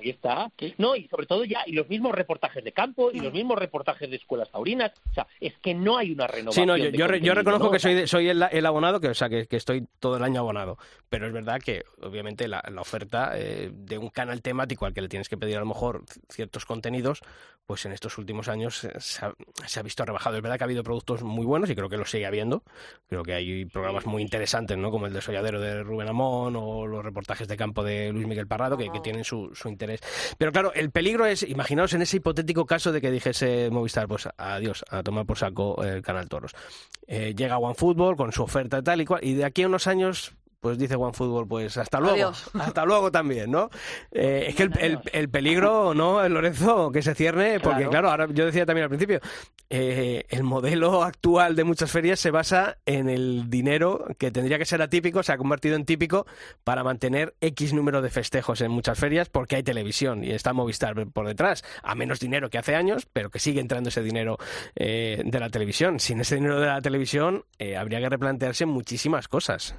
Ahí 0.00 0.10
está. 0.10 0.50
No, 0.78 0.96
y 0.96 1.08
sobre 1.08 1.26
todo 1.26 1.44
ya, 1.44 1.62
y 1.66 1.72
los 1.72 1.88
mismos 1.88 2.14
reportajes 2.14 2.62
de 2.62 2.72
campo, 2.72 3.10
y 3.12 3.20
los 3.20 3.32
mismos 3.32 3.58
reportajes 3.58 4.10
de 4.10 4.16
escuelas 4.16 4.50
taurinas. 4.50 4.92
O 5.10 5.14
sea, 5.14 5.26
es 5.40 5.54
que 5.58 5.74
no 5.74 5.96
hay 5.96 6.12
una 6.12 6.26
renovación. 6.26 6.64
Sí, 6.64 6.66
no, 6.66 6.76
yo, 6.76 6.90
yo, 6.90 7.34
reconozco 7.34 7.70
que 7.70 7.78
soy, 7.78 8.06
soy 8.06 8.28
el, 8.28 8.66
abonado, 8.66 9.00
que, 9.00 9.08
o 9.08 9.14
sea, 9.14 9.28
que, 9.28 9.46
estoy 9.50 9.86
todo 9.98 10.16
el 10.16 10.22
año 10.22 10.40
abonado. 10.40 10.78
Pero 11.08 11.26
es 11.26 11.32
verdad 11.32 11.60
que, 11.60 11.82
obviamente, 12.02 12.48
la, 12.48 12.62
oferta 12.78 13.32
eh, 13.34 13.70
de 13.72 13.98
un 13.98 14.08
canal 14.08 14.42
temático 14.42 14.86
al 14.86 14.94
que 14.94 15.02
le 15.02 15.08
tienes 15.08 15.28
que 15.28 15.36
pedir 15.36 15.56
a 15.56 15.60
lo 15.60 15.66
mejor 15.66 16.04
ciertos 16.28 16.64
contenidos, 16.64 17.20
pues 17.66 17.84
en 17.86 17.92
estos 17.92 18.18
últimos 18.18 18.48
años 18.48 18.86
se 18.98 19.78
ha, 19.78 19.82
visto 19.82 20.04
rebajado. 20.04 20.36
Es 20.36 20.42
verdad 20.42 20.58
que 20.58 20.64
ha 20.64 20.66
habido 20.66 20.82
productos 20.82 21.22
muy 21.22 21.46
buenos 21.46 21.70
y 21.70 21.74
creo 21.74 21.88
que 21.88 21.96
lo 21.96 22.04
sigue 22.04 22.26
habiendo. 22.26 22.64
Creo 23.08 23.22
que 23.22 23.34
hay 23.34 23.64
programas 23.66 24.06
muy 24.06 24.22
interesantes, 24.22 24.76
¿no? 24.76 24.90
Como 24.90 25.06
el 25.06 25.12
desolladero 25.12 25.60
de 25.60 25.82
Rubén 25.82 26.08
Amón 26.08 26.56
o 26.56 26.86
los 26.86 27.04
reportajes 27.04 27.46
de 27.46 27.56
campo 27.56 27.84
de 27.84 28.12
Luis 28.12 28.26
Miguel 28.26 28.46
Parrado, 28.46 28.76
que, 28.76 28.90
tienen 29.02 29.24
su, 29.24 29.52
interés. 29.70 30.00
Pero 30.38 30.52
claro, 30.52 30.72
el 30.74 30.90
peligro 30.90 31.26
es, 31.26 31.42
imaginaos 31.42 31.94
en 31.94 32.02
ese 32.02 32.18
hipotético 32.18 32.66
caso 32.66 32.92
de 32.92 33.00
que 33.00 33.10
dijese 33.10 33.70
Movistar, 33.70 34.06
pues 34.08 34.28
adiós, 34.36 34.84
a 34.90 35.02
tomar 35.02 35.26
por 35.26 35.38
saco 35.38 35.82
el 35.82 36.02
Canal 36.02 36.28
Toros. 36.28 36.54
Eh, 37.06 37.34
llega 37.34 37.58
OneFootball 37.58 38.16
con 38.16 38.32
su 38.32 38.42
oferta 38.42 38.82
tal 38.82 39.00
y 39.00 39.04
cual, 39.04 39.24
y 39.24 39.34
de 39.34 39.44
aquí 39.44 39.62
a 39.62 39.66
unos 39.66 39.86
años 39.86 40.34
pues 40.60 40.76
dice 40.76 40.94
OneFootball, 40.94 41.48
pues 41.48 41.76
hasta 41.78 41.98
luego, 42.00 42.32
hasta 42.60 42.84
luego 42.84 43.10
también, 43.10 43.50
¿no? 43.50 43.70
Eh, 44.12 44.46
es 44.48 44.54
que 44.54 44.68
el, 45.12 45.30
peligro, 45.30 45.94
¿no, 45.94 46.26
Lorenzo, 46.28 46.92
que 46.92 47.02
se 47.02 47.14
cierne, 47.14 47.60
porque 47.60 47.88
claro, 47.88 48.10
ahora 48.10 48.28
yo 48.30 48.44
decía 48.44 48.66
también 48.66 48.84
al 48.84 48.90
principio, 48.90 49.20
eh, 49.70 50.26
el 50.28 50.42
modelo 50.42 51.02
actual 51.02 51.56
de 51.56 51.64
muchas 51.64 51.90
ferias 51.90 52.20
se 52.20 52.30
basa 52.30 52.76
en 52.84 53.08
el 53.08 53.48
dinero 53.48 54.04
que 54.18 54.30
tendría 54.30 54.58
que 54.58 54.66
ser 54.66 54.82
atípico, 54.82 55.22
se 55.22 55.32
ha 55.32 55.38
convertido 55.38 55.76
en 55.76 55.86
típico 55.86 56.26
para 56.62 56.84
mantener 56.84 57.34
X 57.40 57.72
número 57.72 58.02
de 58.02 58.10
festejos 58.10 58.60
en 58.60 58.70
muchas 58.70 58.98
ferias 58.98 59.30
porque 59.30 59.56
hay 59.56 59.62
televisión 59.62 60.24
y 60.24 60.32
está 60.32 60.52
Movistar 60.52 61.06
por 61.06 61.26
detrás, 61.26 61.64
a 61.82 61.94
menos 61.94 62.20
dinero 62.20 62.50
que 62.50 62.58
hace 62.58 62.74
años, 62.74 63.06
pero 63.10 63.30
que 63.30 63.38
sigue 63.38 63.60
entrando 63.60 63.88
ese 63.88 64.02
dinero 64.02 64.36
eh, 64.74 65.22
de 65.24 65.40
la 65.40 65.48
televisión. 65.48 66.00
Sin 66.00 66.20
ese 66.20 66.34
dinero 66.34 66.60
de 66.60 66.66
la 66.66 66.82
televisión 66.82 67.44
habría 67.78 68.00
que 68.00 68.08
replantearse 68.08 68.66
muchísimas 68.66 69.28
cosas. 69.28 69.76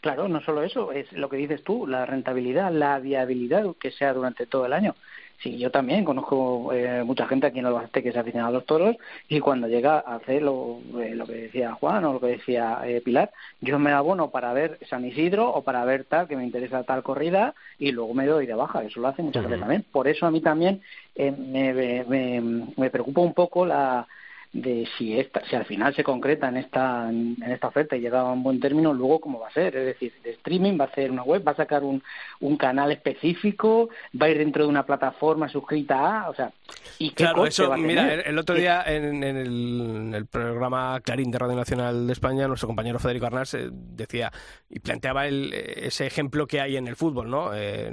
Claro, 0.00 0.28
no 0.28 0.40
solo 0.40 0.62
eso, 0.62 0.92
es 0.92 1.12
lo 1.12 1.28
que 1.28 1.36
dices 1.36 1.62
tú, 1.62 1.86
la 1.86 2.06
rentabilidad, 2.06 2.72
la 2.72 2.98
viabilidad 2.98 3.66
que 3.78 3.90
sea 3.90 4.14
durante 4.14 4.46
todo 4.46 4.64
el 4.64 4.72
año. 4.72 4.94
Sí, 5.42 5.56
yo 5.56 5.70
también 5.70 6.04
conozco 6.04 6.70
eh, 6.72 7.02
mucha 7.02 7.26
gente 7.26 7.46
aquí 7.46 7.60
en 7.60 7.66
Albacete 7.66 8.02
que 8.02 8.12
se 8.12 8.18
aficionado 8.18 8.50
a 8.50 8.58
los 8.58 8.66
toros 8.66 8.96
y 9.26 9.40
cuando 9.40 9.68
llega 9.68 9.98
a 9.98 10.16
hacer 10.16 10.42
lo, 10.42 10.80
eh, 11.00 11.14
lo 11.14 11.26
que 11.26 11.32
decía 11.32 11.72
Juan 11.72 12.04
o 12.04 12.14
lo 12.14 12.20
que 12.20 12.26
decía 12.26 12.80
eh, 12.84 13.00
Pilar, 13.00 13.30
yo 13.62 13.78
me 13.78 13.90
abono 13.92 14.30
para 14.30 14.52
ver 14.52 14.78
San 14.88 15.04
Isidro 15.06 15.48
o 15.48 15.62
para 15.62 15.82
ver 15.86 16.04
tal 16.04 16.28
que 16.28 16.36
me 16.36 16.44
interesa 16.44 16.84
tal 16.84 17.02
corrida 17.02 17.54
y 17.78 17.92
luego 17.92 18.12
me 18.12 18.26
doy 18.26 18.44
de 18.46 18.54
baja. 18.54 18.84
Eso 18.84 19.00
lo 19.00 19.08
hace 19.08 19.22
mucha 19.22 19.40
gente 19.40 19.56
también. 19.56 19.84
Por 19.90 20.08
eso 20.08 20.26
a 20.26 20.30
mí 20.30 20.42
también 20.42 20.82
me, 21.16 22.04
me, 22.04 22.66
me 22.76 22.90
preocupa 22.90 23.22
un 23.22 23.32
poco 23.32 23.64
la, 23.64 24.06
de 24.52 24.88
si 24.98 25.18
esta, 25.18 25.44
si 25.48 25.54
al 25.54 25.64
final 25.64 25.94
se 25.94 26.02
concreta 26.02 26.48
en 26.48 26.56
esta 26.56 27.08
en 27.08 27.42
esta 27.42 27.68
oferta 27.68 27.96
y 27.96 28.00
llega 28.00 28.20
a 28.20 28.32
un 28.32 28.42
buen 28.42 28.58
término 28.58 28.92
luego 28.92 29.20
cómo 29.20 29.38
va 29.38 29.48
a 29.48 29.52
ser. 29.52 29.76
Es 29.76 29.86
decir 29.86 30.12
de 30.24 30.30
streaming 30.30 30.76
va 30.80 30.86
a 30.86 30.94
ser 30.94 31.10
una 31.10 31.22
web 31.22 31.46
va 31.46 31.52
a 31.52 31.56
sacar 31.56 31.84
un, 31.84 32.02
un 32.40 32.56
canal 32.56 32.90
específico 32.90 33.90
va 34.20 34.26
a 34.26 34.30
ir 34.30 34.38
dentro 34.38 34.64
de 34.64 34.68
una 34.68 34.84
plataforma 34.84 35.48
suscrita 35.48 36.22
a 36.22 36.30
o 36.30 36.34
sea 36.34 36.52
y 36.98 37.10
qué 37.10 37.24
claro 37.24 37.46
eso 37.46 37.72
mira 37.76 38.14
el, 38.14 38.38
otro 38.38 38.56
día 38.56 38.82
en, 38.86 39.22
el, 39.22 40.26
programa 40.26 41.00
Clarín 41.00 41.30
de 41.30 41.38
Radio 41.38 41.56
Nacional 41.56 42.06
de 42.06 42.12
España 42.12 42.48
nuestro 42.48 42.66
compañero 42.66 42.98
Federico 42.98 43.26
Arnaz 43.26 43.54
eh, 43.54 43.68
decía 43.70 44.32
y 44.68 44.80
planteaba 44.80 45.26
el, 45.26 45.52
ese 45.52 46.06
ejemplo 46.06 46.46
que 46.46 46.60
hay 46.60 46.76
en 46.76 46.88
el 46.88 46.96
fútbol 46.96 47.30
no 47.30 47.54
eh, 47.54 47.90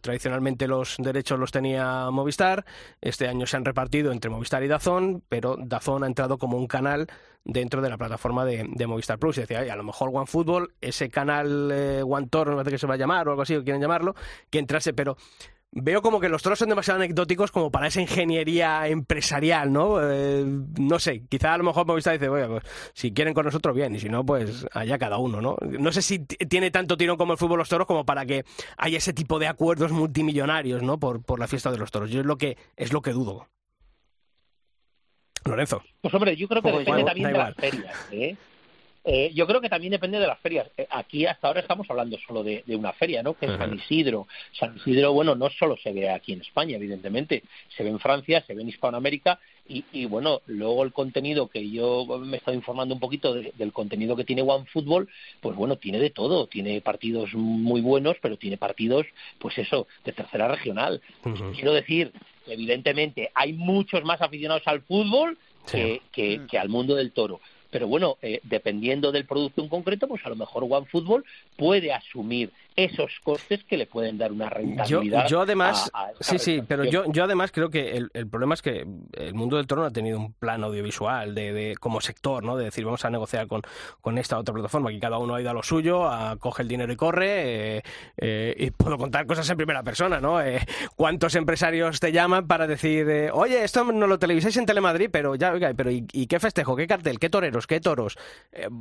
tradicionalmente 0.00 0.68
los 0.68 0.96
derechos 0.98 1.38
los 1.38 1.50
tenía 1.50 2.10
Movistar 2.10 2.64
este 3.00 3.26
año 3.26 3.46
se 3.46 3.56
han 3.56 3.64
repartido 3.64 4.12
entre 4.12 4.30
Movistar 4.30 4.62
y 4.62 4.68
Dazón 4.68 5.22
pero 5.28 5.56
Dazón 5.58 5.87
ha 5.96 6.06
entrado 6.06 6.38
como 6.38 6.56
un 6.56 6.66
canal 6.66 7.08
dentro 7.44 7.80
de 7.80 7.88
la 7.88 7.96
plataforma 7.96 8.44
de, 8.44 8.86
Movistar 8.86 9.18
Plus. 9.18 9.38
Y 9.38 9.40
decía, 9.42 9.60
a 9.60 9.76
lo 9.76 9.84
mejor 9.84 10.10
OneFootball, 10.12 10.74
ese 10.80 11.08
canal 11.08 11.70
eh, 11.72 12.02
One 12.02 12.28
Toro, 12.28 12.52
no 12.52 12.56
parece 12.58 12.72
que 12.72 12.78
se 12.78 12.86
va 12.86 12.94
a 12.94 12.98
llamar 12.98 13.26
o 13.28 13.30
algo 13.30 13.42
así, 13.42 13.54
o 13.56 13.64
quieren 13.64 13.80
llamarlo, 13.80 14.14
que 14.50 14.58
entrase, 14.58 14.92
pero 14.92 15.16
veo 15.70 16.00
como 16.02 16.20
que 16.20 16.28
los 16.28 16.42
toros 16.42 16.58
son 16.58 16.68
demasiado 16.68 17.00
anecdóticos 17.00 17.50
como 17.50 17.70
para 17.70 17.88
esa 17.88 18.00
ingeniería 18.00 18.86
empresarial, 18.88 19.72
¿no? 19.72 19.98
Eh, 20.00 20.44
no 20.78 20.98
sé, 20.98 21.24
quizá 21.28 21.54
a 21.54 21.58
lo 21.58 21.64
mejor 21.64 21.86
Movistar 21.86 22.14
dice, 22.14 22.28
bueno, 22.28 22.48
pues 22.48 22.64
si 22.94 23.12
quieren 23.12 23.34
con 23.34 23.44
nosotros 23.44 23.74
bien, 23.74 23.94
y 23.94 24.00
si 24.00 24.08
no, 24.08 24.24
pues 24.24 24.66
allá 24.72 24.98
cada 24.98 25.18
uno, 25.18 25.40
¿no? 25.40 25.56
No 25.60 25.92
sé 25.92 26.02
si 26.02 26.20
tiene 26.20 26.70
tanto 26.70 26.96
tirón 26.96 27.16
como 27.16 27.32
el 27.32 27.38
fútbol 27.38 27.58
los 27.58 27.68
toros 27.68 27.86
como 27.86 28.04
para 28.04 28.24
que 28.26 28.44
haya 28.76 28.98
ese 28.98 29.12
tipo 29.12 29.38
de 29.38 29.46
acuerdos 29.46 29.92
multimillonarios, 29.92 30.82
¿no? 30.82 30.98
Por, 30.98 31.22
por 31.22 31.38
la 31.38 31.48
fiesta 31.48 31.70
de 31.70 31.78
los 31.78 31.90
toros. 31.90 32.10
Yo 32.10 32.20
es 32.20 32.26
lo 32.26 32.38
que, 32.38 32.56
es 32.76 32.92
lo 32.92 33.02
que 33.02 33.12
dudo. 33.12 33.46
Lorenzo. 35.44 35.82
Pues 36.00 36.12
hombre, 36.14 36.36
yo 36.36 36.48
creo 36.48 36.62
que 36.62 36.72
depende 36.72 37.04
también 37.04 37.32
de 37.32 37.38
las 37.38 37.54
ferias. 37.54 38.08
¿eh? 38.12 38.36
¿eh? 39.04 39.32
yo 39.34 39.46
creo 39.46 39.60
que 39.60 39.68
también 39.68 39.92
depende 39.92 40.18
de 40.18 40.26
las 40.26 40.38
ferias. 40.38 40.68
Eh, 40.76 40.86
aquí 40.90 41.26
hasta 41.26 41.48
ahora 41.48 41.60
estamos 41.60 41.88
hablando 41.90 42.18
solo 42.18 42.42
de, 42.42 42.62
una 42.68 42.92
feria, 42.92 43.22
¿no? 43.22 43.34
Que 43.34 43.46
es 43.46 43.52
San 43.56 43.74
Isidro. 43.74 44.26
San 44.52 44.76
Isidro, 44.76 45.12
bueno, 45.12 45.34
no 45.34 45.48
solo 45.50 45.76
se 45.76 45.92
ve 45.92 46.10
aquí 46.10 46.32
en 46.32 46.42
España, 46.42 46.76
evidentemente. 46.76 47.42
Se 47.76 47.82
ve 47.82 47.90
en 47.90 47.98
Francia, 47.98 48.44
se 48.46 48.54
ve 48.54 48.62
en 48.62 48.68
Hispanoamérica. 48.68 49.40
Y, 49.70 50.06
bueno, 50.06 50.40
luego 50.46 50.82
el 50.82 50.94
contenido 50.94 51.48
que 51.48 51.68
yo 51.70 52.06
me 52.20 52.36
he 52.36 52.38
estado 52.38 52.56
informando 52.56 52.94
un 52.94 53.00
poquito 53.00 53.34
del 53.34 53.70
contenido 53.70 54.16
que 54.16 54.24
tiene 54.24 54.40
OneFootball, 54.40 55.10
pues 55.42 55.56
bueno, 55.56 55.76
tiene 55.76 55.98
de 55.98 56.08
todo. 56.08 56.46
Tiene 56.46 56.80
partidos 56.80 57.34
muy 57.34 57.82
buenos, 57.82 58.16
pero 58.22 58.38
tiene 58.38 58.56
partidos, 58.56 59.06
pues 59.38 59.58
eso, 59.58 59.86
de 60.06 60.12
tercera 60.12 60.48
regional. 60.48 61.02
Quiero 61.54 61.74
decir 61.74 62.12
evidentemente 62.48 63.30
hay 63.34 63.52
muchos 63.52 64.04
más 64.04 64.20
aficionados 64.22 64.62
al 64.66 64.82
fútbol 64.82 65.38
que, 65.70 66.00
que, 66.12 66.58
al 66.58 66.68
mundo 66.68 66.94
del 66.94 67.12
toro. 67.12 67.40
Pero 67.70 67.86
bueno, 67.86 68.16
eh, 68.22 68.40
dependiendo 68.44 69.12
del 69.12 69.26
producto 69.26 69.62
en 69.62 69.68
concreto, 69.68 70.08
pues 70.08 70.24
a 70.24 70.28
lo 70.28 70.36
mejor 70.36 70.64
OneFootball 70.68 71.24
puede 71.56 71.92
asumir 71.92 72.50
esos 72.78 73.18
costes 73.24 73.64
que 73.64 73.76
le 73.76 73.86
pueden 73.86 74.18
dar 74.18 74.30
una 74.30 74.48
rentabilidad. 74.48 75.26
Yo, 75.26 75.40
además, 75.40 75.90
sí, 76.20 76.38
sí, 76.38 76.62
pero 76.66 76.84
yo, 76.84 77.10
yo 77.10 77.24
además 77.24 77.50
creo 77.50 77.70
que 77.70 77.96
el, 77.96 78.28
problema 78.28 78.54
es 78.54 78.62
que 78.62 78.86
el 79.14 79.34
mundo 79.34 79.56
del 79.56 79.66
toro 79.66 79.82
no 79.82 79.88
ha 79.88 79.90
tenido 79.90 80.16
un 80.16 80.32
plan 80.32 80.62
audiovisual 80.62 81.34
de, 81.34 81.74
como 81.80 82.00
sector, 82.00 82.44
¿no? 82.44 82.56
De 82.56 82.66
decir, 82.66 82.84
vamos 82.84 83.04
a 83.04 83.10
negociar 83.10 83.48
con, 83.48 83.62
con 84.00 84.16
esta 84.16 84.38
otra 84.38 84.54
plataforma, 84.54 84.90
que 84.90 85.00
cada 85.00 85.18
uno 85.18 85.34
ha 85.34 85.40
ido 85.40 85.50
a 85.50 85.54
lo 85.54 85.64
suyo, 85.64 86.08
a, 86.08 86.36
coge 86.36 86.62
el 86.62 86.68
dinero 86.68 86.92
y 86.92 86.96
corre, 86.96 87.78
eh, 87.78 87.82
eh, 88.16 88.54
y 88.56 88.70
puedo 88.70 88.96
contar 88.96 89.26
cosas 89.26 89.50
en 89.50 89.56
primera 89.56 89.82
persona, 89.82 90.20
¿no? 90.20 90.40
Eh, 90.40 90.60
¿Cuántos 90.94 91.34
empresarios 91.34 91.98
te 91.98 92.12
llaman 92.12 92.46
para 92.46 92.68
decir, 92.68 93.30
oye, 93.32 93.64
esto 93.64 93.82
no 93.84 94.06
lo 94.06 94.20
televisáis 94.20 94.56
en 94.56 94.66
Telemadrid, 94.66 95.10
pero 95.10 95.34
ya, 95.34 95.52
oiga, 95.52 95.72
pero 95.76 95.90
¿y, 95.90 96.02
qué 96.28 96.38
festejo, 96.38 96.76
qué 96.76 96.86
cartel, 96.86 97.18
qué 97.18 97.28
qué 97.66 97.80
toros? 97.80 98.16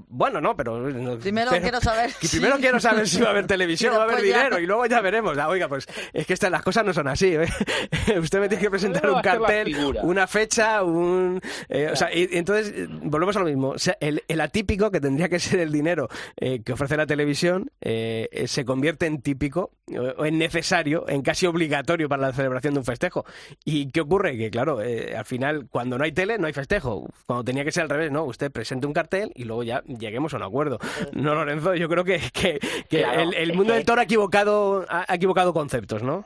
bueno, 0.08 0.42
no, 0.42 0.56
pero... 0.56 1.18
Primero 1.20 1.52
quiero 1.52 1.82
saber... 1.82 2.12
Primero 2.32 2.58
quiero 2.58 2.80
saber 2.80 3.08
si 3.08 3.20
va 3.22 3.28
a 3.28 3.32
haber 3.32 3.48
televisión 3.58 3.94
va 3.94 4.02
a 4.02 4.04
haber 4.04 4.22
dinero 4.22 4.60
y 4.60 4.66
luego 4.66 4.86
ya 4.86 5.02
veremos. 5.02 5.38
Ah, 5.38 5.50
oiga, 5.50 5.68
pues 5.68 5.88
es 6.14 6.26
que 6.26 6.34
estas, 6.34 6.52
las 6.52 6.62
cosas 6.62 6.86
no 6.86 6.94
son 6.94 7.08
así. 7.08 7.36
¿eh? 7.36 7.48
Usted 8.20 8.40
me 8.40 8.50
tiene 8.50 8.64
que 8.64 8.70
presentar 8.70 9.10
un 9.10 9.22
cartel, 9.22 9.76
una 10.04 10.28
fecha, 10.28 10.84
un... 10.84 11.42
Eh, 11.70 11.90
o 11.92 11.96
sea, 11.96 12.14
y, 12.14 12.30
entonces 12.32 12.74
eh, 12.76 12.88
volvemos 12.90 13.36
a 13.36 13.40
lo 13.40 13.46
mismo. 13.46 13.70
O 13.70 13.80
sea, 13.80 13.98
el, 14.00 14.42
atípico, 14.42 14.92
que 14.92 15.02
tendría 15.02 15.30
que 15.30 15.40
ser 15.40 15.60
el 15.60 15.72
dinero 15.72 16.10
que 16.38 16.74
ofrece 16.74 16.96
la 16.96 17.08
televisión, 17.08 17.72
se 17.82 18.66
convierte 18.66 19.08
en 19.08 19.22
típico 19.22 19.72
o 20.18 20.26
en 20.26 20.38
necesario, 20.38 21.08
en 21.10 21.22
casi 21.22 21.48
obligatorio 21.48 22.08
para 22.08 22.22
la 22.22 22.34
celebración 22.34 22.76
de 22.76 22.80
un 22.80 22.86
festejo. 22.86 23.26
¿Y 23.66 23.90
qué 23.92 24.02
ocurre? 24.02 24.38
Que 24.38 24.52
claro, 24.52 24.80
al 24.80 25.26
final, 25.26 25.68
cuando 25.70 25.98
no 25.98 26.04
hay 26.04 26.12
tele, 26.12 26.38
no 26.38 26.48
hay 26.48 26.54
festejo. 26.54 27.10
Cuando 27.26 27.44
tenía 27.44 27.66
que 27.66 27.72
ser 27.72 27.84
al 27.84 27.90
revés, 27.90 28.12
¿no? 28.12 28.24
Usted 28.26 28.52
presente 28.68 28.86
un 28.86 28.94
cartel 28.94 29.32
y 29.34 29.46
luego 29.46 29.64
ya 29.64 29.82
lleguemos 29.84 30.34
a 30.34 30.38
un 30.38 30.44
acuerdo. 30.44 30.78
No, 31.14 31.34
Lorenzo, 31.36 31.74
yo 31.76 31.88
creo 31.88 32.04
que, 32.04 32.20
que, 32.34 32.60
el, 32.92 33.34
el 33.34 33.54
mundo 33.54 33.74
del 33.74 33.86
toro 33.86 34.02
ha 34.02 34.04
equivocado, 34.04 34.86
ha 34.90 35.16
equivocado 35.16 35.54
conceptos, 35.54 36.04
¿no? 36.04 36.26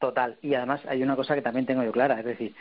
Total. 0.00 0.36
Y 0.42 0.54
además 0.54 0.80
hay 0.88 1.02
una 1.02 1.14
cosa 1.14 1.36
que 1.36 1.42
también 1.42 1.66
tengo 1.66 1.84
yo 1.84 1.92
clara, 1.92 2.18
es 2.18 2.24
decir, 2.24 2.54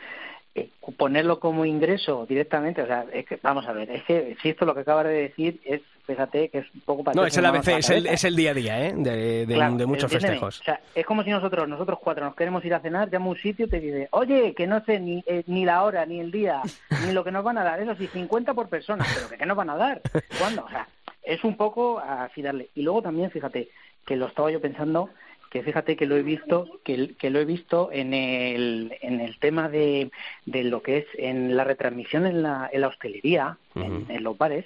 eh, 0.54 0.70
ponerlo 0.96 1.40
como 1.40 1.66
ingreso 1.66 2.28
directamente, 2.28 2.84
o 2.84 2.86
sea, 2.86 3.06
es 3.12 3.26
que, 3.26 3.40
vamos 3.42 3.66
a 3.68 3.74
ver, 3.74 3.90
es 3.90 4.04
que 4.04 4.38
si 4.42 4.50
esto 4.50 4.66
lo 4.66 4.76
que 4.76 4.82
acabas 4.82 5.06
de 5.06 5.14
decir 5.14 5.60
es, 5.64 5.82
fíjate, 6.10 6.50
que 6.50 6.60
es 6.60 6.74
un 6.74 6.82
poco 6.82 7.04
para... 7.04 7.16
No, 7.16 7.26
es 7.26 7.38
el 7.38 7.46
ABC, 7.46 7.68
es 7.68 7.90
el, 7.90 8.08
es 8.08 8.24
el 8.24 8.36
día 8.36 8.52
a 8.52 8.54
día, 8.54 8.88
¿eh? 8.88 8.94
De, 8.96 9.46
de, 9.46 9.86
muchos 9.86 10.12
festejos. 10.12 10.60
O 10.62 10.64
sea, 10.64 10.80
es 10.96 11.06
como 11.06 11.24
si 11.24 11.30
nosotros, 11.30 11.68
nosotros 11.70 12.00
cuatro 12.02 12.26
nos 12.26 12.36
queremos 12.36 12.66
ir 12.66 12.74
a 12.74 12.80
cenar, 12.80 13.10
llama 13.10 13.28
un 13.28 13.38
sitio 13.38 13.68
y 13.68 13.70
te 13.70 13.80
dice, 13.80 14.08
oye, 14.12 14.54
que 14.56 14.66
no 14.66 14.84
sé 14.86 15.00
ni, 15.00 15.24
eh, 15.28 15.44
ni 15.46 15.66
la 15.66 15.84
hora, 15.84 16.06
ni 16.06 16.20
el 16.20 16.32
día, 16.32 16.62
ni 17.06 17.14
lo 17.14 17.24
que 17.24 17.32
nos 17.32 17.44
van 17.44 17.60
a 17.60 17.64
dar, 17.64 17.80
eso 17.80 17.96
sí, 17.96 18.08
50 18.08 18.54
por 18.54 18.70
persona, 18.70 19.06
pero 19.14 19.30
que 19.30 19.38
¿qué 19.38 19.46
nos 19.46 19.58
van 19.58 19.70
a 19.70 19.78
dar? 19.78 20.02
¿Cuándo? 20.40 20.66
O 20.66 20.70
sea, 20.70 20.88
es 21.24 21.44
un 21.44 21.56
poco 21.56 22.00
así 22.00 22.42
darle. 22.42 22.70
Y 22.74 22.82
luego 22.82 23.04
también, 23.04 23.30
fíjate, 23.30 23.70
que 24.06 24.16
lo 24.16 24.26
estaba 24.26 24.52
yo 24.52 24.60
pensando, 24.60 25.12
que 25.50 25.64
fíjate 25.64 25.96
que 25.96 26.06
lo 26.06 26.16
he 26.16 26.24
visto 26.24 26.80
que, 26.84 27.16
que 27.16 27.30
lo 27.30 27.40
he 27.40 27.46
visto 27.46 27.90
en 27.92 28.14
el, 28.14 28.96
en 29.02 29.20
el 29.20 29.40
tema 29.40 29.68
de, 29.68 30.12
de 30.46 30.64
lo 30.64 30.82
que 30.82 31.00
es 31.00 31.06
en 31.18 31.58
la 31.58 31.64
retransmisión 31.64 32.26
en 32.26 32.44
la, 32.44 32.70
en 32.72 32.82
la 32.82 32.88
hostelería 32.88 33.58
en, 33.76 34.24
los 34.24 34.38
bares 34.38 34.66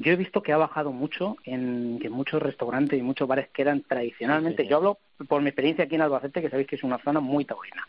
yo 0.00 0.12
he 0.12 0.16
visto 0.16 0.42
que 0.42 0.52
ha 0.52 0.56
bajado 0.56 0.92
mucho 0.92 1.36
en 1.44 1.98
que 2.00 2.10
muchos 2.10 2.42
restaurantes 2.42 2.98
y 2.98 3.02
muchos 3.02 3.28
bares 3.28 3.48
que 3.48 3.62
eran 3.62 3.82
tradicionalmente 3.82 4.66
yo 4.66 4.78
hablo 4.78 4.98
por 5.28 5.42
mi 5.42 5.48
experiencia 5.48 5.84
aquí 5.84 5.94
en 5.94 6.02
Albacete 6.02 6.40
que 6.40 6.50
sabéis 6.50 6.68
que 6.68 6.76
es 6.76 6.82
una 6.82 6.98
zona 6.98 7.20
muy 7.20 7.44
taurina. 7.44 7.86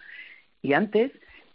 Y 0.62 0.74
antes 0.74 1.12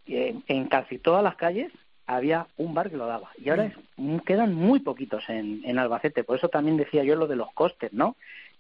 eh, 0.07 0.34
en 0.48 0.68
casi 0.68 0.98
todas 0.98 1.22
las 1.22 1.36
calles 1.36 1.70
había 2.07 2.46
un 2.57 2.74
bar 2.74 2.90
que 2.90 2.96
lo 2.96 3.07
daba. 3.07 3.30
Y 3.36 3.50
ahora 3.50 3.72
mm. 3.96 4.18
quedan 4.18 4.54
muy 4.54 4.80
poquitos 4.80 5.24
en, 5.28 5.62
en 5.64 5.78
Albacete. 5.78 6.24
Por 6.24 6.38
eso 6.38 6.48
también 6.48 6.76
decía 6.76 7.04
yo 7.04 7.16
lo 7.16 7.26
de 7.26 7.36
los 7.36 7.52
costes 7.52 7.92
no 7.92 8.16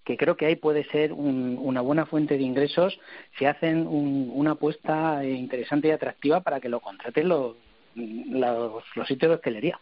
que 0.06 0.16
creo 0.16 0.36
que 0.36 0.46
ahí 0.46 0.54
puede 0.54 0.84
ser 0.84 1.12
una 1.12 1.80
buena 1.80 2.06
fuente 2.06 2.38
de 2.38 2.44
ingresos 2.44 2.98
si 3.36 3.44
hacen 3.44 3.88
una 3.88 4.52
apuesta 4.52 5.24
interesante 5.24 5.88
y 5.88 5.90
atractiva 5.90 6.42
para 6.42 6.60
que 6.60 6.68
lo 6.68 6.78
contraten 6.78 7.28
los, 7.28 7.56
los, 7.96 9.08
sitios 9.08 9.30
de 9.30 9.34
hostelería. 9.34 9.80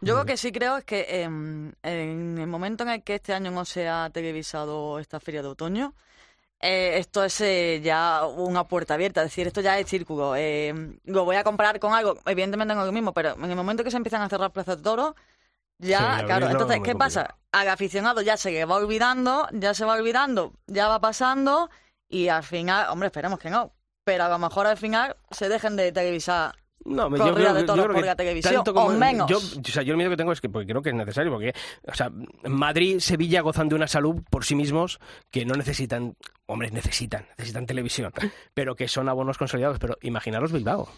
Yo 0.00 0.16
lo 0.16 0.24
que 0.24 0.36
sí 0.36 0.52
creo 0.52 0.76
es 0.76 0.84
que 0.84 1.22
em, 1.22 1.72
en 1.82 2.38
el 2.38 2.46
momento 2.46 2.84
en 2.84 2.90
el 2.90 3.02
que 3.02 3.14
este 3.14 3.32
año 3.32 3.50
no 3.50 3.64
se 3.64 3.88
ha 3.88 4.10
televisado 4.10 4.98
esta 4.98 5.20
feria 5.20 5.42
de 5.42 5.48
otoño, 5.48 5.94
eh, 6.60 6.98
esto 6.98 7.24
es 7.24 7.40
eh, 7.40 7.80
ya 7.82 8.26
una 8.26 8.64
puerta 8.64 8.94
abierta, 8.94 9.22
es 9.22 9.26
decir, 9.26 9.46
esto 9.46 9.60
ya 9.60 9.78
es 9.78 9.86
círculo. 9.88 10.36
Eh, 10.36 10.98
lo 11.04 11.24
voy 11.24 11.36
a 11.36 11.44
comparar 11.44 11.78
con 11.80 11.92
algo, 11.94 12.18
evidentemente 12.26 12.74
no 12.74 12.80
es 12.80 12.86
lo 12.86 12.92
mismo, 12.92 13.12
pero 13.12 13.32
en 13.32 13.50
el 13.50 13.56
momento 13.56 13.84
que 13.84 13.90
se 13.90 13.96
empiezan 13.96 14.22
a 14.22 14.28
cerrar 14.28 14.52
plazas 14.52 14.78
de 14.78 14.82
toro, 14.82 15.16
ya, 15.78 16.22
claro. 16.24 16.48
Entonces, 16.48 16.80
¿qué 16.82 16.94
pasa? 16.94 17.36
Al 17.52 17.68
aficionado 17.68 18.22
ya 18.22 18.36
se 18.36 18.64
va 18.64 18.76
olvidando, 18.76 19.46
ya 19.52 19.74
se 19.74 19.84
va 19.84 19.94
olvidando, 19.94 20.54
ya 20.66 20.88
va 20.88 21.00
pasando 21.00 21.70
y 22.08 22.28
al 22.28 22.42
final, 22.42 22.88
hombre, 22.90 23.08
esperemos 23.08 23.38
que 23.38 23.50
no, 23.50 23.72
pero 24.04 24.24
a 24.24 24.28
lo 24.28 24.38
mejor 24.38 24.66
al 24.66 24.78
final 24.78 25.16
se 25.30 25.48
dejen 25.48 25.76
de 25.76 25.92
televisar 25.92 26.54
no, 26.86 27.16
yo 27.16 27.34
creo, 27.34 27.54
de 27.54 27.64
todo 27.64 27.86
por 27.86 28.04
la 28.04 28.16
televisión, 28.16 28.62
o 28.66 28.88
menos. 28.90 29.28
Yo, 29.28 29.38
o 29.38 29.64
sea, 29.64 29.82
yo 29.82 29.92
el 29.92 29.96
miedo 29.96 30.10
que 30.10 30.16
tengo 30.16 30.32
es 30.32 30.40
que 30.40 30.48
porque 30.48 30.66
creo 30.66 30.82
que 30.82 30.90
es 30.90 30.94
necesario, 30.94 31.32
porque, 31.32 31.52
o 31.86 31.94
sea, 31.94 32.10
Madrid, 32.44 32.98
Sevilla 33.00 33.40
gozan 33.40 33.68
de 33.68 33.74
una 33.74 33.88
salud 33.88 34.22
por 34.30 34.44
sí 34.44 34.54
mismos 34.54 35.00
que 35.30 35.44
no 35.44 35.54
necesitan, 35.54 36.16
hombre, 36.46 36.70
necesitan, 36.70 37.26
necesitan 37.36 37.66
televisión, 37.66 38.12
pero 38.54 38.74
que 38.74 38.88
son 38.88 39.08
abonos 39.08 39.38
consolidados. 39.38 39.78
Pero 39.78 39.98
imaginaros 40.02 40.52
Bilbao. 40.52 40.88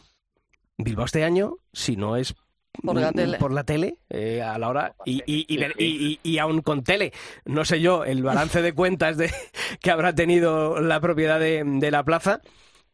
Bilbao 0.77 1.07
este 1.07 1.25
año, 1.25 1.57
si 1.73 1.97
no 1.97 2.17
es 2.17 2.35
por 2.83 2.97
la 2.97 3.13
tele, 3.13 3.39
por 3.39 3.53
la 3.53 3.65
tele 3.65 3.97
eh, 4.11 4.43
a 4.43 4.59
la 4.59 4.69
hora 4.69 4.95
y, 5.05 5.23
y, 5.27 5.47
y, 5.49 6.21
y, 6.23 6.39
aún 6.39 6.61
con 6.61 6.85
tele 6.85 7.13
no 7.45 7.65
sé 7.65 7.81
yo 7.81 8.05
el 8.05 8.23
balance 8.23 8.63
de 8.63 8.73
cuentas 8.73 9.17
de 9.17 9.33
que 9.81 9.91
habrá 9.91 10.15
tenido 10.15 10.81
la 10.81 11.01
propiedad 11.01 11.41
de, 11.41 11.65
de 11.65 11.91
la 11.91 12.05
plaza 12.05 12.41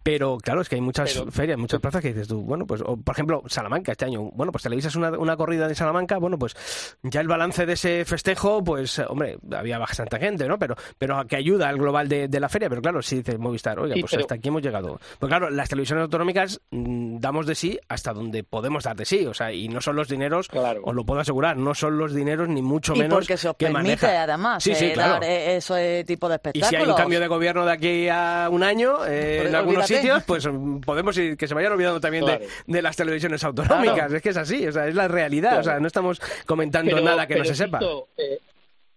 pero 0.04 0.36
claro, 0.36 0.60
es 0.60 0.68
que 0.68 0.74
hay 0.74 0.82
muchas 0.82 1.24
ferias, 1.30 1.58
muchas 1.58 1.80
plazas 1.80 2.02
que 2.02 2.08
dices 2.08 2.28
tú, 2.28 2.42
bueno, 2.42 2.66
pues, 2.66 2.82
por 2.82 3.14
ejemplo, 3.14 3.42
Salamanca 3.46 3.92
este 3.92 4.04
año, 4.04 4.30
bueno, 4.34 4.52
pues 4.52 4.62
televisas 4.62 4.94
una, 4.96 5.10
una 5.18 5.34
corrida 5.34 5.66
de 5.66 5.74
Salamanca, 5.74 6.18
bueno, 6.18 6.38
pues 6.38 6.54
ya 7.02 7.22
el 7.22 7.26
balance 7.26 7.64
de 7.64 7.72
ese 7.72 8.04
festejo, 8.04 8.62
pues, 8.62 8.98
hombre, 8.98 9.38
había 9.56 9.78
bastante 9.78 10.18
gente, 10.18 10.46
¿no? 10.46 10.58
Pero, 10.58 10.76
pero 10.98 11.26
que 11.26 11.36
ayuda 11.36 11.70
al 11.70 11.78
global 11.78 12.08
de, 12.08 12.28
la 12.38 12.50
feria, 12.50 12.68
pero 12.68 12.82
claro, 12.82 13.00
si 13.00 13.16
dices 13.16 13.38
Movistar, 13.38 13.78
oiga, 13.78 13.96
pues 13.98 14.12
hasta 14.12 14.34
aquí 14.34 14.48
hemos 14.48 14.60
llegado. 14.60 15.00
Pues 15.18 15.30
claro, 15.30 15.48
las 15.48 15.70
televisiones 15.70 16.02
autonómicas 16.02 16.60
mm, 16.70 17.18
damos 17.18 17.46
de 17.46 17.54
sí 17.54 17.78
hasta 17.88 18.12
donde 18.12 18.44
podemos 18.44 18.84
dar 18.84 18.96
de 18.96 19.06
sí, 19.06 19.24
o 19.24 19.32
sea, 19.32 19.52
y 19.52 19.68
no 19.68 19.80
son 19.80 19.96
los 19.96 20.08
dineros, 20.08 20.48
os 20.52 20.94
lo 20.94 21.04
puedo 21.06 21.20
asegurar, 21.20 21.56
no 21.56 21.74
son 21.74 21.96
los 21.96 22.12
dineros 22.12 22.48
ni 22.48 22.60
mucho 22.60 22.94
menos 22.94 23.14
porque 23.14 23.38
se 23.38 23.48
os 23.48 23.56
que 23.56 23.70
permite, 23.70 24.06
además, 24.06 24.62
sí, 24.62 24.74
sí, 24.74 24.86
eh, 24.86 24.92
claro. 24.92 25.24
E-, 25.24 25.56
ese 25.56 26.04
tipo 26.06 26.28
de 26.28 26.34
espectáculos. 26.34 26.68
Y 26.68 26.76
si 26.76 26.76
hay 26.76 26.86
un 26.86 26.94
cambio 26.94 27.20
de 27.20 27.28
gobierno 27.28 27.64
de 27.64 27.72
aquí 27.72 28.08
a 28.10 28.48
un 28.50 28.62
año, 28.62 29.06
eh, 29.06 29.46
en 29.46 29.54
algunos 29.54 29.93
sitios, 29.96 30.22
pues 30.24 30.48
podemos 30.84 31.16
ir, 31.18 31.36
que 31.36 31.46
se 31.46 31.54
vayan 31.54 31.72
olvidando 31.72 32.00
también 32.00 32.24
de, 32.66 32.82
las 32.82 32.96
televisiones 32.96 33.42
autonómicas. 33.44 34.12
Es 34.12 34.22
que 34.22 34.30
es 34.30 34.36
así, 34.36 34.66
o 34.66 34.72
sea, 34.72 34.88
es 34.88 34.94
la 34.94 35.08
realidad. 35.08 35.60
O 35.60 35.62
sea, 35.62 35.80
no 35.80 35.86
estamos 35.86 36.20
comentando 36.46 37.00
nada 37.00 37.26
que 37.26 37.36
no 37.36 37.44
se 37.44 37.54
sepa. 37.54 37.80
Eh, 38.16 38.38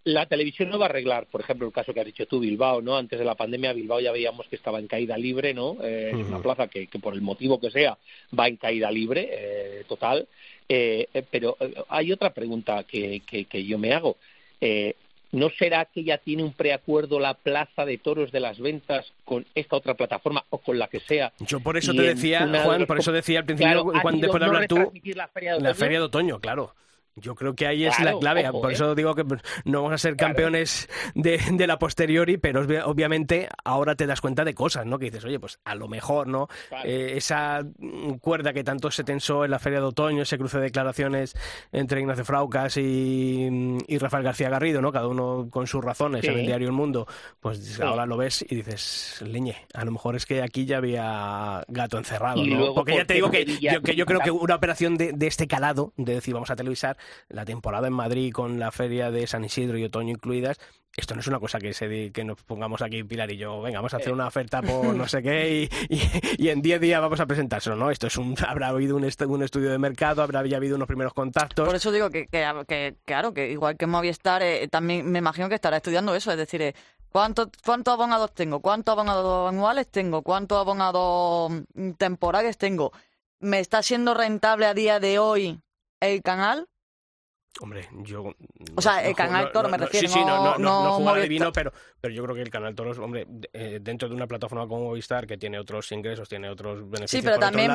la 0.04 0.26
televisión 0.26 0.70
no 0.70 0.78
va 0.78 0.86
a 0.86 0.88
arreglar, 0.88 1.26
por 1.26 1.40
ejemplo, 1.40 1.66
el 1.66 1.72
caso 1.72 1.92
que 1.92 2.00
has 2.00 2.06
dicho 2.06 2.26
tú, 2.26 2.40
Bilbao, 2.40 2.80
¿no? 2.80 2.96
Antes 2.96 3.18
de 3.18 3.24
la 3.24 3.34
pandemia, 3.34 3.72
Bilbao 3.72 4.00
ya 4.00 4.12
veíamos 4.12 4.46
que 4.48 4.56
estaba 4.56 4.78
en 4.78 4.86
caída 4.86 5.18
libre, 5.18 5.52
¿no? 5.52 5.76
Eh, 5.82 6.12
Es 6.14 6.26
una 6.26 6.40
plaza 6.40 6.68
que, 6.68 6.88
por 7.00 7.14
el 7.14 7.20
motivo 7.20 7.60
que 7.60 7.70
sea 7.70 7.98
va 8.38 8.48
en 8.48 8.56
caída 8.56 8.90
libre, 8.90 9.28
eh, 9.30 9.84
total. 9.88 10.26
pero 11.30 11.56
hay 11.88 12.12
otra 12.12 12.30
pregunta 12.30 12.84
que, 12.84 13.20
que, 13.26 13.44
que 13.44 13.64
yo 13.64 13.78
me 13.78 13.92
hago. 13.92 14.16
¿No 15.30 15.50
será 15.50 15.84
que 15.84 16.04
ya 16.04 16.18
tiene 16.18 16.42
un 16.42 16.52
preacuerdo 16.52 17.20
la 17.20 17.34
Plaza 17.34 17.84
de 17.84 17.98
Toros 17.98 18.32
de 18.32 18.40
las 18.40 18.58
Ventas 18.58 19.12
con 19.24 19.44
esta 19.54 19.76
otra 19.76 19.94
plataforma 19.94 20.44
o 20.48 20.58
con 20.58 20.78
la 20.78 20.88
que 20.88 21.00
sea? 21.00 21.32
Yo 21.40 21.60
por 21.60 21.76
eso 21.76 21.92
te 21.92 22.02
decía, 22.02 22.48
Juan, 22.64 22.86
por 22.86 22.98
eso 22.98 23.12
decía 23.12 23.40
al 23.40 23.44
principio, 23.44 23.84
cuando 24.02 24.22
después 24.22 24.40
de 24.40 24.46
hablar 24.46 24.66
tú, 24.66 24.92
la 25.14 25.74
feria 25.74 25.98
de 25.98 26.04
otoño, 26.04 26.40
claro. 26.40 26.74
Yo 27.20 27.34
creo 27.34 27.54
que 27.54 27.66
ahí 27.66 27.84
es 27.84 27.98
la 28.00 28.18
clave. 28.18 28.50
Por 28.50 28.72
eso 28.72 28.94
digo 28.94 29.14
que 29.14 29.24
no 29.64 29.82
vamos 29.82 29.92
a 29.92 29.98
ser 29.98 30.16
campeones 30.16 30.88
de, 31.14 31.38
de, 31.52 31.66
la 31.66 31.78
posteriori, 31.78 32.38
pero 32.38 32.62
obviamente 32.86 33.48
ahora 33.64 33.94
te 33.94 34.06
das 34.06 34.20
cuenta 34.20 34.44
de 34.44 34.54
cosas, 34.54 34.86
¿no? 34.86 34.98
Que 34.98 35.06
dices, 35.06 35.24
oye, 35.24 35.38
pues 35.38 35.58
a 35.64 35.74
lo 35.74 35.88
mejor, 35.88 36.26
¿no? 36.26 36.48
Eh, 36.84 37.14
esa 37.16 37.64
cuerda 38.20 38.52
que 38.52 38.64
tanto 38.64 38.90
se 38.90 39.04
tensó 39.04 39.44
en 39.44 39.50
la 39.50 39.58
feria 39.58 39.80
de 39.80 39.86
otoño, 39.86 40.22
ese 40.22 40.38
cruce 40.38 40.58
de 40.58 40.64
declaraciones 40.64 41.34
entre 41.72 42.00
Ignacio 42.00 42.24
Fraucas 42.24 42.76
y, 42.76 43.48
y 43.86 43.98
Rafael 43.98 44.24
García 44.24 44.50
Garrido, 44.50 44.80
¿no? 44.80 44.92
Cada 44.92 45.08
uno 45.08 45.48
con 45.50 45.66
sus 45.66 45.84
razones 45.84 46.24
en 46.24 46.38
el 46.38 46.46
diario 46.46 46.68
El 46.68 46.74
Mundo, 46.74 47.06
pues 47.40 47.80
ahora 47.80 48.06
lo 48.06 48.16
ves 48.16 48.44
y 48.48 48.54
dices, 48.54 49.22
leñe, 49.26 49.56
a 49.74 49.84
lo 49.84 49.92
mejor 49.92 50.16
es 50.16 50.26
que 50.26 50.42
aquí 50.42 50.64
ya 50.64 50.78
había 50.78 51.64
gato 51.68 51.98
encerrado, 51.98 52.44
¿no? 52.44 52.74
Porque 52.74 52.96
ya 52.96 53.04
te 53.04 53.14
digo 53.14 53.30
que 53.30 53.44
yo, 53.44 53.82
que 53.82 53.94
yo 53.94 54.06
creo 54.06 54.20
que 54.20 54.30
una 54.30 54.54
operación 54.54 54.96
de, 54.96 55.12
de 55.12 55.26
este 55.26 55.46
calado, 55.46 55.92
de 55.96 56.14
decir, 56.14 56.34
vamos 56.34 56.50
a 56.50 56.56
televisar, 56.56 56.96
la 57.28 57.44
temporada 57.44 57.88
en 57.88 57.92
Madrid 57.92 58.32
con 58.32 58.58
la 58.58 58.70
feria 58.70 59.10
de 59.10 59.26
San 59.26 59.44
Isidro 59.44 59.78
y 59.78 59.84
otoño 59.84 60.10
incluidas, 60.10 60.58
esto 60.96 61.14
no 61.14 61.20
es 61.20 61.26
una 61.28 61.38
cosa 61.38 61.60
que 61.60 61.72
se 61.74 62.10
que 62.10 62.24
nos 62.24 62.42
pongamos 62.42 62.82
aquí 62.82 63.04
Pilar 63.04 63.30
y 63.30 63.36
yo, 63.36 63.62
venga, 63.62 63.78
vamos 63.78 63.94
a 63.94 63.98
hacer 63.98 64.12
una 64.12 64.26
oferta 64.26 64.62
por 64.62 64.94
no 64.94 65.06
sé 65.06 65.22
qué 65.22 65.68
y, 65.88 66.48
en 66.48 66.60
10 66.60 66.80
días 66.80 67.00
vamos 67.00 67.20
a 67.20 67.26
presentárselo, 67.26 67.76
¿no? 67.76 67.90
Esto 67.90 68.08
es 68.08 68.16
un, 68.16 68.34
habrá 68.46 68.68
habido 68.68 68.96
un, 68.96 69.04
un 69.04 69.42
estudio 69.42 69.70
de 69.70 69.78
mercado, 69.78 70.22
habrá 70.22 70.44
ya 70.44 70.56
habido 70.56 70.76
unos 70.76 70.88
primeros 70.88 71.14
contactos. 71.14 71.66
Por 71.66 71.76
eso 71.76 71.92
digo 71.92 72.10
que, 72.10 72.26
que, 72.26 72.96
claro, 73.04 73.32
que 73.32 73.50
igual 73.50 73.76
que 73.76 73.86
Movistar, 73.86 74.42
eh, 74.42 74.66
también 74.68 75.08
me 75.10 75.20
imagino 75.20 75.48
que 75.48 75.54
estará 75.54 75.76
estudiando 75.76 76.14
eso, 76.14 76.32
es 76.32 76.38
decir, 76.38 76.62
eh, 76.62 76.74
¿Cuántos, 77.10 77.48
¿Cuántos 77.64 77.94
abonados 77.94 78.34
tengo? 78.34 78.60
¿Cuántos 78.60 78.92
abonados 78.92 79.48
anuales 79.48 79.88
tengo? 79.88 80.22
¿Cuántos 80.22 80.58
abonados 80.58 81.50
mm, 81.74 81.92
temporales 81.92 82.58
tengo? 82.58 82.92
¿Me 83.40 83.60
está 83.60 83.82
siendo 83.82 84.14
rentable 84.14 84.66
a 84.66 84.74
día 84.74 85.00
de 85.00 85.18
hoy 85.18 85.60
el 86.00 86.22
canal? 86.22 86.68
Hombre, 87.60 87.88
yo... 88.04 88.32
O 88.76 88.82
sea, 88.82 89.02
el 89.02 89.16
Canal 89.16 89.50
Toro 89.50 89.68
me 89.68 89.78
refiero, 89.78 90.06
sí, 90.06 90.14
sí, 90.14 90.20
no, 90.24 90.56
no, 90.56 90.58
no, 90.58 91.00
no 91.00 91.10
adivino, 91.10 91.50
pero, 91.50 91.72
pero 92.00 92.14
yo 92.14 92.22
creo 92.22 92.36
que 92.36 92.42
el 92.42 92.50
Canal 92.50 92.74
Toro, 92.74 92.92
hombre, 93.02 93.26
eh, 93.52 93.80
dentro 93.82 94.08
de 94.08 94.14
una 94.14 94.28
plataforma 94.28 94.68
como 94.68 94.84
Movistar, 94.84 95.26
que 95.26 95.36
tiene 95.36 95.58
otros 95.58 95.90
ingresos, 95.90 96.28
tiene 96.28 96.48
otros 96.48 96.88
beneficios 96.88 97.10
Sí, 97.10 97.22
pero 97.22 97.38
también, 97.38 97.72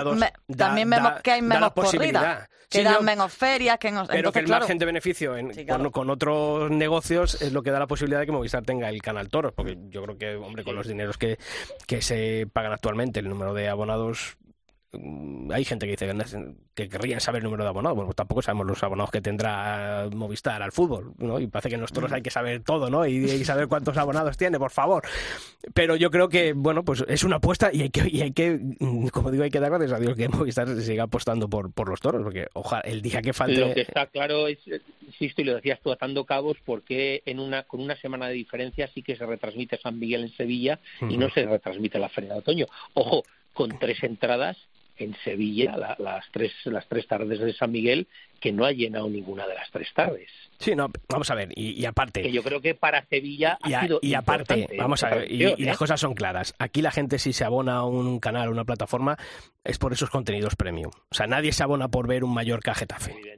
también 0.56 0.90
vemos 0.90 1.22
que 1.22 1.32
hay 1.32 1.42
menos 1.42 1.74
corridas, 1.74 2.48
que 2.70 2.84
dan 2.84 3.04
menos 3.04 3.34
ferias, 3.34 3.78
que 3.78 3.92
no, 3.92 4.06
Pero 4.08 4.32
que 4.32 4.40
el 4.40 4.48
margen 4.48 4.78
de 4.78 4.86
beneficio 4.86 5.36
en, 5.36 5.52
con, 5.92 6.10
otros 6.10 6.72
negocios 6.72 7.42
es 7.42 7.52
lo 7.52 7.62
que 7.62 7.72
da 7.72 7.80
la 7.80 7.88
posibilidad 7.88 8.22
de 8.22 8.26
que 8.26 8.32
Movistar 8.32 8.64
tenga 8.64 8.88
el 8.90 9.02
Canal 9.02 9.30
Toro, 9.30 9.54
porque 9.54 9.78
yo 9.90 10.02
creo 10.04 10.18
que, 10.18 10.36
hombre, 10.36 10.64
con 10.64 10.76
los 10.76 10.88
dineros 10.88 11.18
que, 11.18 11.38
que 11.88 12.02
se 12.02 12.48
pagan 12.54 12.72
actualmente, 12.72 13.20
el 13.20 13.28
número 13.28 13.54
de 13.54 13.68
abonados 13.68 14.38
hay 15.52 15.66
gente 15.66 15.88
que 15.88 15.92
dice 15.96 16.14
que 16.76 16.88
querrían 16.88 17.20
saber 17.20 17.40
el 17.40 17.46
número 17.46 17.64
de 17.64 17.70
abonados. 17.70 17.96
Bueno, 17.96 18.08
pues 18.08 18.16
tampoco 18.16 18.42
sabemos 18.42 18.68
los 18.68 18.84
abonados 18.84 19.12
que 19.12 19.22
tendrá 19.22 20.08
Movistar 20.14 20.62
al 20.62 20.72
fútbol, 20.72 21.14
¿no? 21.18 21.40
Y 21.40 21.48
parece 21.48 21.70
que 21.70 21.78
nosotros 21.78 22.12
hay 22.12 22.22
que 22.22 22.30
saber 22.30 22.62
todo, 22.64 22.90
¿no? 22.90 23.06
Y, 23.06 23.44
saber 23.44 23.68
cuántos 23.68 23.98
abonados 23.98 24.38
tiene, 24.38 24.60
por 24.60 24.72
favor. 24.72 25.04
Pero 25.74 25.96
yo 25.96 26.12
creo 26.12 26.30
que, 26.30 26.54
bueno, 26.54 26.84
pues 26.84 27.04
es 27.08 27.24
una 27.24 27.38
apuesta 27.38 27.72
y 27.74 27.82
hay 27.82 27.90
que, 27.90 28.08
y 28.08 28.22
hay 28.22 28.32
que 28.32 28.60
mm, 28.80 29.08
como 29.08 29.32
digo, 29.32 29.44
hay 29.44 29.50
que 29.50 29.60
dar 29.60 29.72
gracias 29.72 29.94
a 29.94 30.00
Dios 30.00 30.16
que 30.16 30.30
Movistar 30.30 30.68
siga 30.82 31.04
apostando 31.04 31.50
por, 31.50 31.74
por 31.74 31.90
los 31.90 32.00
toros, 32.00 32.22
porque 32.24 32.48
ojalá 32.54 32.82
el 32.82 33.02
día 33.02 33.22
que 33.22 33.34
falte... 33.34 33.60
Lo 33.60 33.74
que 33.74 33.82
está 33.82 34.06
claro 34.08 34.48
es, 34.48 34.60
insisto, 35.06 35.42
y 35.42 35.46
lo 35.46 35.56
decías 35.56 35.80
tú 35.82 35.92
atando 35.92 36.26
cabos, 36.26 36.58
porque 36.64 37.24
en 37.26 37.40
una, 37.40 37.64
con 37.64 37.82
una 37.82 37.96
semana 37.96 38.28
de 38.28 38.36
diferencia 38.36 38.88
sí 38.94 39.02
que 39.02 39.16
se 39.16 39.26
retransmite 39.26 39.78
San 39.78 39.98
Miguel 39.98 40.24
en 40.24 40.36
Sevilla 40.36 40.80
y 41.02 41.18
no 41.18 41.30
se 41.32 41.46
retransmite 41.46 41.98
la 41.98 42.10
Feria 42.10 42.34
de 42.34 42.40
Otoño. 42.40 42.68
Ojo, 42.94 43.24
con 43.54 43.78
tres 43.80 44.02
entradas 44.04 44.58
en 45.04 45.16
Sevilla 45.24 45.96
las 46.00 46.26
tres 46.32 46.52
las 46.66 46.88
tres 46.88 47.08
tardes 47.08 47.40
de 47.40 47.54
San 47.54 47.72
Miguel 47.72 48.08
que 48.40 48.52
no 48.52 48.66
ha 48.66 48.72
llenado 48.72 49.10
ninguna 49.10 49.48
de 49.48 49.56
las 49.56 49.72
tres 49.72 49.88
tardes. 49.94 50.30
Sí, 50.60 50.76
no, 50.76 50.90
vamos 51.10 51.32
a 51.32 51.36
ver, 51.36 51.50
y, 51.56 51.86
aparte. 51.86 52.22
Que 52.22 52.32
yo 52.32 52.44
creo 52.44 52.62
que 52.62 52.76
para 52.76 53.06
Sevilla 53.06 53.58
y, 53.64 53.74
ha 53.74 53.82
sido 53.82 54.00
y 54.02 54.14
aparte, 54.14 54.68
vamos 54.78 55.04
a 55.04 55.16
ver, 55.16 55.32
y, 55.32 55.64
las 55.64 55.76
¿eh? 55.76 55.78
cosas 55.78 56.00
son 56.00 56.14
claras. 56.14 56.54
Aquí 56.60 56.82
la 56.82 56.92
gente 56.92 57.20
si 57.20 57.32
se 57.32 57.46
abona 57.46 57.76
a 57.76 57.86
un 57.86 58.20
canal, 58.20 58.50
o 58.50 58.52
una 58.52 58.66
plataforma, 58.66 59.18
es 59.64 59.78
por 59.78 59.94
esos 59.94 60.10
contenidos 60.10 60.56
premium. 60.56 60.92
O 61.10 61.16
sea, 61.16 61.26
nadie 61.26 61.54
se 61.54 61.64
abona 61.64 61.88
por 61.88 62.08
ver 62.08 62.24
un 62.24 62.34
Mallorca 62.34 62.74
Getafe. 62.74 63.33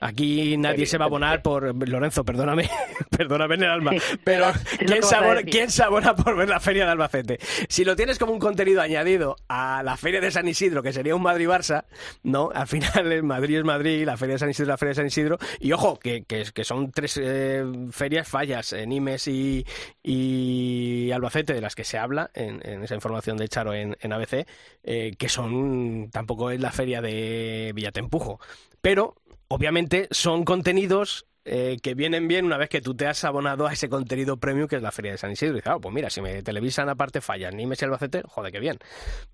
Aquí 0.00 0.56
nadie 0.56 0.84
se 0.84 0.98
va 0.98 1.04
a 1.04 1.06
abonar 1.06 1.40
por 1.40 1.88
Lorenzo, 1.88 2.24
perdóname, 2.24 2.68
perdóname 3.16 3.54
en 3.54 3.62
el 3.62 3.70
alma, 3.70 3.92
pero 4.24 4.46
¿quién 4.84 5.00
se, 5.04 5.14
abona, 5.14 5.42
¿quién 5.44 5.70
se 5.70 5.84
abona 5.84 6.16
por 6.16 6.36
ver 6.36 6.48
la 6.48 6.58
feria 6.58 6.84
de 6.84 6.90
Albacete? 6.90 7.38
Si 7.68 7.84
lo 7.84 7.94
tienes 7.94 8.18
como 8.18 8.32
un 8.32 8.40
contenido 8.40 8.82
añadido 8.82 9.36
a 9.46 9.84
la 9.84 9.96
feria 9.96 10.20
de 10.20 10.32
San 10.32 10.48
Isidro, 10.48 10.82
que 10.82 10.92
sería 10.92 11.14
un 11.14 11.22
Madrid-Barça, 11.22 11.84
no, 12.24 12.50
al 12.52 12.66
final 12.66 13.12
el 13.12 13.22
Madrid 13.22 13.58
es 13.58 13.64
Madrid, 13.64 14.04
la 14.04 14.16
feria 14.16 14.34
de 14.34 14.38
San 14.40 14.50
Isidro 14.50 14.70
la 14.70 14.76
feria 14.76 14.90
de 14.90 14.96
San 14.96 15.06
Isidro, 15.06 15.38
y 15.60 15.70
ojo, 15.70 16.00
que, 16.00 16.24
que, 16.24 16.44
que 16.52 16.64
son 16.64 16.90
tres 16.90 17.20
eh, 17.22 17.64
ferias 17.92 18.26
fallas, 18.26 18.72
en 18.72 18.88
Nimes 18.88 19.28
y, 19.28 19.64
y, 20.02 21.12
Albacete, 21.12 21.54
de 21.54 21.60
las 21.60 21.76
que 21.76 21.84
se 21.84 21.96
habla 21.96 22.28
en, 22.34 22.60
esa 22.82 22.96
información 22.96 23.36
de 23.36 23.48
Charo 23.48 23.72
en, 23.72 24.12
ABC, 24.12 24.48
eh, 24.82 25.12
que 25.16 25.28
son, 25.28 26.10
tampoco 26.10 26.50
es 26.50 26.60
la 26.60 26.72
feria 26.72 27.00
de 27.00 27.70
Villatempujo, 27.72 28.40
pero 28.80 29.14
obviamente 29.48 30.08
son 30.10 30.44
contenidos 30.44 31.26
eh, 31.46 31.76
que 31.82 31.94
vienen 31.94 32.26
bien 32.26 32.46
una 32.46 32.56
vez 32.56 32.70
que 32.70 32.80
tú 32.80 32.94
te 32.94 33.06
has 33.06 33.22
abonado 33.24 33.66
a 33.66 33.72
ese 33.72 33.90
contenido 33.90 34.38
premium 34.38 34.66
que 34.66 34.76
es 34.76 34.82
la 34.82 34.92
Feria 34.92 35.12
de 35.12 35.18
San 35.18 35.32
Isidro. 35.32 35.58
Y 35.58 35.62
ah, 35.66 35.78
pues 35.78 35.94
mira, 35.94 36.08
si 36.08 36.22
me 36.22 36.42
televisan 36.42 36.88
aparte 36.88 37.20
fallas, 37.20 37.54
Nimes 37.54 37.80
y 37.82 37.84
Albacete, 37.84 38.22
joder, 38.26 38.50
qué 38.50 38.60
bien. 38.60 38.78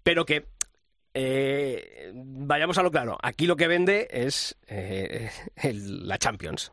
Pero 0.02 0.24
que 0.24 0.46
eh, 1.14 2.12
vayamos 2.14 2.78
a 2.78 2.82
lo 2.82 2.90
claro. 2.90 3.16
Aquí 3.22 3.46
lo 3.46 3.56
que 3.56 3.68
vende 3.68 4.08
es 4.10 4.56
eh, 4.66 5.30
la 5.72 6.18
Champions. 6.18 6.72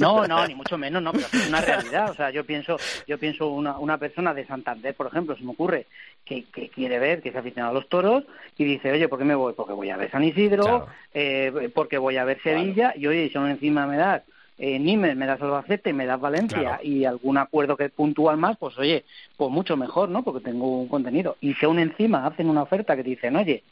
No, 0.00 0.26
no, 0.26 0.46
ni 0.46 0.54
mucho 0.54 0.78
menos, 0.78 1.02
no, 1.02 1.12
pero 1.12 1.26
es 1.32 1.48
una 1.48 1.60
realidad. 1.60 2.10
O 2.10 2.14
sea, 2.14 2.30
yo 2.30 2.44
pienso, 2.44 2.76
yo 3.06 3.18
pienso 3.18 3.48
una, 3.48 3.78
una 3.78 3.98
persona 3.98 4.34
de 4.34 4.46
Santander, 4.46 4.94
por 4.94 5.06
ejemplo, 5.06 5.36
se 5.36 5.44
me 5.44 5.50
ocurre, 5.50 5.86
que, 6.24 6.44
que 6.44 6.68
quiere 6.68 6.98
ver, 6.98 7.22
que 7.22 7.32
se 7.32 7.38
aficionado 7.38 7.70
a 7.70 7.80
los 7.80 7.88
toros, 7.88 8.24
y 8.58 8.64
dice, 8.64 8.92
oye, 8.92 9.08
¿por 9.08 9.18
qué 9.18 9.24
me 9.24 9.34
voy? 9.34 9.52
Porque 9.54 9.72
voy 9.72 9.90
a 9.90 9.96
ver 9.96 10.10
San 10.10 10.24
Isidro, 10.24 10.86
eh, 11.14 11.70
porque 11.74 11.98
voy 11.98 12.16
a 12.16 12.24
ver 12.24 12.40
Sevilla, 12.42 12.92
y 12.96 13.06
oye, 13.06 13.28
si 13.30 13.38
aún 13.38 13.50
encima 13.50 13.86
me 13.86 13.96
das 13.96 14.22
eh, 14.58 14.78
Nimes, 14.78 15.16
me 15.16 15.26
das 15.26 15.40
Albacete, 15.42 15.92
me 15.92 16.06
das 16.06 16.20
Valencia 16.20 16.80
y 16.82 17.04
algún 17.04 17.36
acuerdo 17.36 17.76
que 17.76 17.90
puntual 17.90 18.38
más, 18.38 18.56
pues 18.56 18.78
oye, 18.78 19.04
pues 19.36 19.50
mucho 19.50 19.76
mejor, 19.76 20.08
¿no? 20.08 20.22
Porque 20.22 20.42
tengo 20.42 20.80
un 20.80 20.88
contenido. 20.88 21.36
Y 21.40 21.54
si 21.54 21.66
aún 21.66 21.78
encima 21.78 22.26
hacen 22.26 22.48
una 22.48 22.62
oferta 22.62 22.96
que 22.96 23.02
dicen, 23.02 23.36
oye, 23.36 23.62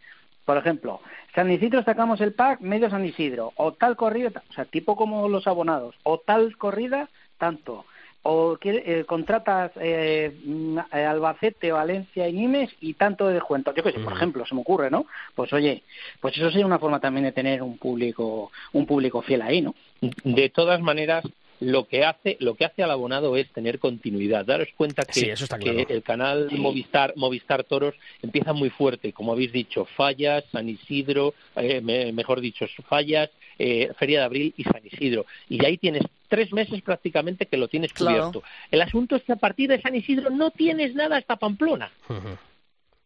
por 0.45 0.57
ejemplo, 0.57 1.01
San 1.34 1.51
Isidro 1.51 1.82
sacamos 1.82 2.20
el 2.20 2.34
pack 2.34 2.61
medio 2.61 2.90
San 2.90 3.05
Isidro, 3.05 3.53
o 3.57 3.72
tal 3.72 3.97
corrida, 3.97 4.42
o 4.51 4.53
sea, 4.53 4.64
tipo 4.64 4.97
como 4.97 5.28
los 5.28 5.47
abonados, 5.47 5.95
o 6.03 6.18
tal 6.18 6.57
corrida, 6.57 7.09
tanto 7.38 7.84
o 8.26 8.57
eh, 8.62 9.05
contratas 9.07 9.70
eh, 9.76 10.34
mm, 10.45 10.78
Albacete, 10.90 11.72
Valencia 11.72 12.26
y 12.26 12.32
Nimes 12.32 12.70
y 12.80 12.95
tanto 12.95 13.28
de 13.28 13.34
descuento. 13.34 13.74
Yo 13.74 13.82
qué 13.82 13.92
sé, 13.92 14.01
por 14.01 14.14
ejemplo, 14.14 14.47
se 14.47 14.55
me 14.55 14.62
ocurre, 14.62 14.90
¿no? 14.90 15.07
Pues 15.34 15.53
oye, 15.53 15.82
pues 16.20 16.34
eso 16.36 16.51
sería 16.51 16.64
una 16.64 16.78
forma 16.78 17.01
también 17.01 17.24
de 17.24 17.32
tener 17.32 17.62
un 17.62 17.76
público, 17.76 18.51
un 18.72 18.86
público 18.86 19.20
fiel 19.20 19.42
ahí, 19.42 19.61
¿no? 19.61 19.74
De 20.01 20.49
todas 20.49 20.80
maneras, 20.80 21.22
lo 21.64 21.86
que 21.86 22.04
hace 22.04 22.36
lo 22.40 22.54
que 22.54 22.64
hace 22.64 22.82
al 22.82 22.90
abonado 22.90 23.36
es 23.36 23.50
tener 23.50 23.78
continuidad 23.78 24.44
daros 24.44 24.68
cuenta 24.76 25.04
que, 25.04 25.34
el 25.88 26.02
canal 26.02 26.48
Movistar 26.52 27.14
Movistar 27.16 27.64
Toros 27.64 27.94
empieza 28.22 28.52
muy 28.52 28.70
fuerte 28.70 29.12
como 29.12 29.32
habéis 29.32 29.52
dicho 29.52 29.84
Fallas 29.96 30.44
San 30.52 30.68
Isidro 30.68 31.34
eh, 31.56 31.80
mejor 32.12 32.40
dicho 32.40 32.66
Fallas 32.88 33.30
eh, 33.58 33.90
Feria 33.98 34.20
de 34.20 34.24
Abril 34.24 34.54
y 34.56 34.64
San 34.64 34.82
Isidro 34.84 35.26
y 35.48 35.64
ahí 35.64 35.78
tienes 35.78 36.02
tres 36.28 36.52
meses 36.52 36.82
prácticamente 36.82 37.46
que 37.46 37.56
lo 37.56 37.68
tienes 37.68 37.92
cubierto. 37.92 38.42
El 38.70 38.82
asunto 38.82 39.14
es 39.14 39.22
que 39.22 39.32
a 39.32 39.36
partir 39.36 39.68
de 39.68 39.80
San 39.80 39.94
Isidro 39.94 40.30
no 40.30 40.50
tienes 40.50 40.92
nada 40.94 41.16
hasta 41.16 41.36
Pamplona. 41.36 41.92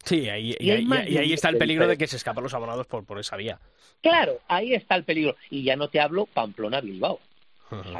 Sí, 0.05 0.31
ahí, 0.31 0.57
y, 0.59 0.71
ahí, 0.71 1.33
está 1.35 1.51
el 1.51 1.59
peligro 1.59 1.87
de 1.87 1.99
que 1.99 2.07
se 2.07 2.17
escapan 2.17 2.43
los 2.43 2.55
abonados 2.55 2.87
por, 2.87 3.05
por 3.05 3.19
esa 3.19 3.37
vía. 3.37 3.59
Claro, 4.01 4.39
ahí 4.49 4.73
está 4.73 4.95
el 4.95 5.05
peligro. 5.05 5.37
Y 5.51 5.63
ya 5.63 5.77
no 5.77 5.89
te 5.89 6.01
hablo 6.01 6.27
Pamplona-Bilbao 6.27 7.21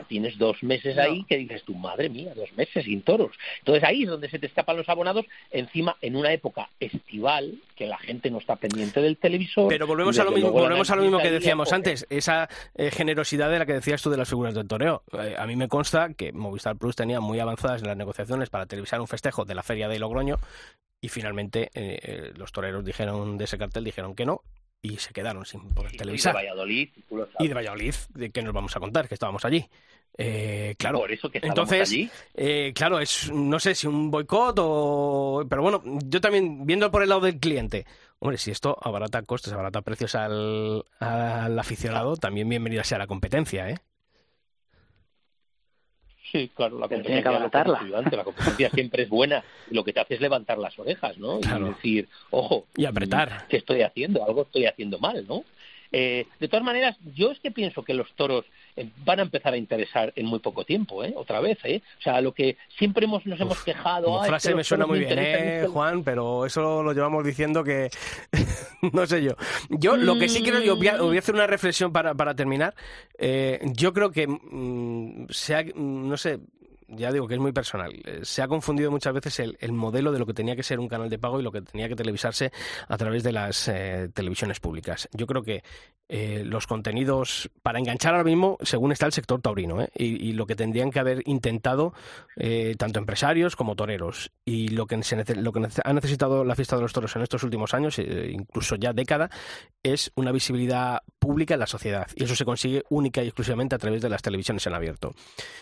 tienes 0.09 0.39
dos 0.39 0.63
meses 0.63 0.97
ahí 0.99 1.25
que 1.25 1.37
dices 1.37 1.63
tu 1.65 1.75
madre 1.75 2.09
mía, 2.09 2.33
dos 2.35 2.53
meses 2.55 2.85
sin 2.85 3.03
toros. 3.03 3.33
Entonces 3.61 3.85
ahí 3.85 4.03
es 4.03 4.09
donde 4.09 4.29
se 4.29 4.39
te 4.39 4.47
escapan 4.47 4.77
los 4.77 4.89
abonados, 4.89 5.27
encima 5.51 5.97
en 6.01 6.17
una 6.17 6.33
época 6.33 6.71
estival, 6.81 7.55
que 7.77 7.87
la 7.87 7.99
gente 7.99 8.31
no 8.31 8.39
está 8.39 8.57
pendiente 8.57 9.01
del 9.01 9.17
televisor. 9.17 9.69
Pero 9.69 9.87
volvemos 9.87 10.19
a 10.19 10.25
lo 10.25 10.33
mismo, 10.33 10.51
volvemos 10.51 10.91
a 10.91 10.97
lo 10.97 11.03
mismo 11.03 11.19
que 11.19 11.31
decíamos 11.31 11.73
antes, 11.73 12.07
esa 12.11 12.49
eh, 12.75 12.91
generosidad 12.91 13.51
de 13.51 13.59
la 13.59 13.67
que 13.67 13.75
decías 13.75 14.03
tú 14.03 14.11
de 14.11 14.17
las 14.17 14.29
figuras 14.29 14.55
del 14.55 14.67
toreo. 14.67 15.03
Eh, 15.13 15.37
a 15.39 15.47
mí 15.47 15.57
me 15.57 15.69
consta 15.69 16.13
que 16.15 16.33
Movistar 16.33 16.77
Plus 16.77 16.97
tenía 16.97 17.21
muy 17.21 17.39
avanzadas 17.41 17.83
en 17.83 17.89
las 17.89 17.97
negociaciones 17.97 18.51
para 18.51 18.67
televisar 18.67 19.01
un 19.01 19.09
festejo 19.09 19.45
de 19.45 19.55
la 19.55 19.63
feria 19.63 19.89
de 19.89 19.99
Logroño 19.99 20.39
y 21.01 21.09
finalmente 21.09 21.71
eh, 21.75 22.33
los 22.37 22.51
toreros 22.51 22.85
dijeron 22.85 23.39
de 23.39 23.45
ese 23.45 23.59
cartel 23.59 23.85
dijeron 23.85 24.17
que 24.17 24.27
no 24.27 24.43
y 24.83 24.97
se 24.97 25.13
quedaron 25.13 25.45
sin 25.45 25.69
poder 25.71 25.97
televisar. 25.97 26.35
Y 26.35 26.39
de 26.39 26.43
Valladolid. 26.43 26.89
Y 27.39 27.49
de 27.49 27.55
Valladolid, 27.55 27.95
de 28.11 28.31
que 28.31 28.43
nos 28.43 28.53
vamos 28.55 28.77
a 28.77 28.81
contar, 28.81 29.09
que 29.09 29.15
estábamos 29.15 29.45
allí. 29.45 29.69
Eh, 30.17 30.75
claro. 30.79 30.99
Por 30.99 31.13
eso 31.13 31.31
que 31.31 31.39
Entonces, 31.43 31.89
allí. 31.89 32.11
Eh, 32.35 32.73
claro, 32.75 32.99
es 32.99 33.31
no 33.31 33.61
sé 33.61 33.75
si 33.75 33.87
un 33.87 34.11
boicot 34.11 34.57
o. 34.61 35.47
Pero 35.49 35.63
bueno, 35.63 35.83
yo 36.07 36.21
también, 36.21 36.67
viendo 36.67 36.91
por 36.91 37.03
el 37.03 37.09
lado 37.09 37.21
del 37.23 37.39
cliente, 37.39 37.87
hombre, 38.19 38.39
si 38.39 38.51
esto 38.51 38.77
abarata 38.81 39.23
costes, 39.23 39.53
abarata 39.53 39.83
precios 39.83 40.15
al, 40.15 40.85
al 40.99 41.59
aficionado, 41.59 42.17
también 42.17 42.49
bienvenida 42.49 42.83
sea 42.85 42.99
la 42.99 43.07
competencia, 43.07 43.69
¿eh? 43.71 43.79
Sí, 46.31 46.51
claro, 46.55 46.79
la 46.79 46.89
competencia, 46.89 47.31
la 47.31 48.25
competencia 48.25 48.71
siempre 48.71 49.05
es 49.05 49.09
buena 49.09 49.43
y 49.71 49.75
lo 49.75 49.83
que 49.83 49.93
te 49.93 50.01
hace 50.01 50.15
es 50.15 50.21
levantar 50.21 50.59
las 50.59 50.79
orejas, 50.79 51.17
¿no? 51.17 51.39
Y 51.41 51.65
decir, 51.65 52.09
ojo, 52.31 52.67
y 52.77 52.85
apretar. 52.85 53.47
¿Qué 53.49 53.57
estoy 53.57 53.83
haciendo? 53.83 54.25
Algo 54.25 54.43
estoy 54.43 54.67
haciendo 54.67 54.99
mal, 54.99 55.27
¿no? 55.27 55.45
Eh, 55.91 56.27
de 56.39 56.49
todas 56.49 56.65
maneras, 56.65 56.97
yo 57.15 57.31
es 57.31 57.41
que 57.41 57.51
pienso 57.51 57.83
que 57.83 57.95
los 57.95 58.13
toros 58.13 58.45
van 59.05 59.21
a 59.21 59.23
empezar 59.23 59.53
a 59.55 59.57
interesar 59.57 60.13
en 60.17 60.27
muy 60.27 60.39
poco 60.39 60.65
tiempo, 60.65 61.05
¿eh? 61.05 61.13
Otra 61.17 61.41
vez, 61.41 61.59
¿eh? 61.65 61.83
O 61.99 62.03
sea, 62.03 62.21
lo 62.21 62.33
que 62.33 62.57
siempre 62.77 63.05
hemos, 63.05 63.25
nos 63.27 63.41
hemos 63.41 63.63
quejado... 63.63 64.21
La 64.21 64.29
frase 64.29 64.55
me 64.55 64.65
suena 64.65 64.87
muy 64.87 65.01
bien, 65.01 65.19
¿eh, 65.19 65.67
Juan? 65.71 66.05
Pero 66.05 66.47
eso 66.47 66.83
lo 66.83 66.93
llevamos 66.93 67.25
diciendo 67.25 67.65
que... 67.65 67.91
no 68.93 69.07
sé 69.07 69.23
yo. 69.23 69.33
Yo 69.71 69.97
lo 69.97 70.19
que 70.19 70.29
sí 70.29 70.43
creo, 70.43 70.61
yo 70.61 70.77
voy 70.77 70.89
a, 70.89 71.01
voy 71.01 71.17
a 71.17 71.21
hacer 71.21 71.35
una 71.35 71.47
reflexión 71.47 71.93
para, 71.93 72.15
para 72.15 72.35
terminar. 72.35 72.75
Eh, 73.19 73.61
yo 73.73 73.93
creo 73.93 74.11
que, 74.11 74.27
mm, 74.27 75.27
sea, 75.31 75.65
no 75.75 76.17
sé, 76.17 76.39
ya 76.89 77.13
digo 77.13 77.27
que 77.29 77.35
es 77.35 77.41
muy 77.41 77.53
personal. 77.53 77.93
Eh, 78.05 78.21
se 78.23 78.43
ha 78.43 78.49
confundido 78.49 78.91
muchas 78.91 79.13
veces 79.13 79.41
el, 79.41 79.73
modelo 79.73 80.11
de 80.11 80.19
lo 80.19 80.27
que 80.27 80.35
tenía 80.35 80.57
que 80.57 80.63
ser 80.63 80.81
un 80.81 80.89
canal 80.89 81.11
de 81.11 81.19
pago 81.19 81.39
y 81.39 81.43
lo 81.43 81.53
que 81.53 81.61
tenía 81.61 81.89
que 81.89 81.97
televisarse 81.97 82.51
a 82.89 82.97
través 82.97 83.23
de 83.23 83.33
las 83.33 83.69
eh, 83.69 84.09
televisiones 84.13 84.59
públicas. 84.61 85.09
Yo 85.13 85.27
creo 85.27 85.43
que 85.43 85.63
eh, 86.09 86.43
los 86.45 86.67
contenidos 86.67 87.51
para 87.63 87.79
enganchar 87.79 88.15
ahora 88.15 88.25
mismo, 88.25 88.57
según 88.63 88.93
está 88.93 89.07
el 89.07 89.13
sector 89.13 89.41
taurino, 89.43 89.87
y, 89.95 90.33
lo 90.33 90.47
que 90.47 90.55
tendrían 90.55 90.91
que 90.91 91.01
haber 91.01 91.23
intentado 91.27 91.93
tanto 92.79 92.99
empresarios 92.99 93.57
como 93.57 93.75
toreros. 93.75 94.31
Y 94.45 94.69
lo 94.69 94.87
que, 94.87 94.97
lo 95.37 95.53
que 95.53 95.69
ha 95.85 95.93
necesitado 95.93 96.45
la 96.45 96.55
fiesta 96.55 96.77
de 96.77 96.83
los 96.83 96.93
toros 96.93 97.15
en 97.17 97.23
estos 97.23 97.43
últimos 97.43 97.75
años, 97.75 97.99
incluso 97.99 98.77
ya 98.77 98.93
década, 98.93 99.31
es 99.83 100.13
una 100.15 100.33
visibilidad 100.33 101.03
pública 101.19 101.55
en 101.55 101.61
la 101.61 101.67
sociedad. 101.67 102.07
Y 102.15 102.25
eso 102.25 102.37
se 102.37 102.45
consigue 102.45 102.85
única 102.89 103.23
y 103.23 103.27
exclusivamente 103.27 103.75
a 103.75 103.79
través 103.79 104.01
de 104.01 104.09
las 104.09 104.23
televisiones 104.23 104.67
en 104.67 104.75
abierto. 104.75 105.15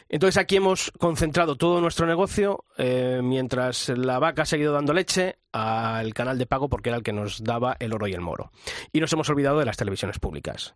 Entonces 0.08 0.36
aquí 0.36 0.56
hemos 0.56 0.92
concentrado 1.16 1.56
todo 1.56 1.80
nuestro 1.80 2.06
negocio, 2.06 2.66
eh, 2.76 3.20
mientras 3.22 3.88
la 3.88 4.18
vaca 4.18 4.42
ha 4.42 4.44
seguido 4.44 4.74
dando 4.74 4.92
leche, 4.92 5.38
al 5.50 6.12
canal 6.12 6.36
de 6.36 6.44
pago 6.44 6.68
porque 6.68 6.90
era 6.90 6.98
el 6.98 7.02
que 7.02 7.14
nos 7.14 7.42
daba 7.42 7.74
el 7.80 7.94
oro 7.94 8.06
y 8.06 8.12
el 8.12 8.20
moro. 8.20 8.52
Y 8.92 9.00
nos 9.00 9.14
hemos 9.14 9.30
olvidado 9.30 9.58
de 9.58 9.64
las 9.64 9.78
televisiones 9.78 10.18
públicas. 10.18 10.74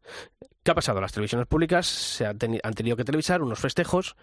¿Qué 0.62 0.70
ha 0.70 0.74
pasado? 0.74 0.98
Las 0.98 1.12
televisiones 1.12 1.46
públicas 1.46 1.86
se 1.86 2.24
han, 2.24 2.38
han 2.62 2.72
tenido 2.72 2.96
que 2.96 3.04
televisar 3.04 3.42
unos 3.42 3.58
festejos 3.58 4.16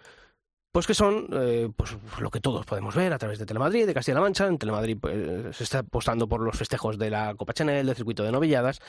pues 0.72 0.86
que 0.86 0.94
son 0.94 1.28
eh, 1.34 1.70
pues 1.76 1.98
lo 2.20 2.30
que 2.30 2.40
todos 2.40 2.66
podemos 2.66 2.96
ver 2.96 3.14
a 3.14 3.18
través 3.18 3.40
de 3.40 3.46
Telemadrid, 3.46 3.86
de 3.88 3.94
Castilla-La 3.94 4.22
Mancha. 4.22 4.48
En 4.48 4.58
Telemadrid 4.58 4.98
pues, 5.00 5.56
se 5.56 5.64
está 5.64 5.80
apostando 5.80 6.28
por 6.28 6.42
los 6.42 6.56
festejos 6.56 6.98
de 6.98 7.10
la 7.10 7.34
Copa 7.36 7.54
Chanel, 7.54 7.86
del 7.86 7.96
circuito 7.96 8.24
de 8.24 8.32
novilladas, 8.32 8.80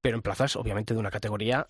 pero 0.00 0.16
en 0.16 0.22
plazas 0.22 0.56
obviamente 0.56 0.94
de 0.94 1.00
una 1.00 1.10
categoría 1.10 1.66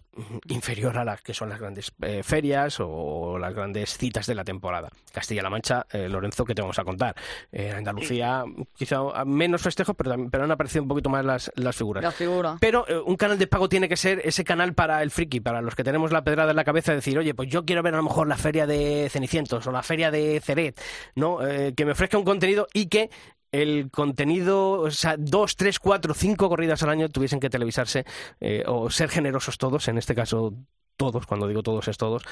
inferior 0.48 0.96
a 0.98 1.04
las 1.04 1.22
que 1.22 1.34
son 1.34 1.48
las 1.48 1.58
grandes 1.58 1.92
eh, 2.02 2.22
ferias 2.22 2.78
o 2.80 3.38
las 3.38 3.54
grandes 3.54 3.96
citas 3.96 4.26
de 4.26 4.34
la 4.34 4.44
temporada. 4.44 4.90
Castilla-La 5.12 5.50
Mancha, 5.50 5.86
eh, 5.90 6.08
Lorenzo, 6.08 6.44
que 6.44 6.54
te 6.54 6.62
vamos 6.62 6.78
a 6.78 6.84
contar. 6.84 7.16
En 7.50 7.76
Andalucía 7.76 8.44
quizá 8.74 9.24
menos 9.24 9.62
festejos, 9.62 9.96
pero, 9.96 10.14
pero 10.30 10.44
han 10.44 10.50
aparecido 10.50 10.82
un 10.82 10.88
poquito 10.88 11.10
más 11.10 11.24
las, 11.24 11.52
las 11.56 11.74
figuras. 11.74 12.04
La 12.04 12.12
figura. 12.12 12.56
Pero 12.60 12.84
un 13.06 13.16
canal 13.16 13.38
de 13.38 13.46
pago 13.46 13.68
tiene 13.68 13.88
que 13.88 13.96
ser 13.96 14.20
ese 14.24 14.44
canal 14.44 14.74
para 14.74 15.02
el 15.02 15.10
friki, 15.10 15.40
para 15.40 15.62
los 15.62 15.74
que 15.74 15.84
tenemos 15.84 16.12
la 16.12 16.22
pedrada 16.22 16.50
en 16.50 16.56
la 16.56 16.64
cabeza, 16.64 16.92
de 16.92 16.96
decir, 16.96 17.18
oye, 17.18 17.34
pues 17.34 17.48
yo 17.48 17.64
quiero 17.64 17.82
ver 17.82 17.94
a 17.94 17.98
lo 17.98 18.04
mejor 18.04 18.28
la 18.28 18.36
feria 18.36 18.66
de 18.66 19.08
O 19.54 19.72
la 19.72 19.82
feria 19.82 20.10
de 20.10 20.40
Ceret, 20.40 20.80
¿no? 21.14 21.46
Eh, 21.46 21.74
que 21.76 21.84
me 21.84 21.92
ofrezca 21.92 22.18
un 22.18 22.24
contenido 22.24 22.66
y 22.72 22.86
que 22.86 23.10
el 23.52 23.90
contenido, 23.90 24.80
o 24.80 24.90
sea, 24.90 25.16
dos, 25.16 25.54
tres, 25.54 25.78
cuatro, 25.78 26.12
cinco 26.12 26.48
corridas 26.48 26.82
al 26.82 26.90
año 26.90 27.08
tuviesen 27.08 27.38
que 27.38 27.50
televisarse 27.50 28.04
eh, 28.40 28.64
o 28.66 28.90
ser 28.90 29.10
generosos 29.10 29.58
todos, 29.58 29.86
en 29.86 29.98
este 29.98 30.14
caso 30.14 30.54
todos, 30.96 31.26
cuando 31.26 31.48
digo 31.48 31.62
todos 31.62 31.88
es 31.88 31.96
todos, 31.96 32.24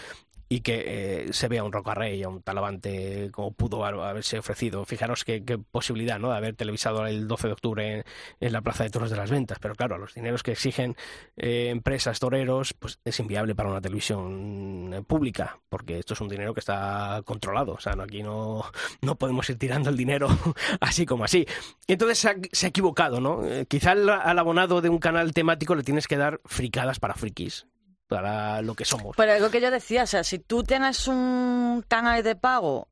y 0.52 0.60
que 0.60 0.84
eh, 0.86 1.32
se 1.32 1.48
vea 1.48 1.64
un 1.64 1.72
Rocarrey, 1.72 2.22
un 2.26 2.42
Talavante 2.42 3.30
como 3.32 3.52
pudo 3.52 3.86
haberse 3.86 4.38
ofrecido. 4.38 4.84
Fijaros 4.84 5.24
qué, 5.24 5.40
posibilidad 5.70 6.18
¿no? 6.18 6.30
de 6.30 6.36
haber 6.36 6.54
televisado 6.54 7.06
el 7.06 7.26
12 7.26 7.46
de 7.46 7.52
octubre 7.54 8.04
en, 8.38 8.52
la 8.52 8.60
Plaza 8.60 8.84
de 8.84 8.90
Toros 8.90 9.08
de 9.08 9.16
las 9.16 9.30
Ventas, 9.30 9.58
pero 9.60 9.74
claro, 9.74 9.96
los 9.96 10.12
dineros 10.12 10.42
que 10.42 10.52
exigen 10.52 10.94
eh, 11.38 11.70
empresas, 11.70 12.20
toreros, 12.20 12.74
pues 12.74 13.00
es 13.02 13.18
inviable 13.18 13.54
para 13.54 13.70
una 13.70 13.80
televisión 13.80 14.92
eh, 14.92 15.02
pública, 15.02 15.58
porque 15.70 15.98
esto 15.98 16.12
es 16.12 16.20
un 16.20 16.28
dinero 16.28 16.52
que 16.52 16.60
está 16.60 17.22
controlado, 17.24 17.72
o 17.72 17.80
sea, 17.80 17.94
no, 17.94 18.02
aquí 18.02 18.22
no, 18.22 18.62
no 19.00 19.16
podemos 19.16 19.48
ir 19.48 19.56
tirando 19.56 19.88
el 19.88 19.96
dinero 19.96 20.28
así 20.80 21.06
como 21.06 21.24
así. 21.24 21.46
Entonces 21.88 22.18
se 22.52 22.66
ha, 22.66 22.68
equivocado, 22.68 23.22
¿no? 23.22 23.40
quizá 23.68 23.92
al 23.92 24.38
abonado 24.38 24.82
de 24.82 24.90
un 24.90 24.98
canal 24.98 25.32
temático 25.32 25.74
le 25.74 25.82
tienes 25.82 26.06
que 26.06 26.18
dar 26.18 26.42
fricadas 26.44 27.00
para 27.00 27.14
frikis, 27.14 27.66
para 28.12 28.62
lo 28.62 28.74
que 28.74 28.84
somos. 28.84 29.16
Pero 29.16 29.38
lo 29.38 29.50
que 29.50 29.60
yo 29.60 29.70
decía, 29.70 30.04
o 30.04 30.06
sea, 30.06 30.24
si 30.24 30.38
tú 30.38 30.62
tienes 30.62 31.08
un 31.08 31.84
canal 31.88 32.22
de 32.22 32.36
pago 32.36 32.88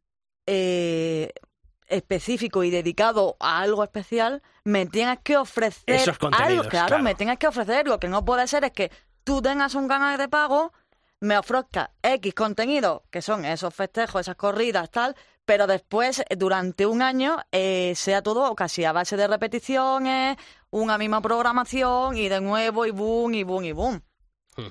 eh, 0.46 1.32
específico 1.86 2.64
y 2.64 2.70
dedicado 2.70 3.36
a 3.40 3.60
algo 3.60 3.84
especial, 3.84 4.42
me 4.64 4.86
tienes 4.86 5.18
que 5.22 5.36
ofrecer 5.36 5.82
Esos 5.86 6.16
algo, 6.32 6.62
claro, 6.64 7.00
me 7.00 7.14
tienes 7.14 7.38
que 7.38 7.46
ofrecer. 7.46 7.86
Lo 7.86 7.98
que 7.98 8.08
no 8.08 8.24
puede 8.24 8.46
ser 8.46 8.64
es 8.64 8.72
que 8.72 8.90
tú 9.24 9.42
tengas 9.42 9.74
un 9.74 9.88
canal 9.88 10.16
de 10.16 10.28
pago, 10.28 10.72
me 11.20 11.36
ofrezca 11.36 11.90
X 12.02 12.34
contenido, 12.34 13.04
que 13.10 13.22
son 13.22 13.44
esos 13.44 13.74
festejos, 13.74 14.22
esas 14.22 14.36
corridas, 14.36 14.90
tal, 14.90 15.14
pero 15.44 15.66
después, 15.66 16.22
durante 16.36 16.86
un 16.86 17.02
año, 17.02 17.38
eh, 17.50 17.92
sea 17.96 18.22
todo 18.22 18.54
casi 18.54 18.84
a 18.84 18.92
base 18.92 19.16
de 19.16 19.26
repeticiones, 19.26 20.36
una 20.70 20.96
misma 20.96 21.20
programación 21.20 22.16
y 22.16 22.28
de 22.28 22.40
nuevo 22.40 22.86
y 22.86 22.90
boom, 22.90 23.34
y 23.34 23.42
boom, 23.42 23.64
y 23.64 23.72
boom. 23.72 24.02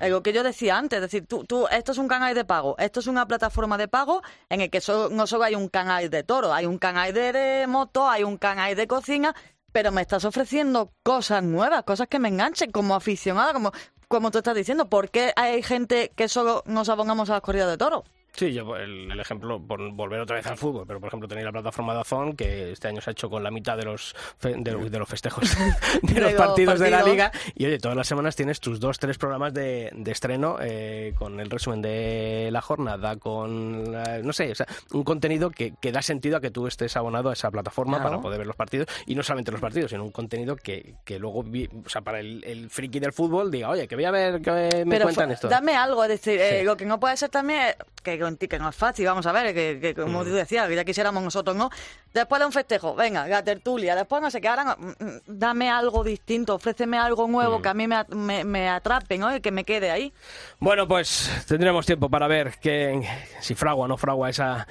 Lo 0.01 0.23
que 0.23 0.33
yo 0.33 0.43
decía 0.43 0.77
antes, 0.77 0.97
es 0.97 1.01
decir, 1.01 1.25
tú, 1.25 1.43
tú, 1.45 1.67
esto 1.67 1.91
es 1.91 1.97
un 1.97 2.07
canal 2.07 2.33
de 2.35 2.45
pago, 2.45 2.75
esto 2.77 2.99
es 2.99 3.07
una 3.07 3.27
plataforma 3.27 3.77
de 3.77 3.87
pago 3.87 4.21
en 4.49 4.61
el 4.61 4.69
que 4.69 4.81
no 5.11 5.27
solo 5.27 5.43
hay 5.43 5.55
un 5.55 5.67
canal 5.67 6.09
de 6.09 6.23
toro, 6.23 6.53
hay 6.53 6.65
un 6.65 6.77
canal 6.77 7.13
de, 7.13 7.65
moto, 7.67 8.07
hay 8.07 8.23
un 8.23 8.37
canal 8.37 8.75
de 8.75 8.87
cocina, 8.87 9.35
pero 9.71 9.91
me 9.91 10.01
estás 10.01 10.25
ofreciendo 10.25 10.91
cosas 11.03 11.43
nuevas, 11.43 11.83
cosas 11.83 12.07
que 12.07 12.19
me 12.19 12.29
enganchen 12.29 12.71
como 12.71 12.95
aficionada, 12.95 13.53
como, 13.53 13.71
como 14.07 14.31
tú 14.31 14.39
estás 14.39 14.55
diciendo. 14.55 14.89
¿Por 14.89 15.09
qué 15.09 15.33
hay 15.35 15.61
gente 15.63 16.11
que 16.15 16.27
solo 16.27 16.63
nos 16.65 16.89
abongamos 16.89 17.29
a 17.29 17.33
las 17.33 17.41
corridas 17.41 17.69
de 17.69 17.77
toro? 17.77 18.03
Sí, 18.39 18.53
yo 18.53 18.77
el, 18.77 19.19
ejemplo, 19.19 19.59
por 19.59 19.91
volver 19.91 20.21
otra 20.21 20.37
vez 20.37 20.47
al 20.47 20.55
fútbol, 20.55 20.85
pero 20.87 21.01
por 21.01 21.07
ejemplo 21.07 21.27
tenéis 21.27 21.43
la 21.43 21.51
plataforma 21.51 21.93
de 21.93 21.99
Azón, 21.99 22.37
que 22.37 22.71
este 22.71 22.87
año 22.87 23.01
se 23.01 23.09
ha 23.09 23.11
hecho 23.11 23.29
con 23.29 23.43
la 23.43 23.51
mitad 23.51 23.75
de 23.75 23.83
los 23.83 24.15
de, 24.41 24.71
los 24.97 25.09
festejos 25.09 25.43
de 26.01 26.21
los 26.21 26.31
partidos 26.35 26.79
de 26.79 26.89
la 26.89 27.03
liga, 27.03 27.33
y 27.53 27.65
oye, 27.65 27.79
todas 27.79 27.97
las 27.97 28.07
semanas 28.07 28.37
tienes 28.37 28.61
tus 28.61 28.79
dos, 28.79 28.97
tres 28.97 29.17
programas 29.17 29.53
de, 29.53 29.91
estreno 30.05 30.55
eh, 30.61 31.13
con 31.17 31.41
el 31.41 31.49
resumen 31.49 31.81
de 31.81 32.47
la 32.49 32.61
jornada, 32.61 33.17
con, 33.17 33.91
no 33.91 34.31
sé, 34.31 34.53
o 34.53 34.55
sea, 34.55 34.67
un 34.93 35.03
contenido 35.03 35.51
que, 35.51 35.73
que, 35.81 35.91
da 35.91 36.01
sentido 36.01 36.37
a 36.37 36.39
que 36.39 36.49
tú 36.49 36.65
estés 36.65 36.95
abonado 36.95 37.31
a 37.31 37.33
esa 37.33 37.51
plataforma 37.51 38.01
para 38.01 38.21
poder 38.21 38.37
ver 38.37 38.47
los 38.47 38.55
partidos, 38.55 38.87
y 39.05 39.15
no 39.15 39.23
solamente 39.23 39.51
los 39.51 39.59
partidos, 39.59 39.91
sino 39.91 40.05
un 40.05 40.11
contenido 40.11 40.55
que, 40.55 40.95
que 41.03 41.19
luego, 41.19 41.39
o 41.39 41.89
sea, 41.89 42.03
para 42.03 42.21
el, 42.21 42.69
friki 42.69 43.01
del 43.01 43.11
fútbol 43.11 43.51
diga, 43.51 43.67
oye, 43.67 43.85
que 43.85 43.95
voy 43.95 44.05
a 44.05 44.11
ver, 44.11 44.41
que 44.41 44.85
me 44.85 45.01
cuentan 45.01 45.29
esto. 45.31 45.49
Dame 45.49 45.75
algo, 45.75 46.05
es 46.05 46.09
decir, 46.09 46.39
eh, 46.39 46.63
lo 46.63 46.77
que 46.77 46.85
no 46.85 47.01
puede 47.01 47.17
ser 47.17 47.27
también, 47.27 47.75
que 48.17 48.47
que 48.47 48.59
no 48.59 48.69
es 48.69 48.75
fácil, 48.75 49.05
vamos 49.05 49.25
a 49.25 49.31
ver, 49.31 49.53
que, 49.53 49.93
como 49.93 50.21
mm. 50.21 50.23
tú 50.23 50.31
decías, 50.31 50.67
que 50.67 50.75
ya 50.75 50.83
quisiéramos 50.83 51.21
nosotros, 51.21 51.55
¿no? 51.55 51.69
Después 52.13 52.39
de 52.39 52.45
un 52.45 52.51
festejo, 52.51 52.95
venga, 52.95 53.27
la 53.27 53.43
tertulia, 53.43 53.95
después 53.95 54.21
no 54.21 54.31
sé 54.31 54.41
qué, 54.41 54.47
ahora 54.47 54.75
mm, 54.77 55.03
mm, 55.03 55.19
dame 55.27 55.69
algo 55.69 56.03
distinto, 56.03 56.55
ofréceme 56.55 56.97
algo 56.97 57.27
nuevo 57.27 57.61
que 57.61 57.69
a 57.69 57.73
mí 57.73 57.87
me, 57.87 58.43
me, 58.43 58.69
atrape, 58.69 59.17
¿no? 59.17 59.35
Y 59.35 59.41
que 59.41 59.51
me 59.51 59.63
quede 59.63 59.91
ahí. 59.91 60.13
Bueno, 60.59 60.87
pues 60.87 61.29
tendremos 61.47 61.85
tiempo 61.85 62.09
para 62.09 62.27
ver 62.27 62.57
que, 62.59 63.07
si 63.41 63.55
fragua 63.55 63.85
o 63.85 63.87
no 63.87 63.97
fragua 63.97 64.29
esa 64.29 64.67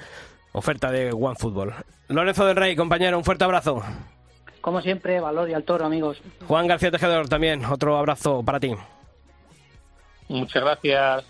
oferta 0.51 0.91
de 0.91 1.11
OneFootball. 1.11 1.73
Lorenzo 2.09 2.45
del 2.45 2.55
Rey, 2.55 2.75
compañero, 2.75 3.17
un 3.17 3.23
fuerte 3.23 3.43
abrazo. 3.43 3.81
Como 4.61 4.81
siempre, 4.81 5.19
valor 5.19 5.49
y 5.49 5.53
al 5.53 5.63
toro, 5.63 5.85
amigos. 5.85 6.21
Juan 6.47 6.67
García 6.67 6.91
Tejedor, 6.91 7.29
también, 7.29 7.63
otro 7.65 7.97
abrazo 7.97 8.43
para 8.43 8.59
ti. 8.59 8.75
Muchas 10.27 10.63
gracias. 10.63 11.25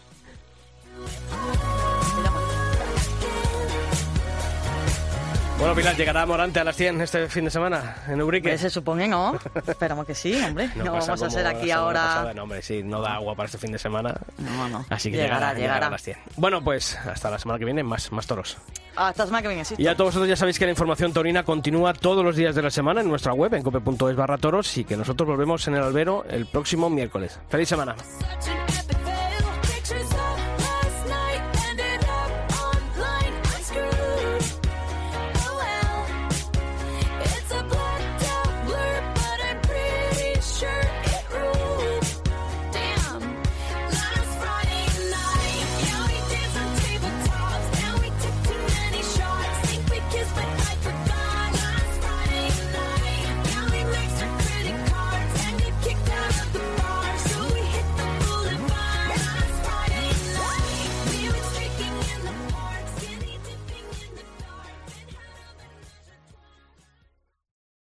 Bueno, 5.60 5.76
Pilar, 5.76 5.98
¿llegará 5.98 6.26
Morante 6.26 6.62
a 6.62 6.64
las 6.64 6.78
100 6.78 7.02
este 7.02 7.28
fin 7.28 7.44
de 7.44 7.52
semana 7.52 7.98
en 8.08 8.22
Ubrique? 8.22 8.58
Se 8.58 8.70
supone, 8.70 9.10
¿no? 9.10 9.38
Esperamos 9.68 10.06
que 10.06 10.16
sí, 10.16 10.34
hombre. 10.42 10.70
No, 10.74 10.94
vamos 10.94 11.22
a 11.22 11.26
hacer 11.26 11.46
aquí 11.46 11.70
ahora... 11.70 12.32
no, 12.34 12.44
hombre, 12.44 12.62
sí, 12.62 12.82
no 12.82 13.02
da 13.02 13.16
agua 13.16 13.36
para 13.36 13.48
este 13.48 13.58
fin 13.58 13.74
de 13.74 13.78
semana. 13.78 14.16
No, 14.38 14.70
no. 14.70 14.86
Así 14.90 15.12
que 15.12 15.18
llegará, 15.18 15.54
llegará, 15.54 15.88
a 15.88 15.90
las 15.90 16.02
100. 16.02 16.18
Bueno, 16.38 16.64
pues 16.64 16.96
hasta 16.96 17.30
la 17.30 17.38
semana 17.38 17.60
que 17.60 17.66
viene, 17.66 17.84
más, 17.84 18.10
más 18.14 18.26
toros. 18.26 18.56
Hasta 18.96 19.24
la 19.24 19.28
semana 19.28 19.42
que 19.42 19.48
viene, 19.50 19.66
sí. 19.66 19.76
Y 19.78 19.88
a 19.88 19.96
todos 19.96 20.12
vosotros 20.12 20.30
ya 20.30 20.38
sabéis 20.38 20.58
que 20.58 20.64
la 20.64 20.72
información 20.72 21.12
torina 21.12 21.44
continúa 21.44 21.94
todos 21.94 22.24
los 22.24 22.38
días 22.38 22.56
de 22.56 22.62
la 22.62 22.72
semana 22.72 23.02
en 23.02 23.10
nuestra 23.10 23.34
web, 23.34 23.54
en 23.54 23.62
cope.es 23.62 24.16
barra 24.16 24.38
toros, 24.38 24.78
y 24.78 24.86
que 24.86 24.96
nosotros 24.96 25.28
volvemos 25.28 25.68
en 25.68 25.76
el 25.76 25.84
albero 25.84 26.24
el 26.30 26.46
próximo 26.46 26.90
miércoles. 26.90 27.38
¡Feliz 27.50 27.68
semana! 27.68 27.96